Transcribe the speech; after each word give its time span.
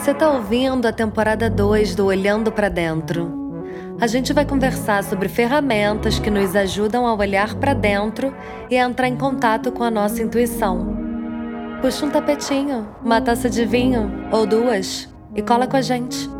Você 0.00 0.12
está 0.12 0.30
ouvindo 0.30 0.86
a 0.86 0.92
temporada 0.92 1.50
2 1.50 1.94
do 1.94 2.06
Olhando 2.06 2.50
para 2.50 2.70
Dentro. 2.70 3.54
A 4.00 4.06
gente 4.06 4.32
vai 4.32 4.46
conversar 4.46 5.04
sobre 5.04 5.28
ferramentas 5.28 6.18
que 6.18 6.30
nos 6.30 6.56
ajudam 6.56 7.06
a 7.06 7.12
olhar 7.12 7.54
para 7.56 7.74
dentro 7.74 8.34
e 8.70 8.78
a 8.78 8.86
entrar 8.86 9.08
em 9.08 9.14
contato 9.14 9.70
com 9.70 9.84
a 9.84 9.90
nossa 9.90 10.22
intuição. 10.22 10.96
Puxa 11.82 12.06
um 12.06 12.10
tapetinho, 12.10 12.88
uma 13.04 13.20
taça 13.20 13.50
de 13.50 13.66
vinho 13.66 14.10
ou 14.32 14.46
duas 14.46 15.06
e 15.36 15.42
cola 15.42 15.66
com 15.66 15.76
a 15.76 15.82
gente. 15.82 16.30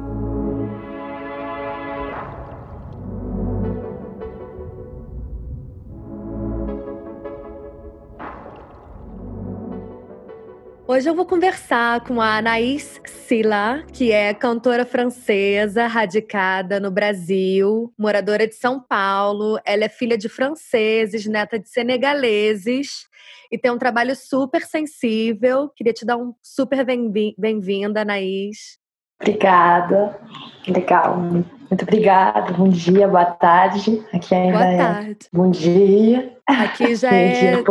Hoje 10.93 11.08
eu 11.08 11.14
vou 11.14 11.25
conversar 11.25 12.00
com 12.00 12.21
a 12.21 12.39
Anaïs 12.39 13.00
Silla, 13.04 13.86
que 13.93 14.11
é 14.11 14.35
cantora 14.35 14.85
francesa, 14.85 15.86
radicada 15.86 16.80
no 16.80 16.90
Brasil, 16.90 17.94
moradora 17.96 18.44
de 18.44 18.57
São 18.57 18.80
Paulo. 18.82 19.57
Ela 19.64 19.85
é 19.85 19.89
filha 19.89 20.18
de 20.18 20.29
franceses, 20.29 21.26
neta 21.26 21.61
de 21.61 21.68
senegaleses 21.68 23.07
e 23.53 23.57
tem 23.57 23.71
um 23.71 23.79
trabalho 23.79 24.16
super 24.16 24.63
sensível. 24.63 25.68
Queria 25.76 25.93
te 25.93 26.04
dar 26.04 26.16
um 26.16 26.35
super 26.43 26.85
bem-vinda, 26.85 28.00
Anaís. 28.00 28.79
Obrigada. 29.20 30.18
Legal. 30.66 31.16
Muito 31.16 31.82
obrigada. 31.82 32.52
Bom 32.55 32.69
dia, 32.69 33.06
boa 33.06 33.27
tarde. 33.27 34.02
Aqui 34.12 34.34
ainda 34.34 34.58
boa 34.58 34.70
é 34.70 34.77
tarde. 34.77 35.18
É 35.32 35.36
bom 35.36 35.50
dia. 35.50 36.36
Aqui 36.46 36.94
já 36.94 37.12
é 37.14 37.62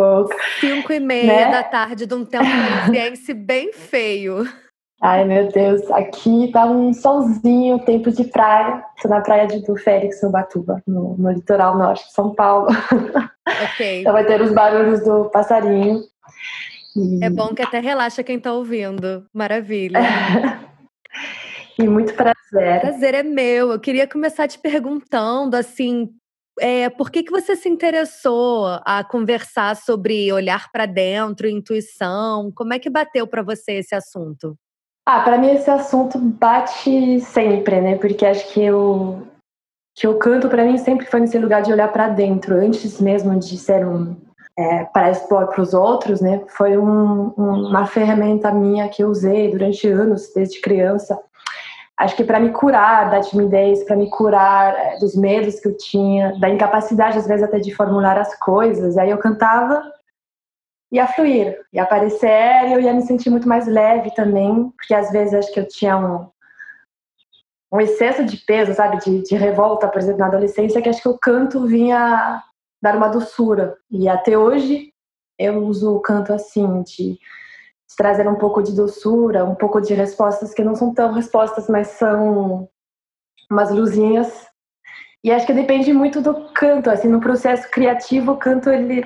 cinco 0.59 0.94
e 0.94 1.00
meia 1.00 1.47
né? 1.47 1.52
da 1.52 1.64
tarde 1.64 2.06
de 2.06 2.14
um 2.14 2.23
tempo 2.23 2.45
parisiense 2.86 3.33
bem 3.33 3.73
feio. 3.73 4.47
Ai, 5.02 5.25
meu 5.25 5.52
Deus. 5.52 5.89
Aqui 5.91 6.52
tá 6.52 6.66
um 6.66 6.94
solzinho, 6.94 7.80
tempo 7.80 8.11
de 8.11 8.25
praia. 8.25 8.84
Estou 8.95 9.09
na 9.09 9.22
praia 9.22 9.47
de 9.47 9.61
do 9.66 9.75
Félix, 9.78 10.22
no 10.22 10.30
Batuba, 10.30 10.84
no, 10.86 11.16
no 11.17 11.31
litoral 11.31 11.78
norte 11.78 12.06
de 12.06 12.13
São 12.13 12.34
Paulo. 12.34 12.67
Ok. 13.63 14.02
então 14.02 14.13
vai 14.13 14.23
ter 14.23 14.39
os 14.44 14.53
barulhos 14.53 15.03
do 15.03 15.25
passarinho. 15.31 16.03
E... 16.95 17.25
É 17.25 17.31
bom 17.31 17.47
que 17.47 17.63
até 17.63 17.80
relaxa 17.80 18.22
quem 18.22 18.39
tá 18.39 18.53
ouvindo. 18.53 19.25
Maravilha. 19.34 20.00
E 21.80 21.88
muito 21.88 22.13
prazer. 22.13 22.81
Prazer 22.81 23.13
é 23.13 23.23
meu. 23.23 23.72
Eu 23.72 23.80
queria 23.80 24.05
começar 24.05 24.49
te 24.49 24.59
perguntando, 24.59 25.55
assim, 25.55 26.09
é, 26.59 26.89
por 26.89 27.09
que, 27.09 27.23
que 27.23 27.31
você 27.31 27.55
se 27.55 27.69
interessou 27.69 28.66
a 28.85 29.02
conversar 29.02 29.77
sobre 29.77 30.31
olhar 30.33 30.69
para 30.73 30.85
dentro, 30.85 31.47
intuição? 31.47 32.52
Como 32.53 32.73
é 32.73 32.80
que 32.80 32.89
bateu 32.89 33.25
para 33.25 33.41
você 33.41 33.75
esse 33.75 33.95
assunto? 33.95 34.57
Ah, 35.05 35.22
para 35.22 35.38
mim 35.38 35.52
esse 35.52 35.72
assunto 35.72 36.19
bate 36.19 37.22
sempre, 37.22 37.80
né? 37.80 37.95
Porque 37.95 38.25
acho 38.25 38.52
que 38.52 38.61
eu 38.61 39.25
que 39.95 40.07
o 40.07 40.17
canto 40.17 40.47
para 40.47 40.63
mim 40.63 40.77
sempre 40.77 41.05
foi 41.05 41.19
nesse 41.19 41.38
lugar 41.38 41.61
de 41.61 41.73
olhar 41.73 41.91
para 41.91 42.07
dentro, 42.07 42.55
antes 42.55 43.02
mesmo 43.02 43.38
de 43.38 43.57
ser 43.57 43.85
um 43.85 44.16
é, 44.57 44.83
para 44.85 45.11
expor 45.11 45.47
para 45.47 45.61
os 45.61 45.73
outros, 45.73 46.19
né? 46.22 46.44
Foi 46.50 46.77
um, 46.77 47.30
uma 47.38 47.85
ferramenta 47.85 48.52
minha 48.52 48.88
que 48.89 49.02
eu 49.02 49.09
usei 49.09 49.50
durante 49.50 49.88
anos, 49.88 50.31
desde 50.33 50.61
criança 50.61 51.17
acho 52.00 52.16
que 52.16 52.23
para 52.23 52.39
me 52.39 52.52
curar 52.52 53.11
da 53.11 53.19
timidez, 53.19 53.83
para 53.83 53.97
me 53.97 54.09
curar 54.09 54.73
é, 54.73 54.97
dos 55.00 55.16
medos 55.16 55.59
que 55.59 55.67
eu 55.67 55.78
tinha, 55.78 56.39
da 56.39 56.50
incapacidade 56.50 57.17
às 57.17 57.28
vezes 57.28 57.44
até 57.44 57.59
de 57.59 57.75
formular 57.75 58.17
as 58.17 58.33
coisas, 58.39 58.97
aí 58.97 59.09
eu 59.09 59.17
cantava 59.17 59.84
ia 60.91 61.06
fluir, 61.07 61.59
ia 61.74 61.84
aparecer 61.84 62.72
eu 62.72 62.79
ia 62.79 62.94
me 62.94 63.01
sentir 63.01 63.29
muito 63.29 63.47
mais 63.47 63.68
leve 63.68 64.12
também, 64.16 64.72
porque 64.78 64.94
às 64.94 65.12
vezes 65.12 65.34
acho 65.34 65.53
que 65.53 65.59
eu 65.59 65.68
tinha 65.68 65.97
um, 65.97 66.28
um 67.72 67.81
excesso 67.81 68.24
de 68.24 68.38
peso, 68.38 68.74
sabe, 68.74 68.97
de, 69.03 69.22
de 69.22 69.35
revolta, 69.35 69.88
por 69.88 70.00
exemplo, 70.00 70.19
na 70.19 70.28
adolescência, 70.28 70.81
que 70.81 70.90
acho 70.90 71.01
que 71.01 71.09
o 71.09 71.19
canto 71.19 71.68
vinha 71.68 72.41
dar 72.81 72.95
uma 72.95 73.09
doçura. 73.09 73.78
E 73.91 74.07
até 74.07 74.38
hoje 74.38 74.91
eu 75.38 75.63
uso 75.66 75.95
o 75.95 76.00
canto 76.00 76.34
assim, 76.34 76.81
de 76.81 77.19
trazer 77.95 78.27
um 78.27 78.35
pouco 78.35 78.61
de 78.61 78.75
doçura, 78.75 79.45
um 79.45 79.55
pouco 79.55 79.81
de 79.81 79.94
respostas 79.94 80.53
que 80.53 80.63
não 80.63 80.75
são 80.75 80.94
tão 80.94 81.13
respostas, 81.13 81.67
mas 81.67 81.88
são 81.89 82.69
umas 83.50 83.72
luzinhas. 83.72 84.47
E 85.23 85.31
acho 85.31 85.45
que 85.45 85.53
depende 85.53 85.91
muito 85.91 86.22
do 86.22 86.51
canto, 86.53 86.89
assim, 86.89 87.07
no 87.07 87.19
processo 87.19 87.69
criativo, 87.69 88.33
o 88.33 88.38
canto 88.38 88.69
ele 88.69 89.05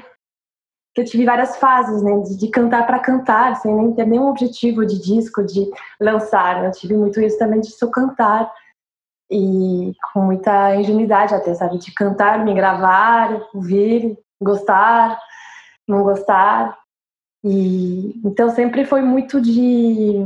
eu 0.95 1.03
tive 1.03 1.25
várias 1.25 1.57
fases, 1.57 2.03
né, 2.03 2.19
de, 2.19 2.37
de 2.37 2.47
cantar 2.49 2.85
para 2.85 2.99
cantar, 2.99 3.55
sem 3.55 3.73
nem 3.73 3.93
ter 3.93 4.05
nenhum 4.05 4.27
objetivo 4.27 4.85
de 4.85 5.01
disco, 5.01 5.43
de 5.43 5.71
lançar. 5.99 6.61
Né? 6.61 6.67
Eu 6.67 6.71
tive 6.71 6.95
muito 6.95 7.19
isso 7.19 7.37
também 7.39 7.59
de 7.59 7.71
só 7.71 7.87
cantar 7.87 8.51
e 9.31 9.93
com 10.13 10.21
muita 10.21 10.75
ingenuidade 10.75 11.33
até, 11.33 11.55
sabe, 11.55 11.79
de 11.79 11.91
cantar, 11.93 12.45
me 12.45 12.53
gravar, 12.53 13.41
ouvir, 13.55 14.15
gostar, 14.39 15.17
não 15.87 16.03
gostar. 16.03 16.77
E 17.43 18.21
então 18.23 18.49
sempre 18.49 18.85
foi 18.85 19.01
muito 19.01 19.41
de 19.41 20.23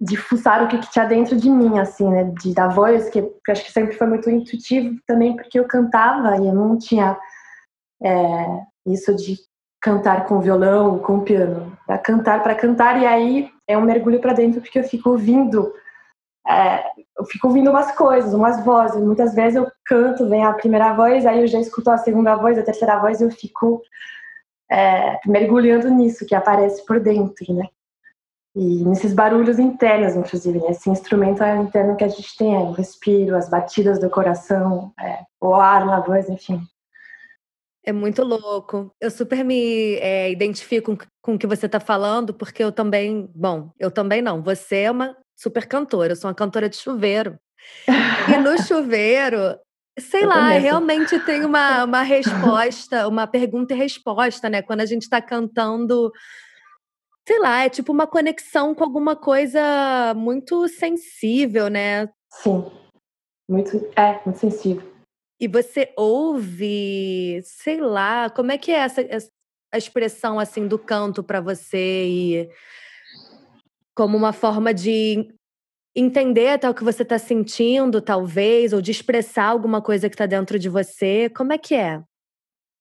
de 0.00 0.16
fuçar 0.16 0.62
o 0.62 0.68
que, 0.68 0.78
que 0.78 0.90
tinha 0.90 1.06
dentro 1.06 1.36
de 1.36 1.48
mim, 1.48 1.78
assim, 1.78 2.08
né? 2.08 2.24
De 2.24 2.52
dar 2.52 2.68
voz, 2.68 3.08
que, 3.10 3.22
que 3.22 3.52
acho 3.52 3.64
que 3.64 3.72
sempre 3.72 3.96
foi 3.96 4.06
muito 4.06 4.28
intuitivo 4.28 4.98
também, 5.06 5.34
porque 5.36 5.58
eu 5.58 5.66
cantava 5.66 6.36
e 6.36 6.46
eu 6.46 6.54
não 6.54 6.76
tinha 6.76 7.18
é, 8.02 8.60
isso 8.86 9.14
de 9.14 9.36
cantar 9.80 10.26
com 10.26 10.40
violão, 10.40 10.98
com 10.98 11.20
piano, 11.20 11.76
para 11.86 11.98
cantar 11.98 12.42
para 12.42 12.54
cantar 12.54 13.00
e 13.00 13.06
aí 13.06 13.50
é 13.68 13.78
um 13.78 13.82
mergulho 13.82 14.20
para 14.20 14.32
dentro 14.32 14.60
porque 14.60 14.78
eu 14.78 14.84
fico 14.84 15.10
ouvindo 15.10 15.72
é, 16.46 16.84
eu 17.18 17.24
fico 17.26 17.48
ouvindo 17.48 17.70
umas 17.70 17.92
coisas, 17.92 18.34
umas 18.34 18.62
vozes. 18.64 19.00
Muitas 19.00 19.34
vezes 19.34 19.56
eu 19.56 19.70
canto, 19.86 20.28
vem 20.28 20.44
a 20.44 20.52
primeira 20.52 20.92
voz, 20.92 21.24
aí 21.24 21.40
eu 21.40 21.46
já 21.46 21.58
escuto 21.58 21.90
a 21.90 21.98
segunda 21.98 22.36
voz, 22.36 22.58
a 22.58 22.62
terceira 22.62 22.98
voz, 22.98 23.20
eu 23.20 23.30
fico 23.30 23.82
é, 24.74 25.20
mergulhando 25.24 25.88
nisso 25.88 26.26
que 26.26 26.34
aparece 26.34 26.84
por 26.84 26.98
dentro, 26.98 27.54
né? 27.54 27.68
E 28.56 28.84
nesses 28.84 29.12
barulhos 29.12 29.58
internos, 29.58 30.14
inclusive, 30.14 30.60
né? 30.60 30.70
esse 30.70 30.88
instrumento 30.90 31.42
interno 31.44 31.96
que 31.96 32.04
a 32.04 32.08
gente 32.08 32.36
tem, 32.36 32.54
é 32.54 32.58
o 32.58 32.72
respiro, 32.72 33.36
as 33.36 33.48
batidas 33.48 33.98
do 33.98 34.10
coração, 34.10 34.92
é, 35.00 35.20
o 35.40 35.54
ar 35.54 35.84
na 35.84 36.00
voz, 36.00 36.28
enfim. 36.28 36.60
É 37.84 37.92
muito 37.92 38.24
louco. 38.24 38.92
Eu 39.00 39.10
super 39.10 39.44
me 39.44 39.96
é, 39.96 40.30
identifico 40.30 40.96
com 41.20 41.34
o 41.34 41.38
que 41.38 41.46
você 41.46 41.66
está 41.66 41.78
falando, 41.80 42.32
porque 42.32 42.62
eu 42.62 42.72
também, 42.72 43.28
bom, 43.34 43.70
eu 43.78 43.90
também 43.90 44.22
não. 44.22 44.42
Você 44.42 44.76
é 44.82 44.90
uma 44.90 45.16
super 45.36 45.66
cantora, 45.66 46.12
eu 46.12 46.16
sou 46.16 46.28
uma 46.28 46.34
cantora 46.34 46.68
de 46.68 46.76
chuveiro. 46.76 47.36
E 48.32 48.38
no 48.38 48.56
chuveiro, 48.62 49.58
Sei 49.98 50.26
lá, 50.26 50.48
realmente 50.50 51.18
tem 51.20 51.44
uma, 51.44 51.84
uma 51.84 52.02
resposta, 52.02 53.06
uma 53.06 53.26
pergunta 53.26 53.74
e 53.74 53.76
resposta, 53.76 54.48
né? 54.48 54.62
Quando 54.62 54.80
a 54.80 54.86
gente 54.86 55.02
está 55.02 55.20
cantando, 55.22 56.12
sei 57.26 57.38
lá, 57.38 57.64
é 57.64 57.68
tipo 57.68 57.92
uma 57.92 58.06
conexão 58.06 58.74
com 58.74 58.82
alguma 58.82 59.14
coisa 59.14 60.14
muito 60.16 60.66
sensível, 60.68 61.68
né? 61.68 62.08
Sim, 62.32 62.64
muito, 63.48 63.76
é, 63.96 64.20
muito 64.24 64.38
sensível. 64.38 64.92
E 65.40 65.46
você 65.46 65.92
ouve, 65.96 67.40
sei 67.44 67.80
lá, 67.80 68.30
como 68.30 68.50
é 68.50 68.58
que 68.58 68.70
é 68.70 68.76
essa, 68.76 69.02
essa 69.02 69.28
a 69.74 69.76
expressão 69.76 70.38
assim 70.38 70.68
do 70.68 70.78
canto 70.78 71.20
para 71.24 71.40
você 71.40 72.06
e 72.06 72.50
como 73.92 74.16
uma 74.16 74.32
forma 74.32 74.72
de 74.72 75.28
entender 75.94 76.48
até 76.48 76.68
o 76.68 76.74
que 76.74 76.84
você 76.84 77.02
está 77.02 77.18
sentindo, 77.18 78.00
talvez, 78.00 78.72
ou 78.72 78.80
de 78.80 78.90
expressar 78.90 79.46
alguma 79.46 79.80
coisa 79.80 80.08
que 80.08 80.14
está 80.14 80.26
dentro 80.26 80.58
de 80.58 80.68
você. 80.68 81.30
Como 81.30 81.52
é 81.52 81.58
que 81.58 81.74
é? 81.74 82.02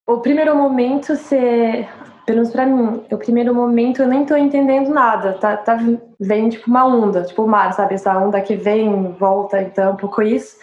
O 0.08 0.20
primeiro 0.20 0.56
momento, 0.56 1.16
você, 1.16 1.88
pelo 2.26 2.40
menos 2.40 2.52
para 2.52 2.66
mim, 2.66 3.06
o 3.10 3.18
primeiro 3.18 3.54
momento 3.54 4.02
eu 4.02 4.08
nem 4.08 4.24
estou 4.24 4.38
entendendo 4.38 4.90
nada. 4.90 5.34
Tá, 5.34 5.56
tá 5.56 5.78
vem 6.20 6.50
tipo 6.50 6.70
uma 6.70 6.86
onda, 6.86 7.24
tipo 7.24 7.44
o 7.44 7.48
mar, 7.48 7.74
sabe? 7.74 7.96
Essa 7.96 8.18
onda 8.18 8.42
que 8.42 8.56
vem, 8.56 9.12
volta, 9.14 9.62
então, 9.62 9.94
um 9.94 9.98
pouco 9.98 10.22
isso. 10.22 10.58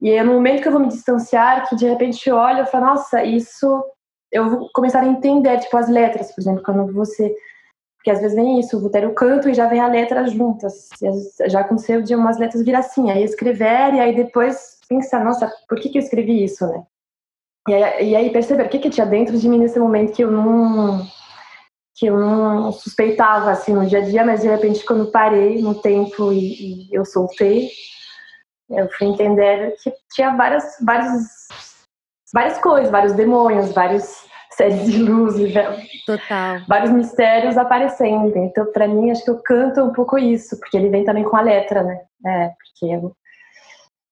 E 0.00 0.10
é 0.10 0.22
no 0.22 0.34
momento 0.34 0.62
que 0.62 0.68
eu 0.68 0.72
vou 0.72 0.80
me 0.80 0.88
distanciar, 0.88 1.68
que 1.68 1.76
de 1.76 1.86
repente 1.86 2.28
eu 2.28 2.36
olho 2.36 2.62
e 2.62 2.66
falo, 2.66 2.86
nossa, 2.86 3.22
isso 3.22 3.84
eu 4.32 4.48
vou 4.48 4.70
começar 4.72 5.00
a 5.00 5.06
entender, 5.06 5.58
tipo 5.58 5.76
as 5.76 5.88
letras, 5.88 6.32
por 6.34 6.40
exemplo, 6.40 6.62
quando 6.64 6.92
você 6.92 7.34
porque 8.02 8.10
às 8.10 8.20
vezes 8.20 8.34
vem 8.34 8.58
isso, 8.58 8.90
ter 8.90 9.06
o 9.06 9.14
canto 9.14 9.48
e 9.48 9.54
já 9.54 9.68
vem 9.68 9.78
a 9.78 9.86
letra 9.86 10.26
juntas. 10.26 10.88
Já 11.46 11.60
aconteceu 11.60 12.02
de 12.02 12.16
umas 12.16 12.36
letras 12.36 12.64
vir 12.64 12.74
assim, 12.74 13.12
aí 13.12 13.22
escrever 13.22 13.94
e 13.94 14.00
aí 14.00 14.12
depois 14.12 14.80
pensar, 14.88 15.24
nossa, 15.24 15.48
por 15.68 15.78
que, 15.78 15.88
que 15.88 15.98
eu 15.98 16.02
escrevi 16.02 16.42
isso, 16.42 16.66
né? 16.66 16.82
E 17.68 17.74
aí, 17.74 18.10
e 18.10 18.16
aí 18.16 18.30
perceber 18.30 18.66
o 18.66 18.68
que, 18.68 18.80
que 18.80 18.90
tinha 18.90 19.06
dentro 19.06 19.38
de 19.38 19.48
mim 19.48 19.56
nesse 19.56 19.78
momento 19.78 20.12
que 20.12 20.24
eu 20.24 20.32
não 20.32 21.06
que 21.94 22.06
eu 22.06 22.18
não 22.18 22.72
suspeitava 22.72 23.52
assim 23.52 23.72
no 23.72 23.86
dia 23.86 24.00
a 24.00 24.02
dia, 24.02 24.24
mas 24.24 24.40
de 24.40 24.48
repente 24.48 24.84
quando 24.84 25.12
parei 25.12 25.62
no 25.62 25.80
tempo 25.80 26.32
e, 26.32 26.88
e 26.88 26.88
eu 26.92 27.04
soltei, 27.04 27.70
eu 28.68 28.88
fui 28.98 29.06
entender 29.06 29.76
que 29.80 29.94
tinha 30.12 30.34
várias 30.34 30.64
várias 30.84 31.22
várias 32.34 32.58
coisas, 32.58 32.90
vários 32.90 33.12
demônios, 33.12 33.70
vários 33.70 34.24
séries 34.56 34.84
de 34.84 35.02
luz, 35.02 35.34
Total. 36.06 36.60
vários 36.68 36.92
mistérios 36.92 37.56
aparecendo. 37.56 38.36
Então, 38.36 38.70
para 38.72 38.88
mim, 38.88 39.10
acho 39.10 39.24
que 39.24 39.30
eu 39.30 39.42
canto 39.42 39.82
um 39.82 39.92
pouco 39.92 40.18
isso, 40.18 40.58
porque 40.58 40.76
ele 40.76 40.88
vem 40.88 41.04
também 41.04 41.24
com 41.24 41.36
a 41.36 41.42
letra, 41.42 41.82
né? 41.82 42.00
É, 42.24 42.48
porque 42.48 42.94
eu, 42.94 43.16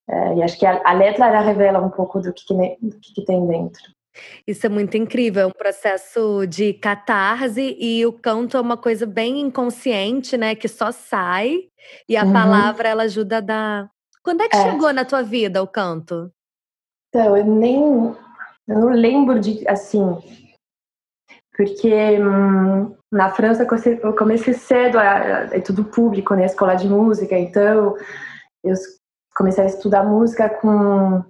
é, 0.08 0.34
e 0.36 0.42
acho 0.42 0.58
que 0.58 0.66
a, 0.66 0.80
a 0.84 0.92
letra 0.92 1.28
ela 1.28 1.40
revela 1.40 1.78
um 1.78 1.90
pouco 1.90 2.20
do 2.20 2.32
que, 2.32 2.44
que 2.44 2.54
do 2.54 2.98
que, 2.98 3.14
que 3.14 3.24
tem 3.24 3.46
dentro. 3.46 3.82
Isso 4.46 4.66
é 4.66 4.68
muito 4.68 4.96
incrível, 4.96 5.42
é 5.42 5.46
um 5.46 5.52
processo 5.52 6.46
de 6.46 6.74
catarse 6.74 7.76
e 7.78 8.04
o 8.04 8.12
canto 8.12 8.56
é 8.56 8.60
uma 8.60 8.76
coisa 8.76 9.06
bem 9.06 9.40
inconsciente, 9.40 10.36
né? 10.36 10.54
Que 10.54 10.66
só 10.66 10.90
sai 10.90 11.68
e 12.08 12.16
a 12.16 12.24
uhum. 12.24 12.32
palavra 12.32 12.88
ela 12.88 13.04
ajuda 13.04 13.38
a 13.38 13.40
dar. 13.40 13.90
Quando 14.22 14.42
é 14.42 14.48
que 14.48 14.56
é. 14.56 14.70
chegou 14.70 14.92
na 14.92 15.04
tua 15.04 15.22
vida 15.22 15.62
o 15.62 15.66
canto? 15.66 16.30
Então, 17.08 17.36
eu 17.36 17.44
nem. 17.44 18.16
Eu 18.68 18.78
não 18.78 18.88
lembro 18.90 19.38
de. 19.40 19.66
Assim. 19.68 20.18
Porque 21.56 22.18
hum, 22.20 22.94
na 23.12 23.30
França 23.30 23.66
eu 24.02 24.16
comecei 24.16 24.54
cedo, 24.54 24.98
é 24.98 25.60
tudo 25.60 25.84
público, 25.84 26.34
né? 26.34 26.46
Escola 26.46 26.74
de 26.74 26.88
música, 26.88 27.36
então 27.38 27.96
eu 28.64 28.74
comecei 29.36 29.64
a 29.64 29.66
estudar 29.66 30.04
música 30.04 30.48
com 30.48 31.22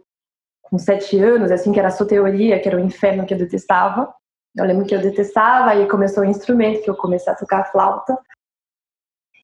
com 0.70 0.78
sete 0.78 1.18
anos, 1.18 1.50
assim, 1.50 1.72
que 1.72 1.80
era 1.80 1.90
só 1.90 2.04
teoria, 2.04 2.60
que 2.60 2.68
era 2.68 2.76
o 2.76 2.80
inferno 2.80 3.26
que 3.26 3.34
eu 3.34 3.38
detestava. 3.38 4.14
Eu 4.56 4.64
lembro 4.64 4.86
que 4.86 4.94
eu 4.94 5.00
detestava, 5.00 5.74
e 5.74 5.88
começou 5.88 6.22
o 6.22 6.26
instrumento, 6.26 6.82
que 6.82 6.90
eu 6.90 6.94
comecei 6.94 7.32
a 7.32 7.36
tocar 7.36 7.64
flauta. 7.72 8.16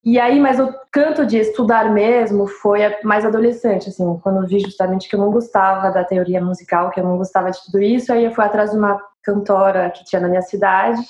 E 0.07 0.21
aí, 0.21 0.39
mas 0.39 0.61
o 0.61 0.73
canto 0.93 1.27
de 1.27 1.37
estudar 1.37 1.93
mesmo 1.93 2.47
foi 2.47 2.79
mais 3.03 3.25
adolescente, 3.25 3.89
assim, 3.89 4.17
quando 4.23 4.47
vi 4.47 4.61
justamente 4.61 5.09
que 5.09 5.17
eu 5.17 5.19
não 5.19 5.33
gostava 5.33 5.91
da 5.91 6.05
teoria 6.05 6.41
musical, 6.41 6.91
que 6.91 7.01
eu 7.01 7.05
não 7.05 7.17
gostava 7.17 7.51
de 7.51 7.61
tudo 7.65 7.83
isso, 7.83 8.13
aí 8.13 8.25
eu 8.25 8.33
fui 8.33 8.45
atrás 8.45 8.71
de 8.71 8.77
uma 8.77 9.03
cantora 9.21 9.91
que 9.91 10.05
tinha 10.05 10.23
na 10.23 10.29
minha 10.29 10.43
cidade, 10.43 11.03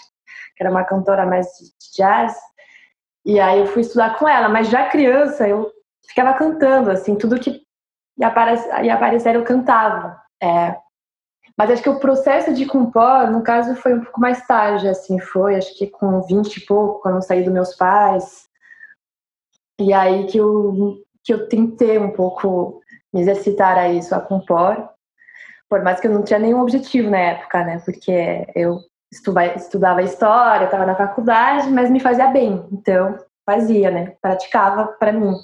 que 0.56 0.62
era 0.62 0.70
uma 0.70 0.82
cantora 0.82 1.26
mais 1.26 1.46
de 1.78 1.94
jazz, 1.94 2.34
e 3.22 3.38
aí 3.38 3.60
eu 3.60 3.66
fui 3.66 3.82
estudar 3.82 4.18
com 4.18 4.26
ela, 4.26 4.48
mas 4.48 4.70
já 4.70 4.88
criança 4.88 5.46
eu 5.46 5.70
ficava 6.08 6.32
cantando, 6.32 6.90
assim, 6.90 7.16
tudo 7.16 7.38
que 7.38 7.60
e, 8.18 8.24
aparece, 8.24 8.66
e 8.82 8.88
aparecer 8.88 9.34
eu 9.34 9.44
cantava. 9.44 10.18
É. 10.42 10.74
Mas 11.54 11.70
acho 11.70 11.82
que 11.82 11.90
o 11.90 12.00
processo 12.00 12.54
de 12.54 12.64
compor, 12.64 13.30
no 13.30 13.42
caso, 13.42 13.76
foi 13.76 13.92
um 13.92 14.00
pouco 14.00 14.18
mais 14.18 14.46
tarde, 14.46 14.88
assim, 14.88 15.20
foi, 15.20 15.54
acho 15.54 15.76
que 15.76 15.86
com 15.86 16.22
20 16.22 16.56
e 16.56 16.60
pouco, 16.64 17.02
quando 17.02 17.16
eu 17.16 17.22
saí 17.22 17.42
dos 17.42 17.52
meus 17.52 17.74
pais. 17.74 18.46
E 19.80 19.92
aí 19.92 20.26
que 20.26 20.38
eu, 20.38 21.02
que 21.22 21.32
eu 21.32 21.48
tentei 21.48 21.98
um 21.98 22.10
pouco 22.10 22.80
me 23.12 23.20
exercitar 23.20 23.76
a 23.78 23.88
isso, 23.88 24.14
a 24.14 24.20
compor. 24.20 24.88
Por 25.68 25.82
mais 25.82 26.00
que 26.00 26.06
eu 26.06 26.12
não 26.12 26.22
tinha 26.22 26.38
nenhum 26.38 26.60
objetivo 26.60 27.10
na 27.10 27.18
época, 27.18 27.64
né? 27.64 27.82
Porque 27.84 28.46
eu 28.54 28.80
estudava, 29.12 30.02
história, 30.02 30.64
estava 30.64 30.86
na 30.86 30.94
faculdade, 30.94 31.68
mas 31.70 31.90
me 31.90 32.00
fazia 32.00 32.28
bem. 32.28 32.66
Então, 32.72 33.18
fazia, 33.44 33.90
né? 33.90 34.14
Praticava 34.20 34.86
para 34.98 35.12
mim. 35.12 35.34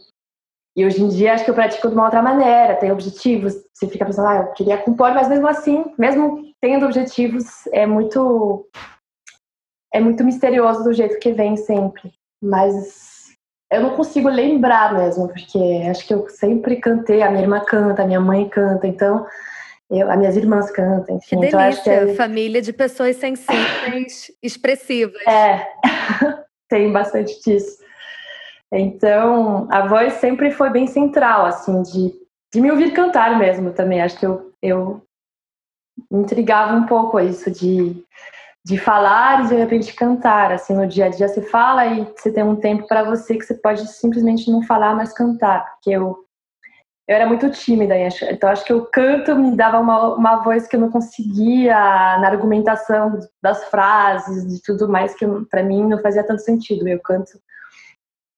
E 0.76 0.86
hoje 0.86 1.02
em 1.02 1.08
dia 1.08 1.34
acho 1.34 1.44
que 1.44 1.50
eu 1.50 1.54
pratico 1.54 1.88
de 1.88 1.94
uma 1.94 2.04
outra 2.04 2.22
maneira, 2.22 2.76
tem 2.76 2.90
objetivos, 2.90 3.54
você 3.74 3.86
fica 3.86 4.06
pensando, 4.06 4.28
ah, 4.28 4.36
eu 4.36 4.52
queria 4.52 4.78
compor, 4.78 5.12
mas 5.12 5.28
mesmo 5.28 5.46
assim, 5.46 5.84
mesmo 5.98 6.50
tendo 6.62 6.86
objetivos, 6.86 7.66
é 7.72 7.84
muito 7.84 8.66
é 9.92 10.00
muito 10.00 10.24
misterioso 10.24 10.82
do 10.82 10.92
jeito 10.94 11.18
que 11.18 11.32
vem 11.32 11.56
sempre. 11.58 12.14
Mas 12.42 13.11
eu 13.72 13.80
não 13.80 13.96
consigo 13.96 14.28
lembrar 14.28 14.94
mesmo, 14.94 15.28
porque 15.28 15.58
acho 15.88 16.06
que 16.06 16.12
eu 16.12 16.28
sempre 16.28 16.76
cantei, 16.76 17.22
a 17.22 17.30
minha 17.30 17.42
irmã 17.42 17.60
canta, 17.60 18.02
a 18.02 18.06
minha 18.06 18.20
mãe 18.20 18.48
canta, 18.48 18.86
então 18.86 19.26
eu, 19.90 20.10
as 20.10 20.18
minhas 20.18 20.36
irmãs 20.36 20.70
cantam, 20.70 21.16
enfim. 21.16 21.28
Que 21.28 21.36
delícia, 21.36 21.56
então, 21.56 21.60
acho 21.68 21.82
que 21.82 21.90
é... 21.90 22.14
família 22.14 22.60
de 22.62 22.72
pessoas 22.72 23.16
sensíveis, 23.16 24.30
expressivas. 24.42 25.20
É, 25.26 25.66
tem 26.68 26.92
bastante 26.92 27.40
disso. 27.42 27.82
Então, 28.70 29.68
a 29.70 29.86
voz 29.86 30.14
sempre 30.14 30.50
foi 30.50 30.70
bem 30.70 30.86
central, 30.86 31.46
assim, 31.46 31.82
de, 31.82 32.14
de 32.52 32.60
me 32.60 32.70
ouvir 32.70 32.92
cantar 32.92 33.38
mesmo 33.38 33.72
também. 33.72 34.00
Acho 34.00 34.18
que 34.18 34.26
eu, 34.26 34.52
eu 34.62 35.02
me 36.10 36.20
intrigava 36.20 36.74
um 36.74 36.86
pouco 36.86 37.20
isso 37.20 37.50
de, 37.50 38.02
de 38.64 38.78
falar 38.78 39.44
e 39.44 39.48
de 39.48 39.54
repente 39.54 39.92
cantar. 39.94 40.52
Assim, 40.52 40.74
no 40.74 40.86
dia 40.86 41.06
a 41.06 41.08
dia 41.08 41.28
você 41.28 41.42
fala 41.42 41.86
e 41.86 42.04
você 42.04 42.32
tem 42.32 42.44
um 42.44 42.56
tempo 42.56 42.86
para 42.86 43.02
você 43.02 43.36
que 43.36 43.44
você 43.44 43.54
pode 43.54 43.86
simplesmente 43.88 44.50
não 44.50 44.62
falar, 44.62 44.94
mas 44.94 45.12
cantar. 45.12 45.64
Porque 45.72 45.90
eu, 45.90 46.24
eu 47.08 47.16
era 47.16 47.26
muito 47.26 47.50
tímida, 47.50 47.94
então 48.30 48.48
acho 48.48 48.64
que 48.64 48.72
o 48.72 48.86
canto 48.86 49.34
me 49.34 49.56
dava 49.56 49.80
uma, 49.80 50.14
uma 50.14 50.36
voz 50.42 50.66
que 50.68 50.76
eu 50.76 50.80
não 50.80 50.90
conseguia 50.90 51.74
na 51.74 52.28
argumentação 52.28 53.18
das 53.42 53.64
frases, 53.64 54.46
de 54.46 54.62
tudo 54.62 54.88
mais, 54.88 55.14
que 55.14 55.26
para 55.50 55.62
mim 55.62 55.86
não 55.86 55.98
fazia 55.98 56.24
tanto 56.24 56.42
sentido. 56.42 56.86
Eu 56.88 57.00
canto 57.00 57.32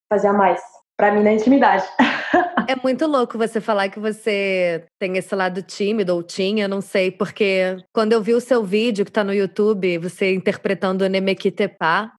fazia 0.09 0.33
mais 0.33 0.61
para 0.97 1.11
mim 1.11 1.23
na 1.23 1.33
intimidade. 1.33 1.85
É 2.67 2.75
muito 2.81 3.05
louco 3.05 3.37
você 3.37 3.61
falar 3.61 3.89
que 3.89 3.99
você 3.99 4.85
tem 4.99 5.17
esse 5.17 5.33
lado 5.35 5.61
tímido 5.61 6.13
ou 6.13 6.23
tinha, 6.23 6.67
não 6.67 6.81
sei, 6.81 7.11
porque 7.11 7.77
quando 7.93 8.13
eu 8.13 8.21
vi 8.21 8.33
o 8.33 8.41
seu 8.41 8.63
vídeo 8.63 9.05
que 9.05 9.11
tá 9.11 9.23
no 9.23 9.33
YouTube, 9.33 9.97
você 9.97 10.33
interpretando 10.33 11.07
Nemekitepa, 11.07 12.11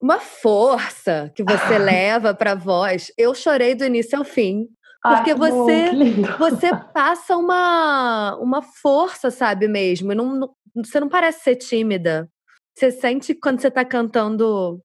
uma 0.00 0.18
força 0.18 1.30
que 1.34 1.42
você 1.42 1.78
leva 1.78 2.34
para 2.34 2.54
voz. 2.54 3.12
Eu 3.16 3.34
chorei 3.34 3.74
do 3.74 3.84
início 3.84 4.18
ao 4.18 4.24
fim. 4.24 4.66
Porque 5.02 5.34
você 5.34 5.92
você 6.38 6.68
passa 6.92 7.36
uma, 7.36 8.36
uma 8.36 8.60
força, 8.60 9.30
sabe 9.30 9.66
mesmo. 9.66 10.14
Não, 10.14 10.34
não, 10.34 10.50
você 10.74 11.00
não 11.00 11.08
parece 11.08 11.42
ser 11.42 11.56
tímida. 11.56 12.28
Você 12.76 12.90
sente 12.90 13.34
quando 13.34 13.60
você 13.60 13.70
tá 13.70 13.84
cantando, 13.84 14.78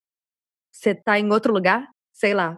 você 0.72 0.96
tá 0.96 1.20
em 1.20 1.30
outro 1.32 1.54
lugar? 1.54 1.86
sei 2.16 2.34
lá. 2.34 2.58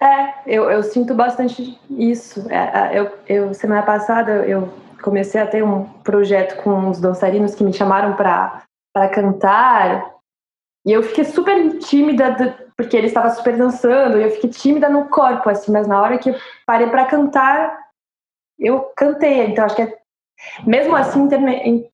É, 0.00 0.34
eu, 0.46 0.70
eu 0.70 0.82
sinto 0.82 1.14
bastante 1.14 1.78
isso. 1.90 2.50
É, 2.50 2.96
é, 2.96 3.00
eu, 3.00 3.18
eu, 3.26 3.54
semana 3.54 3.82
passada 3.82 4.46
eu 4.46 4.68
comecei 5.02 5.40
a 5.40 5.46
ter 5.46 5.62
um 5.62 5.84
projeto 6.02 6.62
com 6.62 6.70
uns 6.70 7.00
dançarinos 7.00 7.54
que 7.54 7.64
me 7.64 7.72
chamaram 7.72 8.14
para 8.14 8.62
cantar 9.12 10.14
e 10.86 10.92
eu 10.92 11.02
fiquei 11.02 11.24
super 11.24 11.78
tímida 11.78 12.56
porque 12.76 12.96
ele 12.96 13.06
estava 13.06 13.30
super 13.30 13.56
dançando 13.56 14.18
e 14.18 14.24
eu 14.24 14.30
fiquei 14.30 14.50
tímida 14.50 14.88
no 14.88 15.08
corpo 15.08 15.48
assim, 15.48 15.70
mas 15.70 15.86
na 15.86 16.00
hora 16.00 16.18
que 16.18 16.30
eu 16.30 16.36
parei 16.66 16.88
para 16.88 17.06
cantar 17.06 17.84
eu 18.58 18.80
cantei. 18.96 19.46
Então 19.46 19.64
acho 19.64 19.76
que 19.76 19.82
é, 19.82 19.98
mesmo 20.66 20.94
assim 20.96 21.28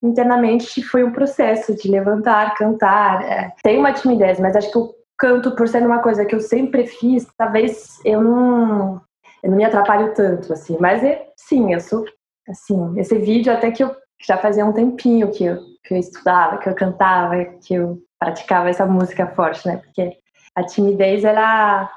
internamente 0.03 0.83
foi 0.83 1.05
um 1.05 1.13
processo 1.13 1.75
de 1.75 1.91
levantar, 1.91 2.55
cantar. 2.55 3.23
É, 3.23 3.53
tem 3.63 3.79
uma 3.79 3.93
timidez, 3.93 4.39
mas 4.41 4.57
acho 4.57 4.71
que 4.71 4.79
o 4.79 4.95
canto, 5.21 5.55
por 5.55 5.69
ser 5.69 5.87
uma 5.87 6.01
coisa 6.01 6.25
que 6.25 6.35
eu 6.35 6.41
sempre 6.41 6.87
fiz, 6.87 7.29
talvez 7.37 8.01
eu 8.07 8.23
não, 8.23 9.01
eu 9.43 9.51
não 9.51 9.57
me 9.57 9.65
atrapalho 9.65 10.15
tanto, 10.15 10.51
assim. 10.53 10.79
Mas 10.81 11.05
é, 11.05 11.27
sim, 11.37 11.75
eu 11.75 11.81
sou, 11.81 12.07
assim, 12.49 12.99
esse 12.99 13.17
vídeo 13.19 13.53
até 13.53 13.71
que 13.71 13.85
eu 13.85 13.95
já 14.27 14.39
fazia 14.39 14.65
um 14.65 14.73
tempinho 14.73 15.31
que 15.31 15.45
eu, 15.45 15.59
que 15.85 15.95
eu 15.95 15.99
estudava, 15.99 16.57
que 16.57 16.69
eu 16.69 16.75
cantava, 16.75 17.45
que 17.45 17.75
eu 17.75 17.99
praticava 18.19 18.71
essa 18.71 18.87
música 18.87 19.27
forte, 19.27 19.69
né? 19.69 19.77
Porque 19.77 20.17
a 20.57 20.65
timidez, 20.65 21.23
ela 21.23 21.91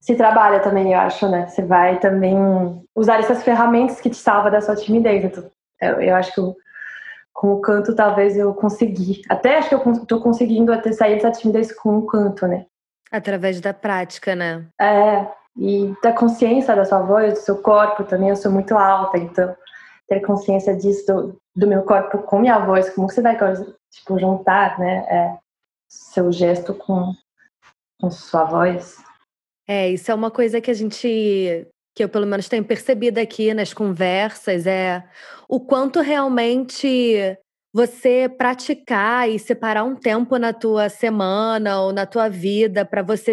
se 0.00 0.16
trabalha 0.16 0.58
também, 0.60 0.92
eu 0.92 0.98
acho, 0.98 1.28
né? 1.28 1.46
Você 1.46 1.62
vai 1.62 2.00
também 2.00 2.36
usar 2.94 3.20
essas 3.20 3.42
ferramentas 3.44 4.00
que 4.00 4.10
te 4.10 4.16
salva 4.16 4.50
da 4.50 4.60
sua 4.60 4.74
timidez. 4.74 5.24
Então, 5.24 5.48
eu, 5.80 6.00
eu 6.00 6.16
acho 6.16 6.34
que 6.34 6.40
o, 6.40 6.56
com 7.38 7.52
o 7.52 7.60
canto 7.60 7.94
talvez 7.94 8.36
eu 8.36 8.52
consegui. 8.52 9.22
Até 9.28 9.58
acho 9.58 9.68
que 9.68 9.74
eu 9.76 10.06
tô 10.06 10.20
conseguindo 10.20 10.72
até 10.72 10.90
sair 10.90 11.14
dessa 11.14 11.30
timidez 11.30 11.72
com 11.72 11.98
o 11.98 12.04
canto, 12.04 12.48
né? 12.48 12.66
Através 13.12 13.60
da 13.60 13.72
prática, 13.72 14.34
né? 14.34 14.66
É, 14.80 15.24
e 15.56 15.94
da 16.02 16.12
consciência 16.12 16.74
da 16.74 16.84
sua 16.84 17.00
voz, 17.00 17.34
do 17.34 17.38
seu 17.38 17.62
corpo 17.62 18.02
também. 18.02 18.30
Eu 18.30 18.34
sou 18.34 18.50
muito 18.50 18.76
alta, 18.76 19.18
então 19.18 19.56
ter 20.08 20.18
consciência 20.20 20.76
disso, 20.76 21.06
do, 21.06 21.40
do 21.54 21.68
meu 21.68 21.84
corpo 21.84 22.18
com 22.18 22.40
minha 22.40 22.58
voz, 22.58 22.90
como 22.90 23.08
você 23.08 23.22
vai, 23.22 23.38
tipo, 23.88 24.18
juntar, 24.18 24.76
né? 24.76 25.06
É, 25.08 25.38
seu 25.88 26.32
gesto 26.32 26.74
com, 26.74 27.12
com 28.00 28.10
sua 28.10 28.42
voz. 28.46 28.96
É, 29.68 29.88
isso 29.88 30.10
é 30.10 30.14
uma 30.14 30.32
coisa 30.32 30.60
que 30.60 30.72
a 30.72 30.74
gente 30.74 31.68
que 31.98 32.04
eu 32.04 32.08
pelo 32.08 32.28
menos 32.28 32.48
tenho 32.48 32.64
percebido 32.64 33.18
aqui 33.18 33.52
nas 33.52 33.74
conversas 33.74 34.68
é 34.68 35.02
o 35.48 35.58
quanto 35.58 36.00
realmente 36.00 37.36
você 37.74 38.28
praticar 38.28 39.28
e 39.28 39.36
separar 39.36 39.82
um 39.82 39.96
tempo 39.96 40.38
na 40.38 40.52
tua 40.52 40.88
semana 40.88 41.80
ou 41.80 41.92
na 41.92 42.06
tua 42.06 42.28
vida 42.28 42.84
para 42.84 43.02
você 43.02 43.32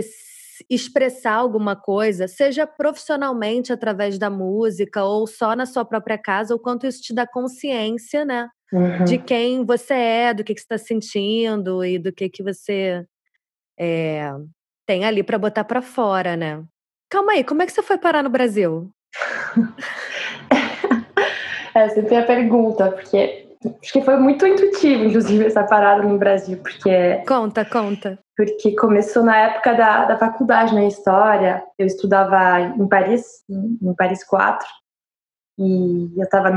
expressar 0.67 1.33
alguma 1.33 1.75
coisa, 1.75 2.27
seja 2.27 2.65
profissionalmente 2.65 3.71
através 3.71 4.17
da 4.17 4.31
música 4.31 5.03
ou 5.03 5.27
só 5.27 5.55
na 5.55 5.67
sua 5.67 5.85
própria 5.85 6.17
casa, 6.17 6.55
o 6.55 6.59
quanto 6.59 6.87
isso 6.87 7.03
te 7.03 7.13
dá 7.13 7.27
consciência, 7.27 8.25
né? 8.25 8.49
Uhum. 8.73 9.03
De 9.05 9.19
quem 9.19 9.63
você 9.63 9.93
é, 9.93 10.33
do 10.33 10.43
que, 10.43 10.55
que 10.55 10.61
você 10.61 10.73
está 10.73 10.77
sentindo 10.79 11.85
e 11.85 11.99
do 11.99 12.11
que, 12.11 12.27
que 12.29 12.41
você 12.41 13.05
é, 13.79 14.31
tem 14.87 15.05
ali 15.05 15.21
para 15.21 15.37
botar 15.37 15.65
para 15.65 15.83
fora, 15.83 16.35
né? 16.35 16.65
Calma 17.15 17.31
aí, 17.31 17.45
como 17.45 17.61
é 17.61 17.65
que 17.65 17.71
você 17.71 17.81
foi 17.81 17.97
parar 17.97 18.21
no 18.21 18.29
Brasil? 18.29 18.91
é 21.73 21.87
sempre 21.87 22.17
a 22.17 22.25
pergunta, 22.25 22.91
porque 22.91 23.47
acho 23.81 23.93
que 23.93 24.01
foi 24.01 24.17
muito 24.17 24.45
intuitivo, 24.45 25.05
inclusive, 25.05 25.45
essa 25.45 25.63
parada 25.63 26.03
no 26.03 26.17
Brasil, 26.17 26.57
porque. 26.57 27.23
Conta, 27.25 27.63
conta. 27.63 28.19
Porque 28.35 28.75
começou 28.75 29.23
na 29.23 29.37
época 29.37 29.75
da, 29.75 30.03
da 30.03 30.17
faculdade, 30.17 30.75
na 30.75 30.81
né, 30.81 30.87
história. 30.87 31.63
Eu 31.79 31.87
estudava 31.87 32.59
em 32.59 32.85
Paris, 32.85 33.23
em 33.49 33.95
Paris 33.95 34.21
4, 34.25 34.67
e 35.59 36.11
eu 36.17 36.23
estava 36.23 36.51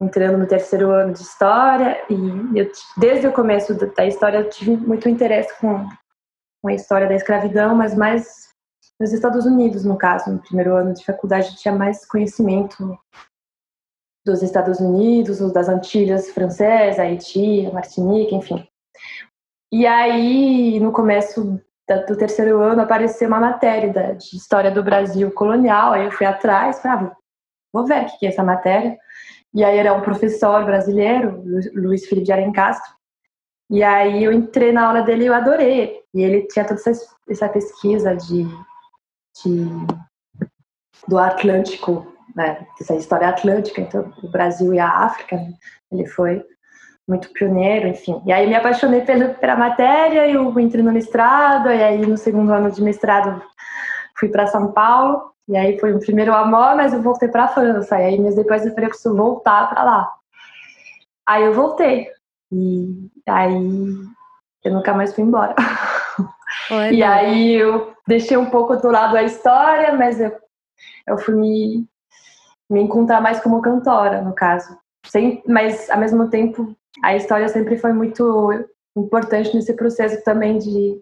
entrando 0.00 0.38
no 0.38 0.46
terceiro 0.46 0.92
ano 0.92 1.14
de 1.14 1.22
história, 1.22 2.00
e 2.08 2.60
eu, 2.60 2.70
desde 2.96 3.26
o 3.26 3.32
começo 3.32 3.74
da 3.74 4.06
história 4.06 4.38
eu 4.38 4.48
tive 4.50 4.76
muito 4.76 5.08
interesse 5.08 5.52
com, 5.60 5.84
com 6.62 6.68
a 6.68 6.74
história 6.74 7.08
da 7.08 7.16
escravidão, 7.16 7.74
mas 7.74 7.96
mais 7.96 8.45
nos 9.00 9.12
Estados 9.12 9.44
Unidos, 9.44 9.84
no 9.84 9.96
caso. 9.96 10.32
No 10.32 10.38
primeiro 10.38 10.74
ano 10.74 10.94
de 10.94 11.04
faculdade 11.04 11.56
tinha 11.56 11.74
mais 11.74 12.06
conhecimento 12.06 12.98
dos 14.24 14.42
Estados 14.42 14.80
Unidos, 14.80 15.40
os 15.40 15.52
das 15.52 15.68
Antilhas 15.68 16.30
Francesas, 16.30 16.98
Haiti, 16.98 17.70
Martinique, 17.72 18.34
enfim. 18.34 18.66
E 19.72 19.86
aí, 19.86 20.80
no 20.80 20.90
começo 20.92 21.60
do 22.08 22.16
terceiro 22.16 22.60
ano, 22.60 22.82
apareceu 22.82 23.28
uma 23.28 23.38
matéria 23.38 24.14
de 24.14 24.36
história 24.36 24.70
do 24.70 24.82
Brasil 24.82 25.30
colonial. 25.30 25.92
Aí 25.92 26.04
eu 26.06 26.10
fui 26.10 26.26
atrás, 26.26 26.80
falei, 26.80 27.06
ah, 27.06 27.16
vou 27.72 27.86
ver 27.86 28.06
o 28.06 28.18
que 28.18 28.26
é 28.26 28.30
essa 28.30 28.42
matéria. 28.42 28.98
E 29.54 29.64
aí 29.64 29.78
era 29.78 29.94
um 29.94 30.00
professor 30.00 30.64
brasileiro, 30.64 31.42
Luiz 31.74 32.06
Felipe 32.06 32.26
de 32.26 32.32
Arencastro. 32.32 32.94
E 33.70 33.82
aí 33.82 34.24
eu 34.24 34.32
entrei 34.32 34.72
na 34.72 34.86
aula 34.86 35.02
dele 35.02 35.24
e 35.24 35.26
eu 35.26 35.34
adorei. 35.34 36.02
E 36.12 36.22
ele 36.22 36.46
tinha 36.48 36.64
toda 36.64 36.80
essa, 36.80 36.90
essa 37.28 37.48
pesquisa 37.48 38.14
de, 38.14 38.44
de 39.44 40.06
do 41.06 41.18
Atlântico 41.18 42.06
né, 42.36 42.66
dessa 42.78 42.94
história 42.94 43.28
atlântica, 43.28 43.80
então 43.80 44.12
o 44.22 44.28
Brasil 44.28 44.74
e 44.74 44.78
a 44.78 44.88
África, 44.88 45.36
né? 45.36 45.54
ele 45.90 46.06
foi 46.06 46.44
muito 47.08 47.32
pioneiro, 47.32 47.88
enfim. 47.88 48.20
E 48.26 48.32
aí 48.32 48.46
me 48.46 48.54
apaixonei 48.54 49.00
pela, 49.00 49.30
pela 49.30 49.56
matéria, 49.56 50.28
eu 50.28 50.58
entrei 50.60 50.82
no 50.82 50.92
mestrado, 50.92 51.68
e 51.70 51.82
aí 51.82 52.04
no 52.04 52.18
segundo 52.18 52.52
ano 52.52 52.70
de 52.70 52.82
mestrado 52.82 53.42
fui 54.18 54.28
para 54.28 54.46
São 54.48 54.72
Paulo, 54.72 55.32
e 55.48 55.56
aí 55.56 55.78
foi 55.78 55.94
o 55.94 56.00
primeiro 56.00 56.34
amor, 56.34 56.76
mas 56.76 56.92
eu 56.92 57.00
voltei 57.00 57.28
para 57.28 57.44
a 57.44 57.48
França, 57.48 57.98
e 57.98 58.04
aí 58.04 58.18
meses 58.18 58.36
depois 58.36 58.66
eu 58.66 58.72
falei, 58.72 58.86
eu 58.86 58.90
preciso 58.90 59.16
voltar 59.16 59.70
para 59.70 59.84
lá. 59.84 60.12
Aí 61.24 61.44
eu 61.44 61.54
voltei, 61.54 62.08
e 62.52 63.08
aí 63.28 63.92
eu 64.64 64.72
nunca 64.72 64.92
mais 64.92 65.14
fui 65.14 65.24
embora. 65.24 65.54
Oi, 66.70 66.94
e 66.94 67.02
aí 67.02 67.54
eu 67.54 67.94
deixei 68.06 68.36
um 68.36 68.50
pouco 68.50 68.76
do 68.76 68.90
lado 68.90 69.16
a 69.16 69.22
história, 69.22 69.94
mas 69.94 70.20
eu, 70.20 70.32
eu 71.06 71.18
fui 71.18 71.34
me 71.34 71.88
me 72.68 72.80
encontrar 72.80 73.20
mais 73.20 73.40
como 73.40 73.62
cantora, 73.62 74.20
no 74.20 74.34
caso. 74.34 74.76
Sem, 75.06 75.42
mas, 75.46 75.88
ao 75.88 75.98
mesmo 75.98 76.28
tempo, 76.28 76.76
a 77.02 77.14
história 77.14 77.48
sempre 77.48 77.78
foi 77.78 77.92
muito 77.92 78.50
importante 78.96 79.54
nesse 79.54 79.72
processo 79.74 80.22
também 80.24 80.58
de, 80.58 81.00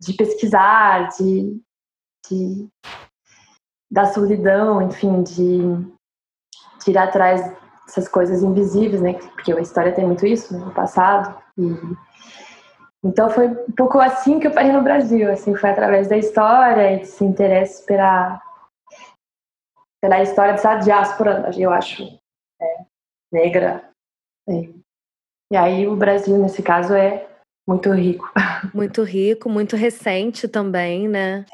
de 0.00 0.12
pesquisar, 0.14 1.08
de, 1.10 1.60
de 2.28 2.68
da 3.90 4.06
solidão, 4.06 4.82
enfim, 4.82 5.22
de, 5.22 6.90
ir 6.90 6.98
atrás 6.98 7.42
dessas 7.86 8.08
coisas 8.08 8.42
invisíveis, 8.42 9.02
né? 9.02 9.14
Porque 9.14 9.52
a 9.52 9.60
história 9.60 9.92
tem 9.92 10.06
muito 10.06 10.26
isso 10.26 10.58
no 10.58 10.72
passado. 10.72 11.38
E, 11.58 11.62
então 13.04 13.28
foi 13.28 13.48
um 13.48 13.72
pouco 13.72 13.98
assim 13.98 14.40
que 14.40 14.46
eu 14.46 14.50
parei 14.50 14.72
no 14.72 14.82
Brasil, 14.82 15.30
assim, 15.30 15.54
foi 15.54 15.70
através 15.70 16.08
da 16.08 16.16
história 16.16 16.92
e 16.92 16.98
desse 17.00 17.24
interesse 17.24 17.84
pela 17.84 18.40
pela 20.00 20.20
história 20.20 20.52
dessa 20.52 20.74
diáspora, 20.76 21.50
eu 21.56 21.70
acho, 21.70 22.02
é, 22.60 22.84
negra. 23.32 23.90
É. 24.46 24.68
E 25.50 25.56
aí 25.56 25.86
o 25.86 25.96
Brasil, 25.96 26.36
nesse 26.36 26.62
caso, 26.62 26.94
é 26.94 27.26
muito 27.66 27.90
rico. 27.92 28.30
Muito 28.72 29.02
rico, 29.02 29.48
muito 29.48 29.76
recente 29.76 30.46
também, 30.46 31.08
né? 31.08 31.44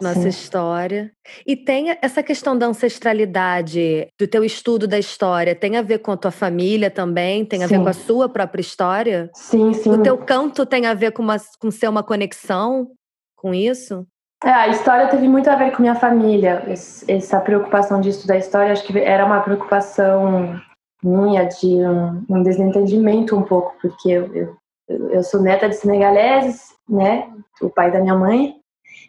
Nossa 0.00 0.22
Sim. 0.22 0.28
história. 0.28 1.12
E 1.46 1.56
tem 1.56 1.96
essa 2.02 2.22
questão 2.22 2.56
da 2.56 2.66
ancestralidade, 2.66 4.08
do 4.18 4.26
teu 4.26 4.44
estudo 4.44 4.86
da 4.86 4.98
história, 4.98 5.54
tem 5.54 5.76
a 5.76 5.82
ver 5.82 5.98
com 5.98 6.12
a 6.12 6.16
tua 6.16 6.30
família 6.30 6.90
também? 6.90 7.44
Tem 7.44 7.62
a 7.62 7.68
sim. 7.68 7.76
ver 7.76 7.82
com 7.82 7.88
a 7.88 7.94
sua 7.94 8.28
própria 8.28 8.60
história? 8.60 9.30
Sim, 9.34 9.72
sim. 9.72 9.90
O 9.90 10.02
teu 10.02 10.18
canto 10.18 10.66
tem 10.66 10.86
a 10.86 10.94
ver 10.94 11.12
com, 11.12 11.22
uma, 11.22 11.36
com 11.58 11.70
ser 11.70 11.88
uma 11.88 12.02
conexão 12.02 12.88
com 13.34 13.54
isso? 13.54 14.06
É, 14.44 14.50
a 14.50 14.68
história 14.68 15.08
teve 15.08 15.26
muito 15.26 15.48
a 15.48 15.56
ver 15.56 15.72
com 15.72 15.82
minha 15.82 15.94
família. 15.94 16.62
Essa 17.08 17.40
preocupação 17.40 18.00
de 18.00 18.10
estudar 18.10 18.36
história, 18.36 18.72
acho 18.72 18.84
que 18.84 18.98
era 18.98 19.24
uma 19.24 19.40
preocupação 19.40 20.60
minha 21.02 21.44
de 21.44 21.66
um, 21.66 22.24
um 22.28 22.42
desentendimento 22.42 23.36
um 23.36 23.42
pouco, 23.42 23.74
porque 23.80 24.10
eu, 24.10 24.34
eu, 24.34 24.56
eu, 24.88 25.22
sou 25.22 25.40
neta 25.40 25.68
de 25.68 25.76
senegaleses, 25.76 26.74
né? 26.88 27.30
O 27.60 27.68
pai 27.68 27.90
da 27.90 28.00
minha 28.00 28.14
mãe. 28.14 28.54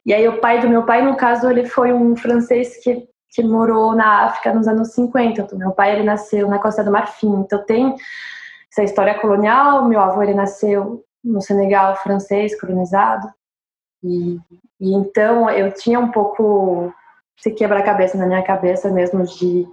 E 0.06 0.14
aí 0.14 0.28
o 0.28 0.40
pai 0.40 0.60
do 0.60 0.70
meu 0.70 0.84
pai, 0.84 1.02
no 1.02 1.16
caso, 1.16 1.50
ele 1.50 1.66
foi 1.66 1.94
um 1.94 2.16
francês 2.16 2.78
que, 2.84 3.08
que 3.30 3.44
morou 3.44 3.96
na 3.96 4.26
África 4.26 4.54
nos 4.54 4.68
anos 4.68 4.94
50. 4.94 5.42
Então, 5.42 5.58
meu 5.58 5.72
pai, 5.72 5.94
ele 5.94 6.04
nasceu 6.04 6.48
na 6.48 6.60
Costa 6.60 6.84
do 6.84 6.92
Marfim. 6.92 7.42
Então 7.42 7.64
tem 7.66 7.96
essa 8.72 8.84
história 8.84 9.20
colonial. 9.20 9.88
Meu 9.88 10.00
avô, 10.00 10.24
ele 10.24 10.34
nasceu 10.34 11.04
no 11.24 11.42
Senegal 11.42 11.96
francês, 11.98 12.60
colonizado. 12.60 13.28
E, 14.04 14.38
e 14.80 14.94
então 14.94 15.50
eu 15.50 15.74
tinha 15.74 16.00
um 16.00 16.12
pouco 16.12 16.94
se 17.38 17.52
quebra-cabeça 17.52 18.18
na 18.18 18.26
minha 18.26 18.44
cabeça 18.44 18.90
mesmo 18.90 19.24
de 19.24 19.68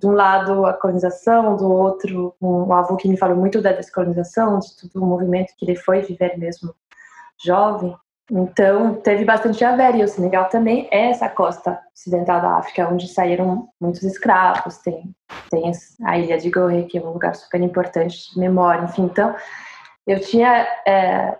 de 0.00 0.06
um 0.06 0.12
lado 0.12 0.66
a 0.66 0.72
colonização, 0.72 1.56
do 1.56 1.70
outro 1.70 2.34
um 2.40 2.72
avô 2.72 2.96
que 2.96 3.08
me 3.08 3.16
falou 3.16 3.36
muito 3.36 3.60
da 3.60 3.72
descolonização, 3.72 4.58
de 4.58 4.76
todo 4.76 5.02
o 5.02 5.06
movimento 5.06 5.54
que 5.56 5.64
ele 5.64 5.76
foi 5.76 6.02
viver 6.02 6.38
mesmo 6.38 6.74
jovem. 7.44 7.96
Então 8.30 8.94
teve 8.94 9.24
bastante 9.24 9.64
a 9.64 9.76
ver 9.76 9.94
e 9.94 10.02
o 10.02 10.08
Senegal 10.08 10.48
também 10.48 10.88
é 10.90 11.10
essa 11.10 11.28
costa 11.28 11.80
ocidental 11.94 12.40
da 12.40 12.56
África 12.56 12.88
onde 12.88 13.06
saíram 13.08 13.68
muitos 13.80 14.02
escravos. 14.02 14.78
Tem 14.78 15.14
tem 15.50 15.70
a 16.04 16.18
ilha 16.18 16.36
de 16.38 16.50
Gorée 16.50 16.84
que 16.84 16.98
é 16.98 17.00
um 17.00 17.12
lugar 17.12 17.34
super 17.36 17.60
importante 17.60 18.32
de 18.32 18.40
memória, 18.40 18.84
enfim. 18.84 19.04
Então 19.04 19.34
eu 20.06 20.20
tinha 20.20 20.66
é, 20.86 21.36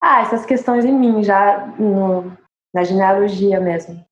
ah, 0.00 0.20
essas 0.22 0.46
questões 0.46 0.84
em 0.84 0.92
mim, 0.92 1.22
já 1.22 1.66
no, 1.78 2.32
na 2.72 2.84
genealogia 2.84 3.60
mesmo. 3.60 4.04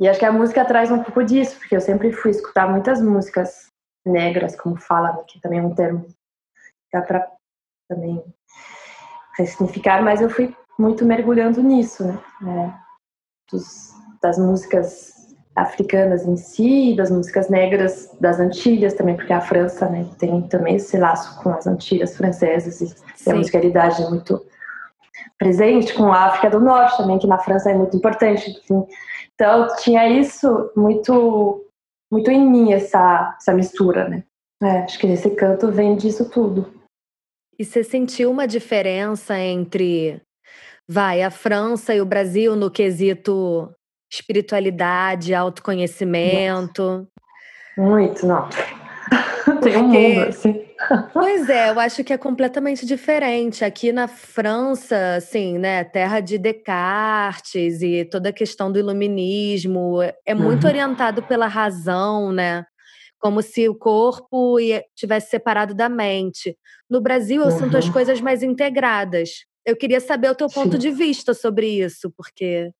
E 0.00 0.08
acho 0.08 0.18
que 0.18 0.24
a 0.24 0.32
música 0.32 0.64
traz 0.64 0.90
um 0.90 1.02
pouco 1.02 1.22
disso, 1.22 1.58
porque 1.58 1.76
eu 1.76 1.80
sempre 1.80 2.10
fui 2.10 2.30
escutar 2.30 2.66
muitas 2.66 3.02
músicas 3.02 3.66
negras, 4.04 4.56
como 4.56 4.76
fala, 4.76 5.22
que 5.28 5.38
também 5.40 5.58
é 5.58 5.62
um 5.62 5.74
termo 5.74 6.06
que 6.06 6.14
dá 6.90 7.02
para 7.02 7.30
também 7.86 8.24
ressignificar, 9.36 10.02
mas 10.02 10.22
eu 10.22 10.30
fui 10.30 10.56
muito 10.78 11.04
mergulhando 11.04 11.62
nisso, 11.62 12.04
né? 12.04 12.18
É, 12.46 12.72
dos, 13.52 13.92
das 14.22 14.38
músicas 14.38 15.20
africanas 15.54 16.24
em 16.24 16.36
si, 16.36 16.94
das 16.96 17.10
músicas 17.10 17.50
negras 17.50 18.16
das 18.18 18.40
Antilhas 18.40 18.94
também, 18.94 19.16
porque 19.16 19.32
a 19.32 19.40
França 19.40 19.86
né, 19.88 20.06
tem 20.18 20.40
também 20.48 20.76
esse 20.76 20.96
laço 20.96 21.42
com 21.42 21.50
as 21.50 21.66
Antilhas 21.66 22.16
francesas 22.16 22.80
e 22.80 22.88
Sim. 23.16 23.32
a 23.32 23.34
musicalidade 23.34 24.02
é 24.02 24.08
muito 24.08 24.42
presente 25.38 25.92
com 25.92 26.12
a 26.12 26.26
África 26.26 26.50
do 26.50 26.60
Norte 26.60 26.96
também, 26.96 27.18
que 27.18 27.26
na 27.26 27.38
França 27.38 27.70
é 27.70 27.74
muito 27.74 27.96
importante. 27.96 28.50
Enfim. 28.50 28.86
Então 29.40 29.74
tinha 29.76 30.06
isso 30.06 30.70
muito 30.76 31.64
muito 32.12 32.30
em 32.30 32.46
mim 32.46 32.74
essa 32.74 33.34
essa 33.40 33.54
mistura, 33.54 34.06
né? 34.06 34.22
É, 34.62 34.80
acho 34.80 34.98
que 34.98 35.06
esse 35.06 35.30
canto 35.30 35.72
vem 35.72 35.96
disso 35.96 36.28
tudo. 36.28 36.70
E 37.58 37.64
você 37.64 37.82
sentiu 37.82 38.30
uma 38.30 38.46
diferença 38.46 39.38
entre 39.38 40.20
vai 40.86 41.22
a 41.22 41.30
França 41.30 41.94
e 41.94 42.02
o 42.02 42.04
Brasil 42.04 42.54
no 42.54 42.70
quesito 42.70 43.74
espiritualidade, 44.12 45.34
autoconhecimento? 45.34 47.08
Muito, 47.78 48.26
não. 48.26 48.46
Tem 49.62 49.76
um 49.76 49.88
mundo 49.88 50.20
assim. 50.28 50.66
Pois 51.12 51.48
é, 51.50 51.70
eu 51.70 51.78
acho 51.78 52.02
que 52.02 52.12
é 52.12 52.16
completamente 52.16 52.86
diferente. 52.86 53.64
Aqui 53.64 53.92
na 53.92 54.08
França, 54.08 55.16
assim, 55.16 55.58
né, 55.58 55.84
terra 55.84 56.20
de 56.20 56.38
Descartes 56.38 57.82
e 57.82 58.06
toda 58.06 58.30
a 58.30 58.32
questão 58.32 58.72
do 58.72 58.78
iluminismo 58.78 59.98
é 60.24 60.34
muito 60.34 60.64
uhum. 60.64 60.70
orientado 60.70 61.22
pela 61.22 61.46
razão, 61.46 62.32
né? 62.32 62.64
Como 63.18 63.42
se 63.42 63.68
o 63.68 63.74
corpo 63.74 64.56
tivesse 64.96 65.28
separado 65.28 65.74
da 65.74 65.88
mente. 65.88 66.56
No 66.88 67.00
Brasil, 67.00 67.42
eu 67.42 67.48
uhum. 67.48 67.58
sinto 67.58 67.76
as 67.76 67.86
uhum. 67.86 67.92
coisas 67.92 68.20
mais 68.20 68.42
integradas. 68.42 69.44
Eu 69.66 69.76
queria 69.76 70.00
saber 70.00 70.30
o 70.30 70.34
teu 70.34 70.48
ponto 70.48 70.72
Sim. 70.72 70.78
de 70.78 70.90
vista 70.90 71.34
sobre 71.34 71.66
isso, 71.66 72.10
porque 72.16 72.70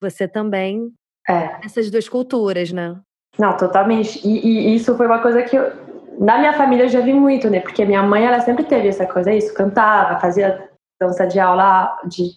você 0.00 0.26
também 0.26 0.90
é. 1.28 1.64
essas 1.64 1.90
duas 1.90 2.08
culturas, 2.08 2.72
né? 2.72 2.98
Não, 3.38 3.56
totalmente. 3.56 4.26
E, 4.26 4.46
e, 4.46 4.74
isso 4.74 4.96
foi 4.96 5.06
uma 5.06 5.20
coisa 5.20 5.42
que 5.42 5.56
eu, 5.56 5.72
na 6.18 6.38
minha 6.38 6.52
família 6.52 6.84
eu 6.84 6.88
já 6.88 7.00
vi 7.00 7.12
muito, 7.12 7.50
né? 7.50 7.60
Porque 7.60 7.84
minha 7.84 8.02
mãe, 8.02 8.24
ela 8.24 8.40
sempre 8.40 8.64
teve 8.64 8.88
essa 8.88 9.06
coisa, 9.06 9.32
isso, 9.32 9.54
cantava, 9.54 10.20
fazia 10.20 10.68
dança 11.00 11.26
de 11.26 11.40
aula 11.40 11.98
de, 12.06 12.30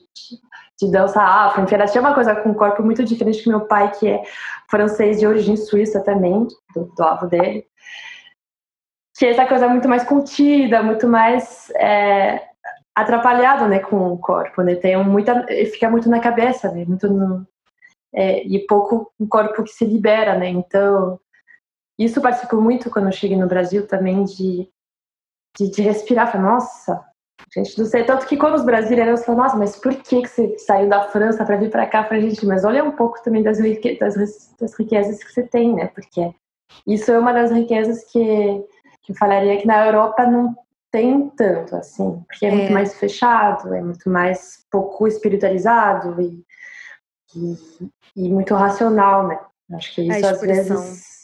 de, 0.79 0.91
dança 0.91 1.21
afro, 1.21 1.63
enfim, 1.63 1.75
ela 1.75 1.85
tinha 1.85 2.01
uma 2.01 2.13
coisa 2.13 2.35
com 2.35 2.49
um 2.49 2.53
corpo 2.53 2.83
muito 2.83 3.03
diferente 3.03 3.43
que 3.43 3.49
meu 3.49 3.61
pai, 3.61 3.91
que 3.91 4.07
é 4.07 4.23
francês 4.69 5.19
de 5.19 5.27
origem 5.27 5.55
suíça 5.55 6.01
também, 6.03 6.47
do, 6.75 6.85
do 6.95 7.03
avô 7.03 7.27
dele. 7.27 7.65
que 9.17 9.25
essa 9.25 9.45
coisa 9.45 9.65
é 9.65 9.69
muito 9.69 9.87
mais 9.87 10.03
contida, 10.03 10.83
muito 10.83 11.07
mais 11.07 11.69
é, 11.75 12.47
atrapalhado, 12.95 13.67
né, 13.67 13.79
com 13.79 14.13
o 14.13 14.17
corpo, 14.17 14.61
né? 14.63 14.75
Tem 14.75 14.97
muita, 15.03 15.45
fica 15.71 15.89
muito 15.89 16.09
na 16.09 16.19
cabeça, 16.19 16.71
né? 16.71 16.83
Muito 16.85 17.07
no, 17.07 17.47
é, 18.13 18.43
e 18.43 18.65
pouco 18.65 19.11
o 19.19 19.27
corpo 19.27 19.63
que 19.63 19.71
se 19.71 19.85
libera, 19.85 20.37
né? 20.37 20.49
Então 20.49 21.19
isso 21.99 22.21
participou 22.21 22.61
muito 22.61 22.89
quando 22.89 23.07
eu 23.07 23.11
cheguei 23.11 23.37
no 23.37 23.47
Brasil 23.47 23.87
também 23.87 24.23
de 24.23 24.69
de, 25.57 25.71
de 25.71 25.81
respirar, 25.81 26.31
falar, 26.31 26.43
nossa, 26.43 27.03
gente 27.55 27.77
não 27.79 27.85
sei 27.85 28.03
tanto 28.03 28.27
que 28.27 28.37
quando 28.37 28.55
os 28.55 28.65
brasileiros 28.65 29.25
falam, 29.25 29.43
nossa, 29.43 29.55
mas 29.57 29.75
por 29.75 29.95
que 29.95 30.21
que 30.21 30.27
você 30.27 30.57
saiu 30.59 30.89
da 30.89 31.07
França 31.09 31.43
para 31.45 31.57
vir 31.57 31.71
para 31.71 31.87
cá? 31.87 32.03
Para 32.03 32.19
gente, 32.19 32.45
mas 32.45 32.63
olha 32.63 32.83
um 32.83 32.91
pouco 32.91 33.21
também 33.23 33.41
das, 33.41 33.59
rique 33.59 33.97
das, 33.97 34.15
das 34.59 34.77
riquezas 34.77 35.23
que 35.23 35.31
você 35.31 35.43
tem, 35.43 35.73
né? 35.73 35.87
Porque 35.87 36.31
isso 36.85 37.11
é 37.11 37.17
uma 37.17 37.33
das 37.33 37.51
riquezas 37.51 38.03
que 38.11 38.65
que 39.03 39.13
eu 39.13 39.15
falaria 39.15 39.57
que 39.57 39.65
na 39.65 39.85
Europa 39.85 40.25
não 40.25 40.53
tem 40.91 41.29
tanto 41.29 41.77
assim, 41.77 42.21
porque 42.27 42.45
é, 42.45 42.49
é. 42.49 42.51
muito 42.51 42.73
mais 42.73 42.93
fechado, 42.99 43.73
é 43.73 43.81
muito 43.81 44.09
mais 44.09 44.65
pouco 44.69 45.07
espiritualizado 45.07 46.21
e, 46.21 46.43
e, 47.37 48.25
e 48.25 48.29
muito 48.29 48.53
racional, 48.53 49.27
né? 49.27 49.39
Acho 49.73 49.93
que 49.95 50.01
isso 50.01 50.25
às 50.25 50.41
vezes 50.41 51.17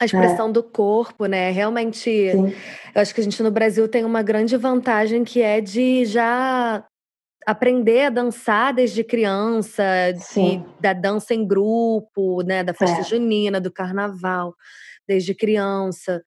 a 0.00 0.04
expressão 0.04 0.48
é. 0.48 0.52
do 0.52 0.62
corpo, 0.62 1.26
né? 1.26 1.50
Realmente, 1.50 2.00
Sim. 2.00 2.52
eu 2.94 3.00
acho 3.00 3.14
que 3.14 3.20
a 3.20 3.24
gente 3.24 3.42
no 3.42 3.50
Brasil 3.50 3.88
tem 3.88 4.04
uma 4.04 4.22
grande 4.22 4.56
vantagem 4.56 5.24
que 5.24 5.40
é 5.40 5.60
de 5.60 6.04
já 6.04 6.84
aprender 7.46 8.06
a 8.06 8.10
dançar 8.10 8.74
desde 8.74 9.04
criança, 9.04 9.84
de, 10.12 10.62
da 10.80 10.92
dança 10.92 11.34
em 11.34 11.46
grupo, 11.46 12.42
né? 12.42 12.64
Da 12.64 12.74
festa 12.74 13.00
é. 13.00 13.04
junina, 13.04 13.60
do 13.60 13.70
carnaval, 13.70 14.54
desde 15.06 15.34
criança. 15.34 16.22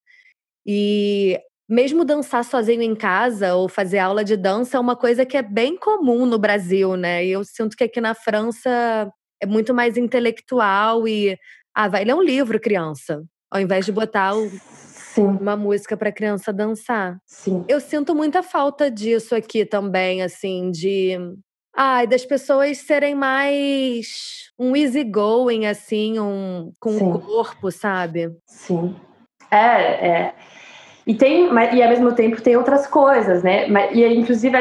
E 0.65 1.39
mesmo 1.67 2.05
dançar 2.05 2.43
sozinho 2.43 2.81
em 2.81 2.95
casa 2.95 3.55
ou 3.55 3.67
fazer 3.67 3.99
aula 3.99 4.23
de 4.23 4.37
dança 4.37 4.77
é 4.77 4.79
uma 4.79 4.95
coisa 4.95 5.25
que 5.25 5.35
é 5.35 5.41
bem 5.41 5.77
comum 5.77 6.25
no 6.25 6.37
Brasil, 6.37 6.95
né? 6.95 7.25
E 7.25 7.31
eu 7.31 7.43
sinto 7.43 7.75
que 7.75 7.83
aqui 7.83 7.99
na 7.99 8.13
França 8.13 9.11
é 9.41 9.45
muito 9.45 9.73
mais 9.73 9.97
intelectual 9.97 11.07
e 11.07 11.37
ah, 11.75 11.87
vai 11.87 12.03
ler 12.03 12.15
um 12.15 12.23
livro, 12.23 12.59
criança, 12.59 13.23
ao 13.51 13.61
invés 13.61 13.85
de 13.85 13.91
botar 13.91 14.35
o, 14.35 14.49
uma 15.17 15.55
música 15.55 15.97
para 15.97 16.11
criança 16.11 16.53
dançar. 16.53 17.17
Sim. 17.25 17.65
Eu 17.67 17.79
sinto 17.79 18.15
muita 18.15 18.41
falta 18.41 18.89
disso 18.89 19.35
aqui 19.35 19.65
também, 19.65 20.21
assim, 20.23 20.71
de 20.71 21.17
Ai, 21.79 22.05
ah, 22.05 22.07
das 22.07 22.25
pessoas 22.25 22.79
serem 22.79 23.13
mais 23.13 24.51
um 24.57 24.75
easy 24.75 25.03
going, 25.03 25.67
assim, 25.67 26.19
um, 26.19 26.71
com 26.79 26.97
Sim. 26.97 27.11
o 27.11 27.19
corpo, 27.19 27.69
sabe? 27.69 28.35
Sim. 28.47 28.95
É, 29.51 30.07
é. 30.07 30.35
E 31.07 31.15
tem, 31.15 31.49
e 31.73 31.81
ao 31.81 31.89
mesmo 31.89 32.13
tempo 32.13 32.41
tem 32.41 32.57
outras 32.57 32.85
coisas, 32.85 33.41
né? 33.41 33.69
E 33.93 34.05
inclusive 34.13 34.57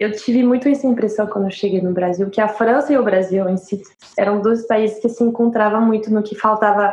eu 0.00 0.10
tive 0.10 0.42
muito 0.42 0.68
essa 0.68 0.88
impressão 0.88 1.24
quando 1.28 1.44
eu 1.44 1.52
cheguei 1.52 1.80
no 1.80 1.92
Brasil, 1.92 2.28
que 2.28 2.40
a 2.40 2.48
França 2.48 2.92
e 2.92 2.98
o 2.98 3.04
Brasil 3.04 3.48
em 3.48 3.56
si 3.56 3.80
eram 4.18 4.40
dois 4.40 4.66
países 4.66 4.98
que 4.98 5.08
se 5.08 5.22
encontravam 5.22 5.80
muito 5.80 6.12
no 6.12 6.24
que 6.24 6.34
faltava, 6.34 6.92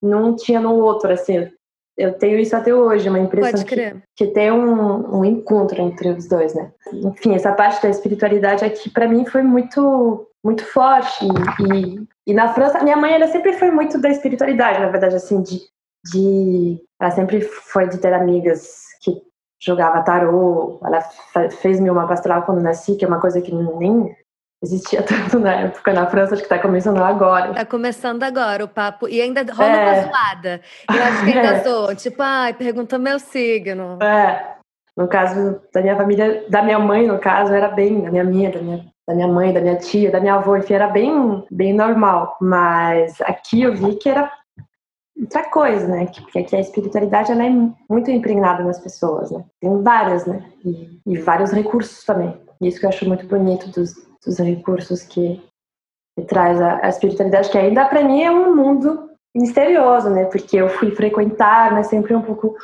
não 0.00 0.36
tinha 0.36 0.60
no 0.60 0.72
outro, 0.74 1.12
assim. 1.12 1.48
Eu 1.96 2.12
tenho 2.12 2.38
isso 2.38 2.54
até 2.54 2.72
hoje, 2.72 3.08
uma 3.08 3.18
impressão 3.18 3.64
que, 3.64 3.96
que 4.14 4.26
tem 4.28 4.52
um, 4.52 5.18
um, 5.18 5.24
encontro 5.24 5.82
entre 5.82 6.10
os 6.10 6.28
dois, 6.28 6.54
né? 6.54 6.70
Enfim, 6.92 7.34
essa 7.34 7.50
parte 7.50 7.82
da 7.82 7.88
espiritualidade 7.88 8.64
aqui 8.64 8.88
para 8.88 9.08
mim 9.08 9.26
foi 9.26 9.42
muito 9.42 10.24
muito 10.44 10.64
forte 10.64 11.26
e, 11.26 12.06
e, 12.24 12.32
na 12.32 12.54
França 12.54 12.84
minha 12.84 12.96
mãe 12.96 13.12
ela 13.12 13.26
sempre 13.26 13.54
foi 13.54 13.72
muito 13.72 14.00
da 14.00 14.08
espiritualidade, 14.08 14.78
na 14.78 14.88
verdade, 14.88 15.16
assim, 15.16 15.42
de 15.42 15.58
de. 16.04 16.78
Ela 17.00 17.10
sempre 17.10 17.40
foi 17.40 17.88
de 17.88 17.98
ter 17.98 18.12
amigas 18.12 18.84
que 19.02 19.22
jogava 19.60 20.02
tarô. 20.02 20.80
Ela 20.84 21.00
fez 21.50 21.80
meu 21.80 21.94
mapa 21.94 22.14
astral 22.14 22.42
quando 22.42 22.62
nasci, 22.62 22.96
que 22.96 23.04
é 23.04 23.08
uma 23.08 23.20
coisa 23.20 23.40
que 23.40 23.54
nem 23.54 24.14
existia 24.62 25.02
tanto 25.04 25.38
na 25.38 25.54
época 25.54 25.92
na 25.92 26.06
França, 26.06 26.34
acho 26.34 26.42
que 26.42 26.48
tá 26.48 26.58
começando 26.58 26.98
agora. 26.98 27.54
Tá 27.54 27.64
começando 27.64 28.22
agora 28.22 28.64
o 28.64 28.68
papo. 28.68 29.08
E 29.08 29.20
ainda 29.20 29.44
rola 29.52 29.68
é. 29.68 29.84
uma 29.84 30.02
zoada. 30.02 30.60
Eu 30.90 31.02
acho 31.02 31.24
que 31.24 31.32
ainda 31.32 31.48
é. 31.54 31.62
zoam. 31.62 31.94
Tipo, 31.94 32.22
ai, 32.22 32.54
pergunta 32.54 32.98
meu 32.98 33.18
signo. 33.18 33.98
É. 34.02 34.56
No 34.96 35.06
caso 35.06 35.60
da 35.72 35.80
minha 35.80 35.96
família, 35.96 36.44
da 36.48 36.60
minha 36.60 36.78
mãe, 36.78 37.06
no 37.06 37.20
caso, 37.20 37.52
era 37.54 37.68
bem, 37.68 38.00
da 38.00 38.10
minha 38.10 38.24
minha, 38.24 38.50
da 38.50 38.60
minha, 38.60 38.84
da 39.06 39.14
minha 39.14 39.28
mãe, 39.28 39.52
da 39.52 39.60
minha 39.60 39.76
tia, 39.76 40.10
da 40.10 40.18
minha 40.18 40.34
avó, 40.34 40.56
enfim, 40.56 40.74
era 40.74 40.88
bem, 40.88 41.44
bem 41.52 41.72
normal. 41.72 42.36
Mas 42.40 43.20
aqui 43.20 43.62
eu 43.62 43.76
vi 43.76 43.94
que 43.94 44.08
era 44.08 44.28
outra 45.20 45.44
coisa, 45.50 45.86
né? 45.86 46.06
Porque 46.06 46.38
aqui 46.38 46.56
a 46.56 46.60
espiritualidade 46.60 47.32
ela 47.32 47.44
é 47.44 47.50
muito 47.88 48.10
impregnada 48.10 48.62
nas 48.62 48.78
pessoas, 48.78 49.30
né? 49.30 49.44
Tem 49.60 49.82
várias, 49.82 50.26
né? 50.26 50.44
E, 50.64 51.00
e 51.06 51.18
vários 51.18 51.50
recursos 51.50 52.04
também. 52.04 52.34
Isso 52.60 52.80
que 52.80 52.86
eu 52.86 52.90
acho 52.90 53.06
muito 53.06 53.26
bonito 53.26 53.68
dos, 53.70 53.94
dos 54.24 54.38
recursos 54.38 55.02
que, 55.02 55.40
que 56.16 56.24
traz 56.24 56.60
a, 56.60 56.84
a, 56.84 56.88
espiritualidade, 56.88 57.50
que 57.50 57.58
ainda 57.58 57.84
para 57.86 58.02
mim 58.02 58.22
é 58.22 58.30
um 58.30 58.54
mundo 58.54 59.10
misterioso, 59.34 60.10
né? 60.10 60.24
Porque 60.24 60.56
eu 60.56 60.68
fui 60.68 60.90
frequentar, 60.90 61.72
mas 61.72 61.88
sempre 61.88 62.14
um 62.14 62.22
pouco 62.22 62.56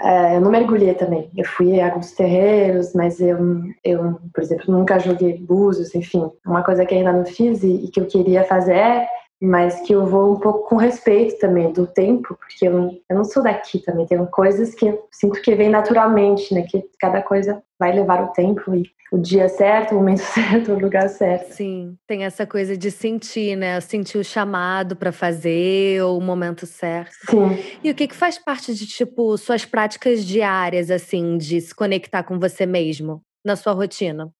é, 0.00 0.36
eu 0.36 0.40
não 0.40 0.50
mergulhei 0.50 0.94
também. 0.94 1.30
Eu 1.36 1.44
fui 1.44 1.80
a 1.80 1.86
alguns 1.86 2.12
terreiros, 2.12 2.92
mas 2.94 3.20
eu, 3.20 3.38
eu, 3.84 4.18
por 4.34 4.42
exemplo, 4.42 4.74
nunca 4.74 4.98
joguei 4.98 5.38
búzios, 5.38 5.94
enfim. 5.94 6.30
Uma 6.46 6.64
coisa 6.64 6.84
que 6.84 6.94
ainda 6.94 7.12
não 7.12 7.24
fiz 7.24 7.62
e, 7.62 7.84
e 7.84 7.88
que 7.88 8.00
eu 8.00 8.06
queria 8.06 8.44
fazer 8.44 8.74
é 8.74 9.08
mas 9.42 9.80
que 9.80 9.92
eu 9.92 10.06
vou 10.06 10.34
um 10.34 10.38
pouco 10.38 10.68
com 10.68 10.76
respeito 10.76 11.36
também 11.40 11.72
do 11.72 11.84
tempo, 11.84 12.38
porque 12.38 12.68
eu, 12.68 12.96
eu 13.10 13.16
não 13.16 13.24
sou 13.24 13.42
daqui 13.42 13.80
também. 13.80 14.06
Tem 14.06 14.24
coisas 14.26 14.72
que 14.72 14.86
eu 14.86 15.08
sinto 15.10 15.42
que 15.42 15.52
vem 15.56 15.68
naturalmente, 15.68 16.54
né? 16.54 16.62
Que 16.62 16.84
cada 17.00 17.20
coisa 17.20 17.60
vai 17.76 17.92
levar 17.92 18.22
o 18.22 18.28
tempo 18.28 18.72
e 18.72 18.88
o 19.10 19.18
dia 19.18 19.48
certo, 19.48 19.92
o 19.92 19.94
momento 19.96 20.20
certo, 20.32 20.72
o 20.72 20.78
lugar 20.78 21.08
certo. 21.08 21.54
Sim, 21.54 21.96
tem 22.06 22.24
essa 22.24 22.46
coisa 22.46 22.76
de 22.76 22.88
sentir, 22.92 23.56
né? 23.56 23.80
Sentir 23.80 24.16
o 24.16 24.24
chamado 24.24 24.94
para 24.94 25.10
fazer, 25.10 26.00
ou 26.04 26.18
o 26.18 26.22
momento 26.22 26.64
certo. 26.64 27.12
Sim. 27.28 27.58
E 27.82 27.90
o 27.90 27.94
que 27.96 28.06
que 28.06 28.14
faz 28.14 28.38
parte 28.38 28.72
de, 28.72 28.86
tipo, 28.86 29.36
suas 29.36 29.64
práticas 29.64 30.24
diárias, 30.24 30.88
assim, 30.88 31.36
de 31.36 31.60
se 31.60 31.74
conectar 31.74 32.22
com 32.22 32.38
você 32.38 32.64
mesmo, 32.64 33.20
na 33.44 33.56
sua 33.56 33.72
rotina? 33.72 34.30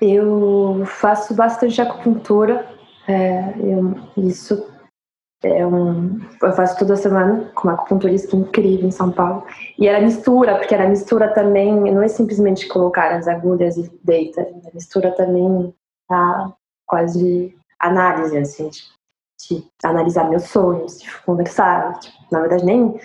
Eu 0.00 0.82
faço 0.86 1.34
bastante 1.34 1.78
acupuntura 1.82 2.79
é, 3.10 3.54
eu, 3.58 3.94
isso 4.16 4.70
é 5.42 5.66
um. 5.66 6.20
Eu 6.42 6.52
faço 6.52 6.78
toda 6.78 6.96
semana 6.96 7.50
com 7.54 7.66
uma 7.66 7.74
acupunturista 7.74 8.36
incrível 8.36 8.86
em 8.86 8.90
São 8.92 9.10
Paulo. 9.10 9.44
E 9.78 9.88
ela 9.88 10.00
mistura, 10.00 10.56
porque 10.56 10.74
ela 10.74 10.88
mistura 10.88 11.32
também, 11.32 11.74
não 11.74 12.02
é 12.02 12.08
simplesmente 12.08 12.68
colocar 12.68 13.12
as 13.12 13.26
agulhas 13.26 13.76
e 13.76 13.90
deita, 14.04 14.42
ela 14.42 14.70
mistura 14.72 15.10
também 15.12 15.74
a 16.10 16.52
quase 16.86 17.54
análise, 17.78 18.36
assim, 18.36 18.68
de, 18.68 19.64
analisar 19.82 20.28
meus 20.28 20.44
sonhos, 20.44 21.00
de 21.00 21.10
conversar. 21.22 21.98
Tipo, 21.98 22.16
na 22.30 22.40
verdade, 22.40 22.64
nem, 22.64 23.00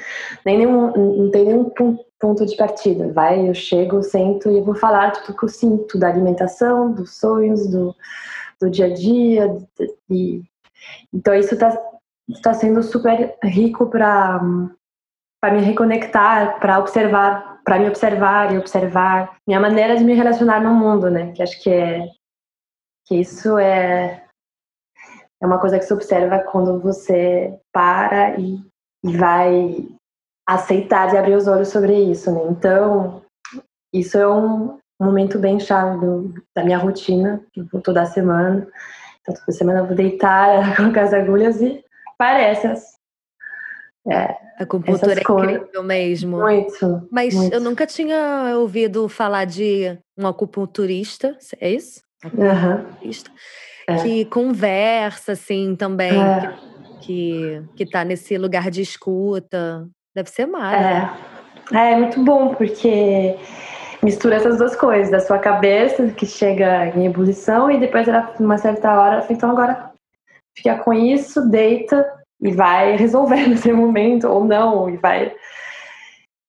nem 0.45 0.57
nenhum, 0.57 0.91
não 0.95 1.31
tem 1.31 1.45
nenhum 1.45 1.71
ponto 2.19 2.45
de 2.45 2.55
partida. 2.57 3.11
Vai, 3.13 3.47
eu 3.47 3.53
chego, 3.53 4.03
sento 4.03 4.51
e 4.51 4.61
vou 4.61 4.75
falar 4.75 5.11
tudo 5.11 5.37
que 5.37 5.45
eu 5.45 5.49
sinto 5.49 5.97
da 5.97 6.09
alimentação, 6.09 6.91
dos 6.91 7.17
sonhos, 7.17 7.67
do 7.67 7.95
do 8.61 8.69
dia 8.69 8.87
a 8.87 8.93
dia. 8.93 9.57
E, 10.09 10.43
então 11.13 11.33
isso 11.33 11.53
está 11.53 11.77
tá 12.41 12.53
sendo 12.53 12.81
super 12.83 13.37
rico 13.43 13.87
para 13.87 14.41
me 15.43 15.61
reconectar, 15.61 16.59
para 16.59 16.79
observar, 16.79 17.61
para 17.63 17.79
me 17.79 17.87
observar 17.87 18.53
e 18.53 18.57
observar 18.57 19.37
minha 19.47 19.59
maneira 19.59 19.95
de 19.95 20.03
me 20.03 20.13
relacionar 20.13 20.61
no 20.61 20.73
mundo, 20.73 21.09
né? 21.09 21.31
Que 21.33 21.43
acho 21.43 21.61
que 21.61 21.69
é 21.69 22.09
que 23.07 23.15
isso 23.19 23.57
é 23.57 24.25
é 25.41 25.45
uma 25.45 25.59
coisa 25.59 25.77
que 25.77 25.85
se 25.85 25.93
observa 25.93 26.39
quando 26.39 26.79
você 26.79 27.59
para 27.71 28.39
e, 28.39 28.59
e 29.03 29.17
vai 29.17 29.87
aceitar 30.47 31.13
e 31.13 31.17
abrir 31.17 31.35
os 31.35 31.47
olhos 31.47 31.69
sobre 31.69 31.93
isso, 32.11 32.31
né? 32.31 32.41
Então, 32.49 33.21
isso 33.93 34.17
é 34.17 34.27
um, 34.27 34.79
um 34.99 35.05
momento 35.05 35.37
bem 35.39 35.59
chave 35.59 35.99
do, 35.99 36.33
da 36.55 36.63
minha 36.63 36.77
rotina, 36.77 37.41
que 37.51 37.61
eu 37.61 37.67
vou 37.71 37.81
toda 37.81 38.05
semana. 38.05 38.67
Então, 39.21 39.35
toda 39.35 39.51
semana 39.51 39.79
eu 39.79 39.85
vou 39.87 39.95
deitar, 39.95 40.75
colocar 40.77 41.01
as 41.01 41.13
agulhas 41.13 41.61
e 41.61 41.83
parece 42.17 42.67
as, 42.67 42.95
é, 44.07 44.37
a 44.59 44.63
acupuntura 44.63 45.13
é 45.13 45.19
incrível 45.19 45.83
mesmo. 45.83 46.37
Muito. 46.37 47.07
Mas 47.11 47.33
muito. 47.33 47.53
eu 47.53 47.59
nunca 47.59 47.87
tinha 47.87 48.53
ouvido 48.55 49.09
falar 49.09 49.45
de 49.45 49.97
um 50.17 50.27
acupunturista, 50.27 51.35
é 51.59 51.71
isso? 51.71 52.01
Acupunturista. 52.23 53.31
Uhum. 53.89 54.03
Que 54.03 54.21
é. 54.21 54.25
conversa, 54.25 55.31
assim, 55.33 55.75
também. 55.75 56.13
É. 56.21 56.55
Que, 57.01 57.61
que 57.75 57.85
tá 57.85 58.03
nesse 58.03 58.37
lugar 58.37 58.71
de 58.71 58.81
escuta. 58.81 59.87
Deve 60.15 60.29
ser 60.29 60.45
maravilhoso. 60.45 61.13
É. 61.73 61.91
é 61.91 61.95
muito 61.97 62.23
bom, 62.23 62.55
porque 62.55 63.37
mistura 64.05 64.35
essas 64.35 64.59
duas 64.59 64.75
coisas, 64.75 65.09
da 65.09 65.19
sua 65.19 65.39
cabeça, 65.39 66.07
que 66.11 66.27
chega 66.27 66.87
em 66.89 67.07
ebulição, 67.07 67.71
e 67.71 67.79
depois, 67.79 68.07
ela, 68.07 68.31
uma 68.39 68.57
certa 68.57 68.93
hora, 68.93 69.25
então 69.31 69.49
agora 69.49 69.91
fica 70.55 70.77
com 70.77 70.93
isso, 70.93 71.49
deita 71.49 72.07
e 72.39 72.51
vai 72.51 72.95
resolver 72.95 73.47
no 73.47 73.57
seu 73.57 73.75
momento, 73.75 74.27
ou 74.27 74.45
não, 74.45 74.87
e 74.87 74.97
vai. 74.97 75.35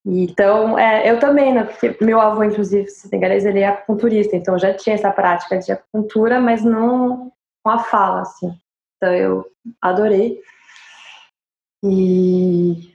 Então, 0.05 0.77
é, 0.77 1.09
eu 1.09 1.19
também, 1.19 1.51
né? 1.51 1.63
Porque 1.63 1.97
meu 1.99 2.21
avô, 2.21 2.43
inclusive, 2.43 2.87
senegalês, 2.89 3.43
ele 3.43 3.61
é 3.61 3.67
acupunturista, 3.67 4.35
então 4.35 4.57
já 4.59 4.71
tinha 4.73 4.93
essa 4.93 5.11
prática 5.11 5.57
de 5.57 5.71
acupuntura, 5.71 6.39
mas 6.39 6.63
não 6.63 7.31
com 7.63 7.71
a 7.71 7.79
fala, 7.79 8.21
assim. 8.21 8.55
Então, 8.95 9.13
eu 9.13 9.45
adorei. 9.81 10.39
E 11.83 12.93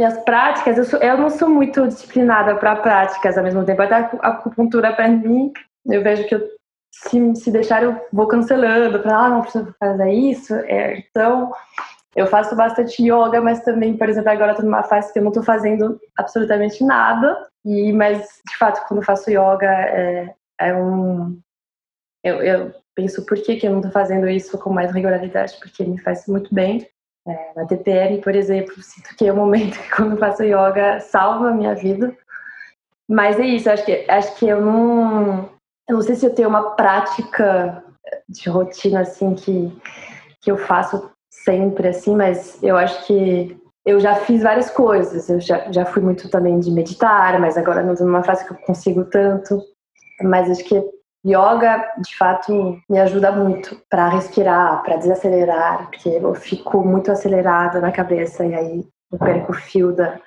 minhas 0.00 0.18
práticas, 0.24 0.78
eu, 0.78 0.84
sou, 0.84 0.98
eu 1.00 1.18
não 1.18 1.28
sou 1.28 1.48
muito 1.50 1.86
disciplinada 1.86 2.56
para 2.56 2.76
práticas 2.76 3.36
ao 3.36 3.44
mesmo 3.44 3.64
tempo. 3.66 3.82
Até 3.82 3.96
a 3.96 4.28
acupuntura, 4.28 4.94
para 4.94 5.06
mim, 5.08 5.52
eu 5.84 6.02
vejo 6.02 6.26
que 6.26 6.34
eu, 6.34 6.48
se, 6.90 7.36
se 7.36 7.50
deixar, 7.50 7.82
eu 7.82 8.00
vou 8.10 8.26
cancelando. 8.26 8.98
Para, 9.00 9.16
ah, 9.16 9.28
não 9.28 9.42
preciso 9.42 9.74
fazer 9.78 10.10
isso. 10.10 10.54
É, 10.54 10.98
então, 10.98 11.52
eu 12.16 12.26
faço 12.26 12.56
bastante 12.56 13.02
yoga, 13.02 13.42
mas 13.42 13.62
também, 13.62 13.94
por 13.94 14.08
exemplo, 14.08 14.30
agora 14.30 14.52
estou 14.52 14.64
numa 14.64 14.82
fase 14.82 15.12
que 15.12 15.18
eu 15.18 15.22
não 15.22 15.30
estou 15.30 15.44
fazendo 15.44 16.00
absolutamente 16.16 16.82
nada. 16.82 17.36
E, 17.62 17.92
mas, 17.92 18.26
de 18.48 18.56
fato, 18.56 18.82
quando 18.88 19.02
faço 19.02 19.30
yoga, 19.30 19.70
é, 19.70 20.34
é 20.58 20.74
um. 20.74 21.38
Eu, 22.24 22.42
eu 22.42 22.74
penso 22.94 23.24
por 23.26 23.36
que, 23.36 23.56
que 23.56 23.66
eu 23.66 23.70
não 23.70 23.80
estou 23.80 23.92
fazendo 23.92 24.26
isso 24.28 24.58
com 24.58 24.72
mais 24.72 24.92
regularidade, 24.92 25.58
porque 25.60 25.84
me 25.84 26.00
faz 26.00 26.26
muito 26.26 26.54
bem. 26.54 26.88
É, 27.30 27.52
na 27.54 27.66
TPM, 27.66 28.20
por 28.20 28.34
exemplo, 28.34 28.74
sinto 28.82 29.14
que 29.16 29.26
é 29.26 29.32
o 29.32 29.36
momento 29.36 29.78
que 29.78 29.90
quando 29.90 30.18
faço 30.18 30.42
yoga 30.42 31.00
salva 31.00 31.50
a 31.50 31.54
minha 31.54 31.74
vida. 31.74 32.16
Mas 33.08 33.38
é 33.38 33.44
isso, 33.44 33.70
acho 33.70 33.84
que, 33.84 34.04
acho 34.08 34.34
que 34.36 34.46
eu 34.46 34.60
não. 34.60 35.50
Eu 35.88 35.96
não 35.96 36.02
sei 36.02 36.14
se 36.14 36.24
eu 36.24 36.34
tenho 36.34 36.48
uma 36.48 36.76
prática 36.76 37.82
de 38.28 38.48
rotina 38.48 39.00
assim 39.00 39.34
que, 39.34 39.76
que 40.40 40.50
eu 40.50 40.56
faço 40.56 41.10
sempre 41.28 41.88
assim, 41.88 42.14
mas 42.14 42.62
eu 42.62 42.76
acho 42.76 43.06
que 43.06 43.60
eu 43.84 43.98
já 43.98 44.14
fiz 44.14 44.42
várias 44.42 44.70
coisas. 44.70 45.28
Eu 45.28 45.40
já, 45.40 45.70
já 45.72 45.84
fui 45.84 46.02
muito 46.02 46.28
também 46.30 46.60
de 46.60 46.70
meditar, 46.70 47.40
mas 47.40 47.56
agora 47.56 47.82
não 47.82 47.92
estou 47.92 48.06
numa 48.06 48.22
fase 48.22 48.46
que 48.46 48.52
eu 48.52 48.58
consigo 48.58 49.04
tanto. 49.04 49.60
Mas 50.22 50.50
acho 50.50 50.64
que 50.64 50.82
yoga, 51.24 51.84
de 51.98 52.16
fato, 52.16 52.80
me 52.88 52.98
ajuda 52.98 53.32
muito 53.32 53.80
para 53.88 54.08
respirar, 54.08 54.82
para 54.82 54.96
desacelerar, 54.96 55.88
porque 55.90 56.08
eu 56.08 56.34
fico 56.34 56.84
muito 56.84 57.10
acelerada 57.10 57.80
na 57.80 57.92
cabeça 57.92 58.44
e 58.44 58.54
aí 58.54 58.84
eu 59.12 59.18
perco 59.18 59.52
o 59.52 59.54
fio 59.54 59.92
da, 59.92 60.18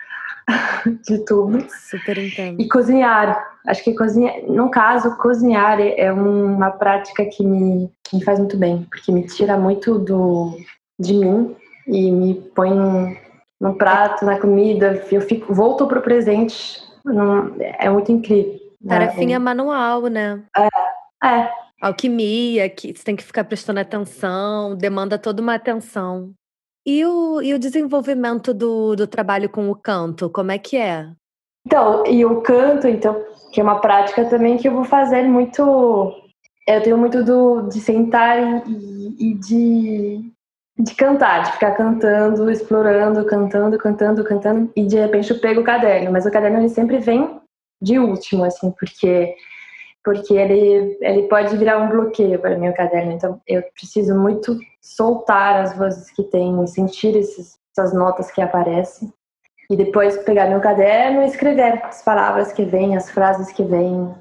de 1.07 1.19
tudo. 1.25 1.65
Super 1.69 2.17
entendo. 2.17 2.61
E 2.61 2.67
cozinhar. 2.67 3.51
Acho 3.65 3.83
que 3.83 3.95
cozinhar, 3.95 4.35
no 4.47 4.69
caso, 4.69 5.15
cozinhar 5.17 5.79
é 5.79 6.11
uma 6.11 6.71
prática 6.71 7.25
que 7.25 7.45
me, 7.45 7.89
que 8.03 8.17
me 8.17 8.23
faz 8.23 8.39
muito 8.39 8.57
bem, 8.57 8.85
porque 8.89 9.11
me 9.11 9.25
tira 9.25 9.57
muito 9.57 9.97
do 9.97 10.57
de 10.99 11.13
mim 11.13 11.55
e 11.87 12.11
me 12.11 12.35
põe 12.55 12.71
no, 12.71 13.15
no 13.59 13.75
prato, 13.75 14.25
na 14.25 14.39
comida, 14.39 15.01
eu 15.11 15.21
fico, 15.21 15.53
volto 15.53 15.87
pro 15.87 16.01
presente. 16.01 16.81
Não, 17.05 17.55
é 17.59 17.89
muito 17.89 18.11
incrível. 18.11 18.59
Tarefinha 18.87 19.39
né? 19.39 19.45
manual, 19.45 20.01
né? 20.03 20.41
É, 20.57 20.67
é. 21.23 21.51
Alquimia, 21.81 22.69
que 22.69 22.95
você 22.95 23.03
tem 23.03 23.15
que 23.15 23.23
ficar 23.23 23.43
prestando 23.43 23.79
atenção, 23.79 24.75
demanda 24.75 25.17
toda 25.17 25.41
uma 25.41 25.55
atenção. 25.55 26.33
E 26.85 27.05
o, 27.05 27.41
e 27.41 27.53
o 27.53 27.59
desenvolvimento 27.59 28.53
do, 28.53 28.95
do 28.95 29.07
trabalho 29.07 29.49
com 29.49 29.69
o 29.69 29.75
canto, 29.75 30.29
como 30.29 30.51
é 30.51 30.57
que 30.57 30.77
é? 30.77 31.09
Então, 31.65 32.05
e 32.05 32.25
o 32.25 32.41
canto, 32.41 32.87
então, 32.87 33.21
que 33.51 33.59
é 33.59 33.63
uma 33.63 33.79
prática 33.79 34.25
também 34.25 34.57
que 34.57 34.67
eu 34.67 34.73
vou 34.73 34.83
fazer 34.83 35.23
muito. 35.23 36.13
Eu 36.67 36.81
tenho 36.81 36.97
muito 36.97 37.23
do, 37.23 37.67
de 37.67 37.79
sentar 37.79 38.37
e, 38.67 39.31
e 39.31 39.33
de 39.35 40.33
de 40.77 40.95
cantar, 40.95 41.43
de 41.43 41.51
ficar 41.51 41.71
cantando, 41.73 42.49
explorando, 42.49 43.23
cantando, 43.25 43.77
cantando, 43.77 44.23
cantando, 44.23 44.71
e 44.75 44.85
de 44.85 44.97
repente 44.97 45.31
eu 45.31 45.39
pego 45.39 45.61
o 45.61 45.63
caderno, 45.63 46.11
mas 46.11 46.25
o 46.25 46.31
caderno 46.31 46.59
ele 46.59 46.69
sempre 46.69 46.97
vem 46.97 47.39
de 47.81 47.99
último, 47.99 48.43
assim, 48.43 48.71
porque 48.71 49.35
porque 50.03 50.33
ele 50.33 50.97
ele 51.01 51.23
pode 51.23 51.55
virar 51.57 51.77
um 51.77 51.89
bloqueio 51.89 52.39
para 52.39 52.57
o 52.57 52.73
caderno, 52.73 53.13
então 53.13 53.41
eu 53.47 53.63
preciso 53.73 54.15
muito 54.15 54.57
soltar 54.81 55.61
as 55.61 55.77
vozes 55.77 56.11
que 56.11 56.23
tem, 56.23 56.65
sentir 56.67 57.15
esses, 57.15 57.57
essas 57.71 57.93
notas 57.93 58.31
que 58.31 58.41
aparecem 58.41 59.11
e 59.69 59.75
depois 59.75 60.17
pegar 60.19 60.49
meu 60.49 60.59
caderno 60.59 61.21
e 61.21 61.25
escrever 61.25 61.81
as 61.83 62.03
palavras 62.03 62.51
que 62.51 62.63
vêm, 62.63 62.95
as 62.95 63.09
frases 63.09 63.51
que 63.51 63.63
vêm, 63.63 64.13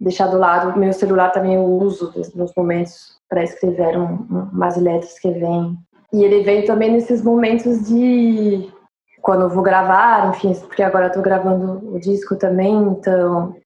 deixar 0.00 0.28
do 0.28 0.38
lado. 0.38 0.78
Meu 0.78 0.92
celular 0.92 1.30
também 1.30 1.54
eu 1.54 1.64
uso 1.64 2.12
nos 2.34 2.52
momentos 2.54 3.18
para 3.28 3.42
escrever 3.42 3.98
um, 3.98 4.26
um, 4.30 4.50
umas 4.52 4.76
letras 4.76 5.18
que 5.18 5.30
vêm. 5.30 5.76
E 6.12 6.22
ele 6.22 6.44
vem 6.44 6.64
também 6.64 6.92
nesses 6.92 7.22
momentos 7.22 7.88
de 7.88 8.70
quando 9.20 9.42
eu 9.42 9.48
vou 9.48 9.62
gravar, 9.62 10.28
enfim, 10.28 10.54
porque 10.66 10.82
agora 10.82 11.06
eu 11.06 11.12
tô 11.12 11.22
gravando 11.22 11.94
o 11.94 11.98
disco 11.98 12.36
também, 12.36 12.74
então 12.74 13.56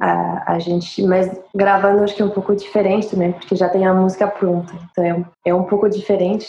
a, 0.00 0.54
a 0.54 0.58
gente, 0.58 1.02
mas 1.02 1.30
gravando 1.54 2.02
acho 2.02 2.14
que 2.14 2.22
é 2.22 2.24
um 2.24 2.30
pouco 2.30 2.54
diferente 2.54 3.08
também, 3.08 3.32
porque 3.32 3.56
já 3.56 3.68
tem 3.68 3.86
a 3.86 3.94
música 3.94 4.26
pronta, 4.26 4.72
então 4.90 5.04
é, 5.04 5.50
é 5.50 5.54
um 5.54 5.64
pouco 5.64 5.88
diferente. 5.88 6.48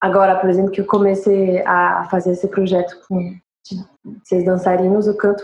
Agora, 0.00 0.36
por 0.36 0.48
exemplo, 0.48 0.70
que 0.70 0.80
eu 0.80 0.86
comecei 0.86 1.62
a 1.66 2.06
fazer 2.10 2.32
esse 2.32 2.46
projeto 2.48 2.96
com 3.08 3.36
seis 4.24 4.44
dançarinos, 4.44 5.08
o 5.08 5.16
canto 5.16 5.42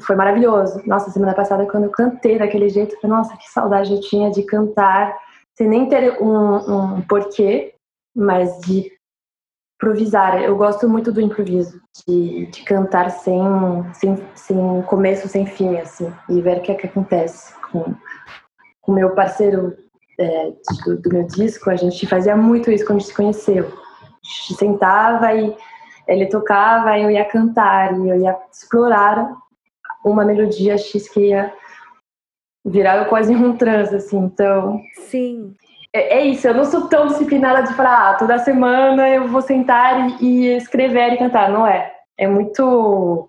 foi 0.00 0.16
maravilhoso. 0.16 0.80
Nossa, 0.86 1.10
semana 1.10 1.34
passada 1.34 1.66
quando 1.66 1.84
eu 1.84 1.90
cantei 1.90 2.38
daquele 2.38 2.68
jeito, 2.68 2.96
nossa, 3.06 3.36
que 3.36 3.48
saudade 3.50 3.92
eu 3.92 4.00
tinha 4.00 4.30
de 4.30 4.42
cantar 4.42 5.16
sem 5.56 5.68
nem 5.68 5.88
ter 5.88 6.20
um, 6.22 6.56
um 6.56 7.02
porquê, 7.02 7.74
mas 8.16 8.58
de 8.60 8.90
improvisar. 9.82 10.40
Eu 10.40 10.56
gosto 10.56 10.88
muito 10.88 11.10
do 11.10 11.20
improviso, 11.20 11.80
de, 12.06 12.46
de 12.46 12.62
cantar 12.62 13.10
sem, 13.10 13.42
sem, 13.92 14.16
sem 14.34 14.82
começo, 14.82 15.26
sem 15.26 15.44
fim, 15.44 15.76
assim, 15.76 16.12
e 16.28 16.40
ver 16.40 16.58
o 16.58 16.60
que, 16.62 16.70
é 16.70 16.74
que 16.76 16.86
acontece. 16.86 17.52
Com 17.60 17.94
o 18.86 18.92
meu 18.92 19.10
parceiro 19.10 19.76
é, 20.18 20.52
do, 20.84 21.00
do, 21.00 21.10
meu 21.12 21.26
disco, 21.26 21.68
a 21.68 21.76
gente 21.76 22.06
fazia 22.06 22.36
muito 22.36 22.70
isso 22.70 22.84
quando 22.84 22.98
a 22.98 23.00
gente 23.00 23.08
se 23.08 23.16
conheceu. 23.16 23.66
A 23.66 24.28
gente 24.28 24.54
sentava 24.54 25.34
e 25.34 25.56
ele 26.06 26.26
tocava, 26.26 26.96
e 26.96 27.02
eu 27.02 27.10
ia 27.10 27.24
cantar, 27.24 27.98
e 27.98 28.08
eu 28.08 28.20
ia 28.20 28.38
explorar 28.52 29.34
uma 30.04 30.24
melodia 30.24 30.78
X 30.78 31.08
que 31.08 31.28
ia 31.28 31.52
virar 32.64 33.04
quase 33.06 33.34
um 33.34 33.56
transe, 33.56 33.96
assim, 33.96 34.18
então... 34.18 34.80
Sim. 34.94 35.54
É, 35.94 36.18
é, 36.18 36.24
isso, 36.24 36.46
eu 36.48 36.54
não 36.54 36.64
sou 36.64 36.88
tão 36.88 37.06
disciplinada 37.06 37.62
de 37.62 37.74
falar, 37.74 38.10
ah, 38.10 38.14
toda 38.14 38.38
semana 38.38 39.08
eu 39.10 39.28
vou 39.28 39.42
sentar 39.42 40.20
e, 40.22 40.24
e 40.24 40.56
escrever 40.56 41.12
e 41.12 41.18
cantar, 41.18 41.50
não 41.50 41.66
é. 41.66 41.92
É 42.18 42.26
muito 42.26 43.28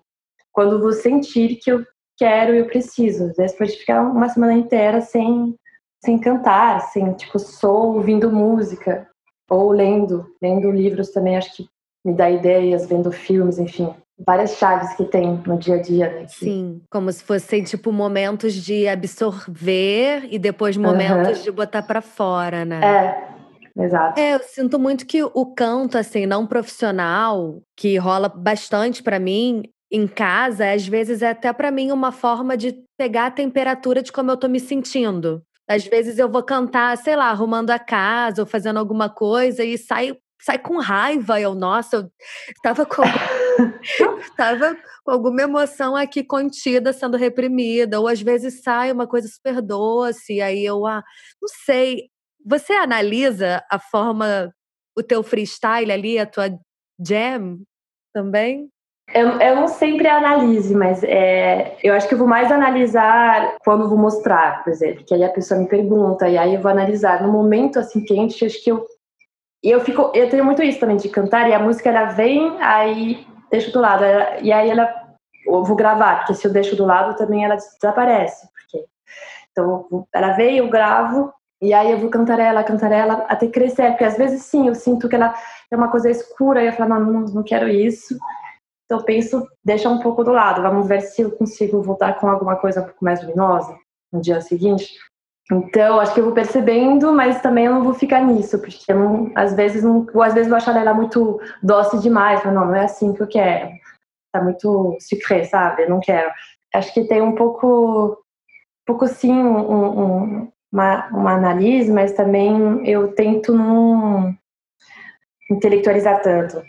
quando 0.52 0.80
vou 0.80 0.92
sentir 0.92 1.56
que 1.56 1.70
eu 1.70 1.84
quero 2.16 2.54
e 2.54 2.58
eu 2.58 2.66
preciso. 2.66 3.24
Às 3.24 3.36
vezes 3.36 3.56
pode 3.56 3.72
ficar 3.72 4.02
uma 4.02 4.28
semana 4.28 4.54
inteira 4.54 5.00
sem, 5.00 5.54
sem 6.02 6.18
cantar, 6.18 6.80
sem, 6.80 7.12
tipo, 7.14 7.38
só 7.38 7.72
ouvindo 7.72 8.32
música 8.32 9.08
ou 9.50 9.70
lendo, 9.70 10.26
lendo 10.40 10.70
livros 10.70 11.10
também, 11.10 11.36
acho 11.36 11.54
que 11.56 11.68
me 12.04 12.14
dá 12.14 12.30
ideias, 12.30 12.86
vendo 12.86 13.12
filmes, 13.12 13.58
enfim 13.58 13.94
várias 14.26 14.56
chaves 14.56 14.94
que 14.94 15.04
tem 15.04 15.42
no 15.46 15.58
dia 15.58 15.76
a 15.76 15.82
dia. 15.82 16.10
Né? 16.10 16.26
Sim, 16.28 16.82
como 16.90 17.10
se 17.12 17.22
fossem 17.22 17.62
tipo 17.62 17.92
momentos 17.92 18.54
de 18.54 18.88
absorver 18.88 20.26
e 20.30 20.38
depois 20.38 20.76
momentos 20.76 21.38
uhum. 21.38 21.44
de 21.44 21.50
botar 21.50 21.82
para 21.82 22.00
fora, 22.00 22.64
né? 22.64 22.80
É, 22.84 23.82
exato. 23.84 24.18
É, 24.18 24.34
eu 24.34 24.40
sinto 24.40 24.78
muito 24.78 25.06
que 25.06 25.22
o 25.22 25.46
canto 25.54 25.98
assim 25.98 26.26
não 26.26 26.46
profissional, 26.46 27.60
que 27.76 27.96
rola 27.96 28.28
bastante 28.28 29.02
para 29.02 29.18
mim 29.18 29.62
em 29.90 30.08
casa, 30.08 30.72
às 30.72 30.86
vezes 30.86 31.22
é 31.22 31.30
até 31.30 31.52
para 31.52 31.70
mim 31.70 31.92
uma 31.92 32.10
forma 32.10 32.56
de 32.56 32.82
pegar 32.98 33.26
a 33.26 33.30
temperatura 33.30 34.02
de 34.02 34.10
como 34.10 34.30
eu 34.30 34.36
tô 34.36 34.48
me 34.48 34.58
sentindo. 34.58 35.42
Às 35.68 35.86
vezes 35.86 36.18
eu 36.18 36.28
vou 36.28 36.42
cantar, 36.42 36.96
sei 36.98 37.16
lá, 37.16 37.30
arrumando 37.30 37.70
a 37.70 37.78
casa 37.78 38.42
ou 38.42 38.46
fazendo 38.46 38.78
alguma 38.78 39.08
coisa 39.08 39.64
e 39.64 39.78
sai 39.78 40.16
sai 40.44 40.58
com 40.58 40.78
raiva. 40.78 41.40
Eu, 41.40 41.54
nossa, 41.54 41.96
eu 41.96 42.10
tava 42.62 42.84
com, 42.84 43.02
tava 44.36 44.76
com 45.04 45.10
alguma 45.10 45.42
emoção 45.42 45.96
aqui 45.96 46.22
contida, 46.22 46.92
sendo 46.92 47.16
reprimida. 47.16 47.98
Ou 47.98 48.08
às 48.08 48.20
vezes 48.20 48.62
sai 48.62 48.92
uma 48.92 49.06
coisa 49.06 49.26
super 49.28 49.62
doce, 49.62 50.40
aí 50.40 50.64
eu, 50.64 50.86
ah, 50.86 51.02
não 51.40 51.48
sei. 51.64 52.08
Você 52.44 52.74
analisa 52.74 53.64
a 53.70 53.78
forma, 53.78 54.52
o 54.96 55.02
teu 55.02 55.22
freestyle 55.22 55.90
ali, 55.90 56.18
a 56.18 56.26
tua 56.26 56.50
jam 57.00 57.58
também? 58.12 58.68
Eu, 59.12 59.38
eu 59.38 59.56
não 59.56 59.68
sempre 59.68 60.08
analiso, 60.08 60.76
mas 60.76 61.02
é, 61.04 61.76
eu 61.82 61.92
acho 61.94 62.08
que 62.08 62.14
eu 62.14 62.18
vou 62.18 62.26
mais 62.26 62.50
analisar 62.50 63.56
quando 63.62 63.88
vou 63.88 63.98
mostrar, 63.98 64.64
por 64.64 64.70
exemplo, 64.70 65.04
que 65.04 65.14
aí 65.14 65.22
a 65.22 65.28
pessoa 65.28 65.60
me 65.60 65.68
pergunta, 65.68 66.26
e 66.26 66.38
aí 66.38 66.54
eu 66.54 66.62
vou 66.62 66.70
analisar. 66.70 67.22
No 67.22 67.30
momento 67.30 67.78
assim 67.78 68.02
quente, 68.02 68.46
acho 68.46 68.62
que 68.64 68.70
eu 68.70 68.86
e 69.64 69.70
eu 69.70 69.80
fico, 69.80 70.12
eu 70.14 70.28
tenho 70.28 70.44
muito 70.44 70.62
isso 70.62 70.78
também 70.78 70.98
de 70.98 71.08
cantar, 71.08 71.48
e 71.48 71.54
a 71.54 71.58
música 71.58 71.88
ela 71.88 72.04
vem, 72.04 72.54
aí 72.60 73.26
deixo 73.50 73.72
do 73.72 73.80
lado. 73.80 74.04
e 74.42 74.52
aí 74.52 74.68
ela, 74.68 74.92
eu 75.46 75.64
vou 75.64 75.74
gravar, 75.74 76.18
porque 76.18 76.34
se 76.34 76.46
eu 76.46 76.52
deixo 76.52 76.76
do 76.76 76.84
lado 76.84 77.16
também 77.16 77.46
ela 77.46 77.56
desaparece. 77.56 78.46
Porque, 78.52 78.84
então 79.50 80.06
ela 80.12 80.32
vem, 80.32 80.58
eu 80.58 80.68
gravo, 80.68 81.32
e 81.62 81.72
aí 81.72 81.90
eu 81.90 81.98
vou 81.98 82.10
cantar 82.10 82.38
ela, 82.38 82.62
cantar 82.62 82.92
ela 82.92 83.24
até 83.26 83.48
crescer. 83.48 83.92
Porque 83.92 84.04
às 84.04 84.18
vezes 84.18 84.42
sim, 84.42 84.68
eu 84.68 84.74
sinto 84.74 85.08
que 85.08 85.16
ela 85.16 85.34
é 85.70 85.76
uma 85.76 85.88
coisa 85.88 86.10
escura, 86.10 86.62
e 86.62 86.66
eu 86.66 86.72
falo, 86.74 86.90
não, 86.90 87.00
não, 87.00 87.20
não 87.20 87.42
quero 87.42 87.66
isso. 87.66 88.18
Então 88.84 89.02
penso, 89.02 89.48
deixa 89.64 89.88
um 89.88 89.98
pouco 89.98 90.22
do 90.22 90.30
lado, 90.30 90.60
vamos 90.60 90.86
ver 90.86 91.00
se 91.00 91.22
eu 91.22 91.30
consigo 91.30 91.80
voltar 91.80 92.20
com 92.20 92.28
alguma 92.28 92.56
coisa 92.56 92.82
um 92.82 92.84
pouco 92.84 93.02
mais 93.02 93.22
luminosa 93.22 93.74
no 94.12 94.20
dia 94.20 94.42
seguinte. 94.42 94.92
Então, 95.52 96.00
acho 96.00 96.14
que 96.14 96.20
eu 96.20 96.24
vou 96.24 96.32
percebendo, 96.32 97.12
mas 97.12 97.40
também 97.42 97.66
eu 97.66 97.74
não 97.74 97.84
vou 97.84 97.92
ficar 97.92 98.22
nisso, 98.22 98.58
porque 98.58 98.92
não, 98.94 99.30
às 99.34 99.54
vezes 99.54 99.82
não, 99.82 100.06
às 100.22 100.32
vezes 100.32 100.48
vou 100.48 100.56
achar 100.56 100.74
ela 100.76 100.94
muito 100.94 101.38
doce 101.62 101.98
demais, 101.98 102.42
mas 102.44 102.54
não, 102.54 102.66
não 102.66 102.74
é 102.74 102.84
assim 102.84 103.12
que 103.12 103.22
eu 103.22 103.26
quero. 103.26 103.70
Tá 104.32 104.42
muito 104.42 104.96
sucré, 105.00 105.44
sabe? 105.44 105.82
Eu 105.82 105.90
não 105.90 106.00
quero. 106.00 106.30
Acho 106.74 106.92
que 106.94 107.04
tem 107.04 107.20
um 107.20 107.34
pouco, 107.34 108.12
um 108.12 108.84
pouco 108.86 109.06
sim, 109.06 109.32
um, 109.32 110.00
um, 110.00 110.52
uma, 110.72 111.08
uma 111.08 111.32
análise, 111.34 111.92
mas 111.92 112.12
também 112.12 112.88
eu 112.88 113.14
tento 113.14 113.52
não 113.52 114.34
intelectualizar 115.50 116.22
tanto. 116.22 116.62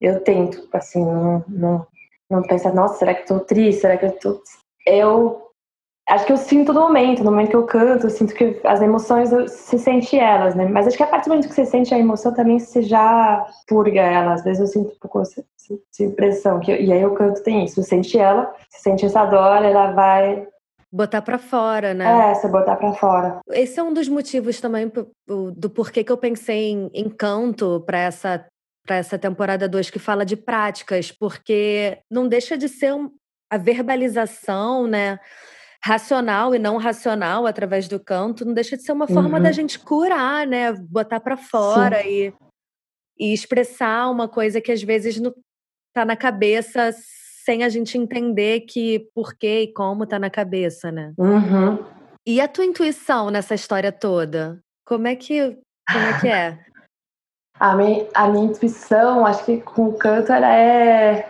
Eu 0.00 0.20
tento, 0.20 0.68
assim, 0.72 1.04
não, 1.04 1.44
não, 1.48 1.86
não 2.30 2.42
pensar, 2.42 2.74
nossa, 2.74 2.98
será 2.98 3.14
que 3.14 3.22
eu 3.22 3.38
tô 3.38 3.40
triste? 3.40 3.80
Será 3.80 3.96
que 3.96 4.04
eu 4.06 4.12
tô. 4.12 4.42
Eu 4.86 5.47
acho 6.08 6.24
que 6.24 6.32
eu 6.32 6.36
sinto 6.36 6.72
no 6.72 6.80
momento, 6.80 7.22
no 7.22 7.30
momento 7.30 7.50
que 7.50 7.56
eu 7.56 7.66
canto, 7.66 8.06
eu 8.06 8.10
sinto 8.10 8.34
que 8.34 8.60
as 8.64 8.80
emoções, 8.80 9.30
se 9.50 9.78
sente 9.78 10.18
elas, 10.18 10.54
né? 10.54 10.66
Mas 10.66 10.86
acho 10.86 10.96
que 10.96 11.02
a 11.02 11.06
partir 11.06 11.26
do 11.26 11.30
momento 11.30 11.48
que 11.48 11.54
você 11.54 11.66
sente 11.66 11.94
a 11.94 11.98
emoção, 11.98 12.32
também 12.32 12.58
você 12.58 12.82
já 12.82 13.46
purga 13.66 14.00
ela. 14.00 14.32
Às 14.32 14.42
vezes 14.42 14.60
eu 14.60 14.66
sinto 14.66 14.92
um 14.92 14.98
pouco 14.98 15.20
essa, 15.20 15.44
essa 15.56 16.02
impressão, 16.02 16.60
que, 16.60 16.74
e 16.74 16.92
aí 16.92 17.02
eu 17.02 17.14
canto 17.14 17.42
tem 17.42 17.64
isso, 17.64 17.76
você 17.76 17.88
sente 17.88 18.18
ela, 18.18 18.52
você 18.70 18.80
sente 18.80 19.04
essa 19.04 19.24
dor, 19.26 19.64
ela 19.64 19.92
vai... 19.92 20.46
Botar 20.90 21.20
para 21.20 21.36
fora, 21.36 21.92
né? 21.92 22.30
É, 22.30 22.34
você 22.34 22.48
botar 22.48 22.76
para 22.76 22.94
fora. 22.94 23.40
Esse 23.50 23.78
é 23.78 23.82
um 23.82 23.92
dos 23.92 24.08
motivos 24.08 24.58
também 24.58 24.90
do 25.54 25.68
porquê 25.68 26.02
que 26.02 26.10
eu 26.10 26.16
pensei 26.16 26.70
em, 26.70 26.90
em 26.94 27.10
canto 27.10 27.82
para 27.86 27.98
essa 27.98 28.46
para 28.86 28.96
essa 28.96 29.18
temporada 29.18 29.68
2 29.68 29.90
que 29.90 29.98
fala 29.98 30.24
de 30.24 30.34
práticas, 30.34 31.12
porque 31.12 31.98
não 32.10 32.26
deixa 32.26 32.56
de 32.56 32.70
ser 32.70 32.94
um, 32.94 33.10
a 33.50 33.58
verbalização, 33.58 34.86
né? 34.86 35.20
Racional 35.84 36.54
e 36.54 36.58
não 36.58 36.76
racional 36.76 37.46
através 37.46 37.88
do 37.88 38.00
canto, 38.00 38.44
não 38.44 38.52
deixa 38.52 38.76
de 38.76 38.82
ser 38.82 38.92
uma 38.92 39.06
forma 39.06 39.36
uhum. 39.38 39.42
da 39.42 39.52
gente 39.52 39.78
curar, 39.78 40.46
né? 40.46 40.72
Botar 40.72 41.20
para 41.20 41.36
fora 41.36 42.04
e, 42.06 42.32
e 43.18 43.32
expressar 43.32 44.10
uma 44.10 44.28
coisa 44.28 44.60
que 44.60 44.72
às 44.72 44.82
vezes 44.82 45.20
não 45.20 45.32
tá 45.94 46.04
na 46.04 46.16
cabeça 46.16 46.90
sem 47.44 47.64
a 47.64 47.68
gente 47.68 47.96
entender 47.96 48.60
que 48.60 49.08
por 49.14 49.34
quê 49.34 49.62
e 49.62 49.72
como 49.72 50.06
tá 50.06 50.18
na 50.18 50.28
cabeça, 50.28 50.92
né? 50.92 51.14
Uhum. 51.16 51.78
E 52.26 52.40
a 52.40 52.48
tua 52.48 52.64
intuição 52.64 53.30
nessa 53.30 53.54
história 53.54 53.90
toda? 53.90 54.60
Como 54.84 55.06
é 55.06 55.16
que, 55.16 55.56
como 55.90 56.04
é, 56.04 56.20
que 56.20 56.28
é? 56.28 56.58
A 57.60 57.74
minha, 57.74 58.06
a 58.14 58.28
minha 58.28 58.44
intuição, 58.44 59.26
acho 59.26 59.44
que 59.44 59.60
com 59.60 59.88
o 59.88 59.92
canto, 59.94 60.32
ela 60.32 60.54
é, 60.54 61.28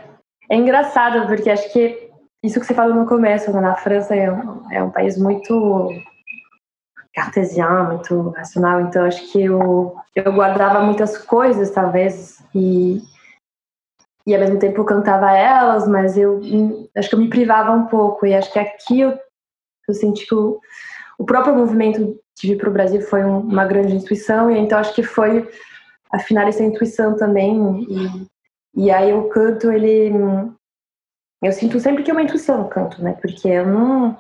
é 0.51 0.57
engraçado, 0.57 1.27
porque 1.27 1.49
acho 1.49 1.73
que 1.73 2.08
isso 2.43 2.61
que 2.61 2.67
você 2.67 2.75
falou 2.75 2.95
no 2.95 3.07
começo, 3.07 3.53
né? 3.53 3.61
na 3.61 3.75
França 3.75 4.15
é 4.15 4.31
um, 4.31 4.73
é 4.73 4.83
um 4.83 4.91
país 4.91 5.19
muito 5.19 5.91
cartesiano, 7.15 7.95
muito 7.95 8.31
racional, 8.31 8.81
então 8.83 9.05
acho 9.05 9.33
que 9.33 9.43
eu, 9.43 9.97
eu 10.15 10.33
guardava 10.33 10.83
muitas 10.83 11.19
coisas, 11.19 11.71
talvez, 11.71 12.41
e, 12.55 13.03
e 14.25 14.35
ao 14.35 14.41
mesmo 14.41 14.59
tempo 14.59 14.85
cantava 14.85 15.33
elas, 15.33 15.89
mas 15.89 16.17
eu 16.17 16.41
acho 16.97 17.09
que 17.09 17.15
eu 17.17 17.19
me 17.19 17.29
privava 17.29 17.73
um 17.73 17.87
pouco, 17.87 18.25
e 18.25 18.35
acho 18.35 18.53
que 18.53 18.59
aqui 18.59 19.01
eu, 19.01 19.19
eu 19.89 19.95
senti 19.95 20.27
que 20.27 20.35
o, 20.35 20.61
o 21.19 21.25
próprio 21.25 21.57
movimento 21.57 22.17
de 22.41 22.49
vir 22.49 22.57
para 22.57 22.71
o 22.71 22.73
Brasil 22.73 23.01
foi 23.01 23.25
um, 23.25 23.41
uma 23.41 23.65
grande 23.65 23.97
intuição, 23.97 24.49
e 24.49 24.57
então 24.57 24.79
acho 24.79 24.95
que 24.95 25.03
foi 25.03 25.49
afinar 26.13 26.47
essa 26.47 26.63
intuição 26.63 27.17
também, 27.17 27.83
e, 27.83 28.85
e 28.85 28.91
aí 28.93 29.13
o 29.13 29.29
canto, 29.29 29.73
ele 29.73 30.13
eu 31.43 31.53
sinto 31.53 31.79
sempre 31.79 32.03
que 32.03 32.11
é 32.11 32.15
uma 32.15 32.23
intuição 32.23 32.59
no 32.59 32.69
canto, 32.69 33.03
né? 33.03 33.17
Porque 33.21 33.49
eu 33.49 33.67
não. 33.67 34.17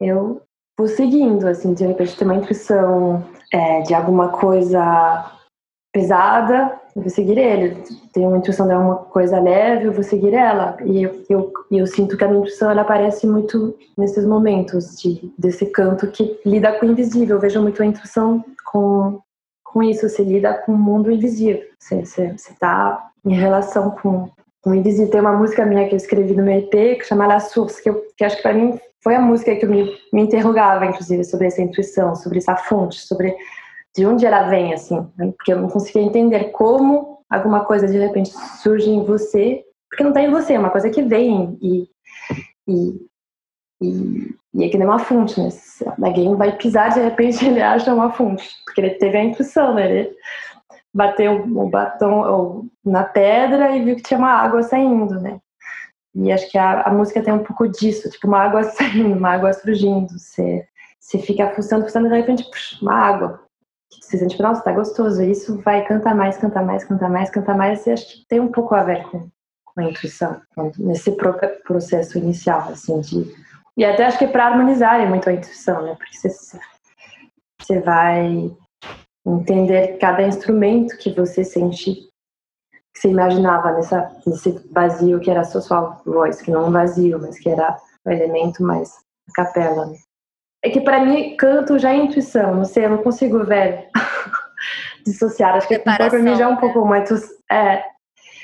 Eu 0.00 0.42
vou 0.78 0.88
seguindo, 0.88 1.46
assim, 1.46 1.74
de 1.74 1.86
repente 1.86 2.16
tem 2.16 2.26
uma 2.26 2.36
intuição 2.36 3.24
é, 3.52 3.80
de 3.82 3.94
alguma 3.94 4.28
coisa 4.28 5.30
pesada, 5.92 6.80
eu 6.94 7.02
vou 7.02 7.10
seguir 7.10 7.38
ele. 7.38 7.82
Tem 8.12 8.26
uma 8.26 8.38
intuição 8.38 8.66
de 8.66 8.72
alguma 8.72 8.96
coisa 8.96 9.40
leve, 9.40 9.86
eu 9.86 9.92
vou 9.92 10.02
seguir 10.02 10.34
ela. 10.34 10.76
E 10.84 11.02
eu, 11.02 11.24
eu, 11.28 11.52
eu 11.70 11.86
sinto 11.86 12.16
que 12.16 12.24
a 12.24 12.28
minha 12.28 12.40
intuição 12.40 12.70
ela 12.70 12.82
aparece 12.82 13.26
muito 13.26 13.76
nesses 13.96 14.26
momentos 14.26 14.96
de, 14.96 15.32
desse 15.38 15.66
canto 15.66 16.08
que 16.08 16.40
lida 16.44 16.72
com 16.78 16.86
o 16.86 16.90
invisível. 16.90 17.36
Eu 17.36 17.40
vejo 17.40 17.62
muito 17.62 17.80
a 17.82 17.86
intuição 17.86 18.44
com, 18.64 19.20
com 19.64 19.82
isso, 19.82 20.08
você 20.08 20.24
lida 20.24 20.54
com 20.54 20.72
o 20.72 20.78
mundo 20.78 21.10
invisível. 21.10 21.62
Você 21.78 22.34
está 22.34 23.10
em 23.24 23.34
relação 23.34 23.92
com, 23.92 24.30
me 24.66 24.80
visitei 24.80 25.20
uma 25.20 25.32
música 25.32 25.66
minha 25.66 25.86
que 25.86 25.94
eu 25.94 25.98
escrevi 25.98 26.34
no 26.34 26.42
meu 26.42 26.58
EP, 26.58 26.98
que 26.98 27.04
chama 27.04 27.26
La 27.26 27.40
Source, 27.40 27.82
que, 27.82 27.90
eu, 27.90 28.02
que 28.16 28.24
acho 28.24 28.36
que 28.36 28.42
para 28.42 28.54
mim 28.54 28.78
foi 29.02 29.14
a 29.14 29.20
música 29.20 29.54
que 29.54 29.64
eu 29.64 29.70
me, 29.70 29.94
me 30.12 30.22
interrogava, 30.22 30.86
inclusive, 30.86 31.22
sobre 31.24 31.46
essa 31.46 31.60
intuição, 31.60 32.14
sobre 32.14 32.38
essa 32.38 32.56
fonte, 32.56 33.00
sobre 33.00 33.36
de 33.94 34.06
onde 34.06 34.24
ela 34.24 34.48
vem, 34.48 34.72
assim. 34.72 35.06
Né? 35.16 35.32
Porque 35.36 35.52
eu 35.52 35.60
não 35.60 35.68
conseguia 35.68 36.02
entender 36.02 36.50
como 36.50 37.18
alguma 37.28 37.64
coisa 37.64 37.86
de 37.86 37.98
repente 37.98 38.30
surge 38.62 38.88
em 38.90 39.04
você, 39.04 39.62
porque 39.90 40.02
não 40.02 40.10
está 40.10 40.22
em 40.22 40.30
você, 40.30 40.54
é 40.54 40.58
uma 40.58 40.70
coisa 40.70 40.90
que 40.90 41.02
vem 41.02 41.58
e, 41.60 41.88
e, 42.66 43.06
e, 43.82 44.34
e 44.54 44.64
é 44.64 44.68
que 44.68 44.78
nem 44.78 44.86
uma 44.86 44.98
fonte, 44.98 45.40
né? 45.40 45.48
Alguém 46.02 46.34
vai 46.36 46.56
pisar, 46.56 46.90
de 46.90 47.00
repente 47.00 47.44
ele 47.46 47.60
acha 47.60 47.94
uma 47.94 48.10
fonte, 48.10 48.48
porque 48.64 48.80
ele 48.80 48.90
teve 48.90 49.18
a 49.18 49.24
intuição, 49.24 49.74
né? 49.74 49.90
Ele 49.90 50.16
bateu 50.94 51.44
o 51.44 51.68
batom 51.68 52.68
na 52.84 53.02
pedra 53.02 53.76
e 53.76 53.84
viu 53.84 53.96
que 53.96 54.02
tinha 54.02 54.18
uma 54.18 54.30
água 54.30 54.62
saindo, 54.62 55.20
né? 55.20 55.40
E 56.14 56.30
acho 56.30 56.48
que 56.48 56.56
a, 56.56 56.82
a 56.82 56.92
música 56.92 57.20
tem 57.20 57.34
um 57.34 57.42
pouco 57.42 57.66
disso, 57.66 58.08
tipo 58.08 58.28
uma 58.28 58.38
água 58.38 58.62
saindo, 58.70 59.18
uma 59.18 59.30
água 59.30 59.52
surgindo. 59.52 60.16
Você, 60.16 60.66
você 61.00 61.18
fica 61.18 61.50
fuçando, 61.50 61.84
fuçando 61.84 62.06
e 62.06 62.10
de 62.10 62.16
repente, 62.16 62.44
puxa, 62.44 62.78
uma 62.80 62.94
água. 62.94 63.40
Você 63.90 64.18
sente, 64.18 64.40
nossa, 64.40 64.62
tá 64.62 64.70
gostoso. 64.70 65.20
E 65.22 65.32
isso 65.32 65.60
vai 65.62 65.84
cantar 65.84 66.14
mais, 66.14 66.36
cantar 66.36 66.64
mais, 66.64 66.84
cantar 66.84 67.10
mais, 67.10 67.30
cantar 67.30 67.56
mais. 67.56 67.84
E 67.86 67.90
acho 67.90 68.06
que 68.06 68.26
tem 68.28 68.38
um 68.38 68.52
pouco 68.52 68.74
a 68.76 68.84
ver 68.84 69.02
com, 69.08 69.28
com 69.64 69.80
a 69.80 69.84
intuição, 69.84 70.40
nesse 70.78 71.10
processo 71.64 72.18
inicial, 72.18 72.68
assim, 72.68 73.00
de... 73.00 73.34
E 73.76 73.84
até 73.84 74.06
acho 74.06 74.18
que 74.18 74.24
é 74.24 74.28
para 74.28 74.46
harmonizar 74.46 75.04
muito 75.08 75.28
a 75.28 75.32
intuição, 75.32 75.82
né? 75.82 75.96
Porque 75.96 76.16
você, 76.16 76.60
você 77.60 77.80
vai 77.80 78.54
entender 79.26 79.98
cada 79.98 80.22
instrumento 80.22 80.96
que 80.98 81.10
você 81.10 81.44
sente, 81.44 81.94
que 82.92 83.00
você 83.00 83.08
imaginava 83.08 83.72
nessa, 83.72 84.14
nesse 84.26 84.52
vazio 84.70 85.20
que 85.20 85.30
era 85.30 85.44
só 85.44 85.60
sua 85.60 86.02
voz, 86.04 86.42
que 86.42 86.50
não 86.50 86.64
é 86.64 86.66
um 86.66 86.72
vazio, 86.72 87.18
mas 87.20 87.38
que 87.38 87.48
era 87.48 87.76
o 88.04 88.10
elemento 88.10 88.62
mais 88.62 88.92
a 89.30 89.32
capela. 89.32 89.86
Né? 89.86 89.96
É 90.62 90.70
que 90.70 90.80
para 90.80 91.04
mim 91.04 91.36
canto 91.36 91.78
já 91.78 91.92
é 91.92 91.96
intuição, 91.96 92.54
não 92.54 92.64
sei, 92.64 92.84
eu 92.84 92.90
não 92.90 93.02
consigo 93.02 93.44
ver 93.44 93.88
dissociar. 95.04 95.54
Acho 95.54 95.68
que 95.68 95.78
para 95.78 96.18
mim 96.18 96.36
já 96.36 96.44
é 96.44 96.48
um 96.48 96.54
né? 96.54 96.60
pouco 96.60 96.86
muito 96.86 97.14
é. 97.50 97.82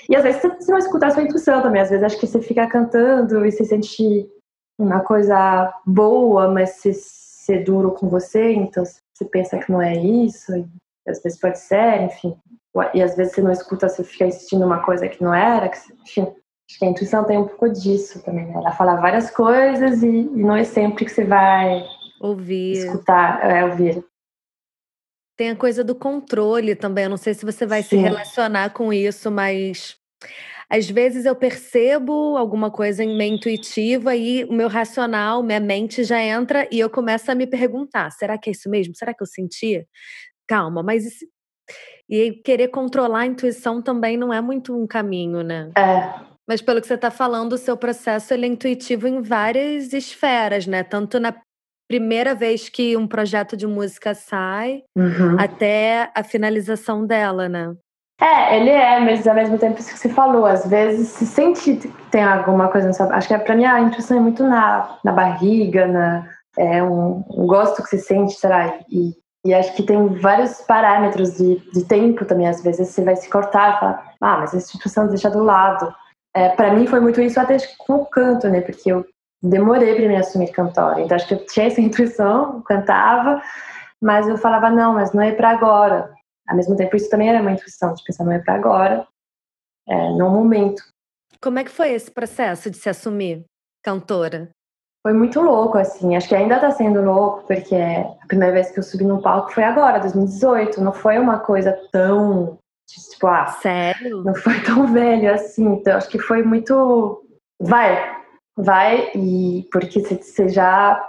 E 0.09 0.17
às 0.17 0.25
vezes 0.25 0.43
você 0.43 0.73
não 0.73 0.79
escuta 0.79 1.07
a 1.07 1.11
sua 1.11 1.23
intuição 1.23 1.63
também, 1.63 1.83
às 1.83 1.91
vezes 1.91 2.05
acho 2.05 2.19
que 2.19 2.27
você 2.27 2.41
fica 2.41 2.67
cantando 2.67 3.47
e 3.47 3.53
você 3.53 3.65
sente 3.65 4.29
uma 4.79 5.01
coisa 5.01 5.73
boa, 5.87 6.49
mas 6.49 6.71
se 6.71 6.93
ser 6.93 7.65
duro 7.65 7.93
com 7.93 8.09
você, 8.09 8.53
então 8.53 8.83
você 9.21 9.25
pensa 9.27 9.59
que 9.59 9.71
não 9.71 9.83
é 9.83 9.95
isso, 9.97 10.57
e 10.57 10.67
às 11.07 11.23
vezes 11.23 11.39
pode 11.39 11.59
ser, 11.59 12.03
enfim. 12.03 12.35
E 12.95 13.03
às 13.03 13.17
vezes 13.17 13.35
você 13.35 13.43
não 13.43 13.53
escuta, 13.53 13.89
você 13.89 14.03
fica 14.03 14.27
insistindo 14.27 14.65
uma 14.65 14.83
coisa 14.83 15.09
que 15.09 15.23
não 15.23 15.35
era, 15.35 15.69
que, 15.69 15.79
enfim. 16.03 16.23
Acho 16.23 16.79
que 16.79 16.85
a 16.85 16.89
intuição 16.89 17.25
tem 17.25 17.37
um 17.37 17.49
pouco 17.49 17.69
disso 17.69 18.23
também, 18.23 18.47
né? 18.47 18.55
Ela 18.55 18.71
fala 18.71 18.95
várias 18.95 19.29
coisas 19.29 20.05
e, 20.05 20.07
e 20.07 20.43
não 20.43 20.55
é 20.55 20.63
sempre 20.63 21.05
que 21.05 21.11
você 21.11 21.25
vai 21.25 21.85
ouvir. 22.21 22.73
Escutar, 22.75 23.45
é, 23.45 23.65
ouvir. 23.65 24.05
Tem 25.37 25.51
a 25.51 25.57
coisa 25.57 25.83
do 25.83 25.97
controle 25.97 26.77
também. 26.77 27.05
Eu 27.05 27.11
não 27.11 27.17
sei 27.17 27.35
se 27.35 27.45
você 27.45 27.67
vai 27.67 27.83
Sim. 27.83 27.89
se 27.89 27.97
relacionar 27.97 28.71
com 28.71 28.93
isso, 28.93 29.33
mas 29.33 29.99
às 30.71 30.89
vezes 30.89 31.25
eu 31.25 31.35
percebo 31.35 32.37
alguma 32.37 32.71
coisa 32.71 33.03
em 33.03 33.17
minha 33.17 33.35
intuitiva 33.35 34.15
e 34.15 34.45
o 34.45 34.53
meu 34.53 34.69
racional, 34.69 35.43
minha 35.43 35.59
mente 35.59 36.05
já 36.05 36.23
entra 36.23 36.69
e 36.71 36.79
eu 36.79 36.89
começo 36.89 37.29
a 37.31 37.35
me 37.35 37.47
perguntar: 37.47 38.11
será 38.13 38.39
que 38.39 38.49
é 38.49 38.53
isso 38.53 38.71
mesmo? 38.71 38.95
Será 38.95 39.13
que 39.13 39.23
eu 39.23 39.27
senti? 39.27 39.85
Calma, 40.47 40.81
mas 40.83 41.05
isso... 41.05 41.27
e 42.09 42.33
querer 42.45 42.69
controlar 42.69 43.21
a 43.21 43.27
intuição 43.27 43.83
também 43.83 44.17
não 44.17 44.33
é 44.33 44.41
muito 44.41 44.73
um 44.81 44.87
caminho, 44.87 45.43
né? 45.43 45.73
É. 45.77 46.31
Mas 46.49 46.63
pelo 46.63 46.81
que 46.81 46.87
você 46.87 46.95
está 46.95 47.11
falando, 47.11 47.53
o 47.55 47.59
seu 47.59 47.77
processo 47.77 48.33
ele 48.33 48.47
é 48.47 48.49
intuitivo 48.49 49.09
em 49.09 49.21
várias 49.23 49.93
esferas, 49.93 50.67
né? 50.69 50.85
Tanto 50.85 51.19
na 51.19 51.35
primeira 51.89 52.33
vez 52.33 52.69
que 52.69 52.97
um 52.97 53.09
projeto 53.09 53.57
de 53.57 53.67
música 53.67 54.15
sai, 54.15 54.83
uhum. 54.97 55.37
até 55.37 56.13
a 56.15 56.23
finalização 56.23 57.05
dela, 57.05 57.49
né? 57.49 57.75
É, 58.21 58.59
ele 58.59 58.71
é, 58.71 59.01
mas 59.01 59.27
ao 59.27 59.35
mesmo 59.35 59.57
tempo 59.57 59.81
isso 59.81 59.93
que 59.93 59.99
você 59.99 60.11
falou, 60.11 60.45
às 60.45 60.67
vezes 60.67 61.09
se 61.09 61.27
sente 61.27 61.77
que 61.77 61.89
tem 62.11 62.23
alguma 62.23 62.69
coisa 62.69 62.89
na 62.89 62.93
sua... 62.93 63.07
Acho 63.15 63.29
que 63.29 63.39
pra 63.39 63.57
mim 63.57 63.65
a 63.65 63.81
intuição 63.81 64.19
é 64.19 64.21
muito 64.21 64.45
na, 64.45 64.99
na 65.03 65.11
barriga, 65.11 65.87
na, 65.87 66.29
é 66.59 66.83
um, 66.83 67.25
um 67.31 67.47
gosto 67.47 67.83
que 67.83 67.89
você 67.89 67.99
sente, 67.99 68.35
será? 68.35 68.79
E, 68.91 69.15
e 69.45 69.55
acho 69.55 69.75
que 69.75 69.83
tem 69.83 70.07
vários 70.21 70.61
parâmetros 70.61 71.39
de, 71.39 71.57
de 71.73 71.85
tempo 71.85 72.27
também, 72.27 72.47
às 72.47 72.63
vezes 72.63 72.89
você 72.89 73.03
vai 73.03 73.17
se 73.17 73.31
cortar 73.31 73.77
e 73.77 73.81
falar, 73.81 74.15
ah, 74.21 74.39
mas 74.39 74.55
a 74.55 74.59
intuição 74.59 75.09
deixa 75.09 75.31
do 75.31 75.43
lado. 75.43 75.93
é, 76.35 76.51
para 76.51 76.75
mim 76.75 76.87
foi 76.87 77.01
muito 77.01 77.21
isso 77.21 77.41
até 77.41 77.57
com 77.79 77.95
o 77.95 78.07
canto, 78.07 78.49
né? 78.49 78.61
Porque 78.61 78.93
eu 78.93 79.05
demorei 79.43 79.95
para 79.95 80.09
me 80.09 80.17
assumir 80.17 80.53
cantora. 80.53 81.01
Então 81.01 81.17
acho 81.17 81.27
que 81.27 81.35
eu 81.35 81.47
tinha 81.47 81.67
essa 81.67 81.81
intuição, 81.81 82.63
cantava, 82.63 83.41
mas 84.01 84.29
eu 84.29 84.37
falava 84.37 84.69
não, 84.71 84.95
mas 84.95 85.13
não 85.13 85.23
é 85.23 85.33
para 85.33 85.51
agora. 85.51 86.11
Ao 86.51 86.57
mesmo 86.57 86.77
tempo 86.77 86.97
isso 86.97 87.09
também 87.09 87.29
era 87.29 87.41
uma 87.41 87.53
intuição 87.53 87.95
de 87.95 88.03
pensar 88.03 88.25
não 88.25 88.33
é 88.33 88.41
para 88.41 88.55
agora, 88.55 89.07
é, 89.89 90.11
no 90.11 90.29
momento. 90.29 90.83
Como 91.41 91.61
é 91.61 91.65
que 91.65 91.71
foi 91.71 91.93
esse 91.93 92.11
processo 92.11 92.69
de 92.69 92.77
se 92.77 92.89
assumir 92.89 93.45
cantora? 93.85 94.51
Foi 95.03 95.15
muito 95.15 95.41
louco, 95.41 95.79
assim. 95.79 96.17
Acho 96.17 96.29
que 96.29 96.35
ainda 96.35 96.57
está 96.57 96.73
sendo 96.73 97.01
louco, 97.01 97.47
porque 97.47 97.75
a 97.75 98.27
primeira 98.27 98.53
vez 98.53 98.71
que 98.73 98.81
eu 98.81 98.83
subi 98.83 99.05
no 99.05 99.23
palco 99.23 99.53
foi 99.53 99.63
agora, 99.63 100.01
2018. 100.01 100.81
Não 100.83 100.93
foi 100.93 101.19
uma 101.19 101.39
coisa 101.39 101.73
tão. 101.93 102.59
Tipo, 102.87 103.29
ah. 103.29 103.47
Sério? 103.47 104.25
Não 104.25 104.35
foi 104.35 104.61
tão 104.61 104.93
velho 104.93 105.33
assim. 105.33 105.65
Então, 105.67 105.97
acho 105.97 106.09
que 106.09 106.19
foi 106.19 106.43
muito. 106.43 107.25
Vai, 107.61 108.17
vai, 108.57 109.13
e 109.15 109.69
porque 109.73 110.01
você 110.01 110.49
já. 110.49 111.09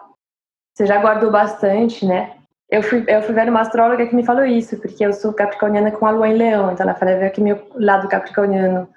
Você 0.77 0.85
já 0.85 1.01
guardou 1.01 1.31
bastante, 1.31 2.05
né? 2.05 2.40
Eu 2.71 2.81
fui, 2.81 3.03
eu 3.07 3.21
fui 3.21 3.35
ver 3.35 3.49
uma 3.49 3.59
astróloga 3.59 4.07
que 4.07 4.15
me 4.15 4.25
falou 4.25 4.45
isso, 4.45 4.77
porque 4.77 5.05
eu 5.05 5.11
sou 5.11 5.33
capricorniana 5.33 5.91
com 5.91 6.05
a 6.05 6.11
lua 6.11 6.29
em 6.29 6.37
leão. 6.37 6.71
Então 6.71 6.85
ela 6.85 6.95
falou, 6.95 7.19
ver 7.19 7.29
que 7.31 7.41
meu 7.41 7.67
lado 7.75 8.07
capricorniano 8.07 8.87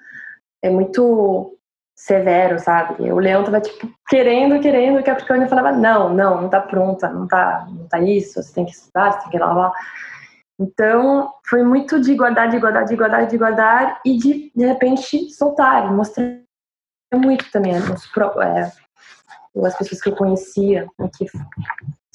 é 0.63 0.69
muito 0.69 1.55
severo, 1.95 2.59
sabe? 2.59 3.11
O 3.11 3.19
leão 3.19 3.43
tava, 3.43 3.61
tipo, 3.61 3.89
querendo, 4.09 4.59
querendo, 4.59 4.97
e 4.97 5.01
o 5.01 5.03
Capricórnio 5.03 5.47
falava, 5.47 5.71
não, 5.71 6.13
não, 6.13 6.41
não 6.41 6.49
tá 6.49 6.59
pronta, 6.59 7.09
não 7.09 7.25
tá, 7.27 7.67
não 7.69 7.87
tá 7.87 7.99
isso, 7.99 8.41
você 8.41 8.53
tem 8.53 8.65
que 8.65 8.71
estudar, 8.71 9.11
você 9.11 9.21
tem 9.21 9.31
que 9.31 9.39
lavar. 9.39 9.71
Então, 10.59 11.31
foi 11.45 11.63
muito 11.63 11.99
de 11.99 12.15
guardar, 12.15 12.49
de 12.49 12.59
guardar, 12.59 12.85
de 12.85 12.95
guardar, 12.95 13.27
de 13.27 13.37
guardar, 13.37 14.01
e 14.05 14.17
de, 14.17 14.51
de 14.53 14.65
repente, 14.65 15.29
soltar, 15.31 15.91
mostrar 15.91 16.37
muito 17.13 17.49
também 17.51 17.73
os, 17.77 18.09
é, 18.41 18.71
as 19.65 19.77
pessoas 19.77 20.01
que 20.01 20.09
eu 20.09 20.15
conhecia, 20.15 20.87
que 21.17 21.25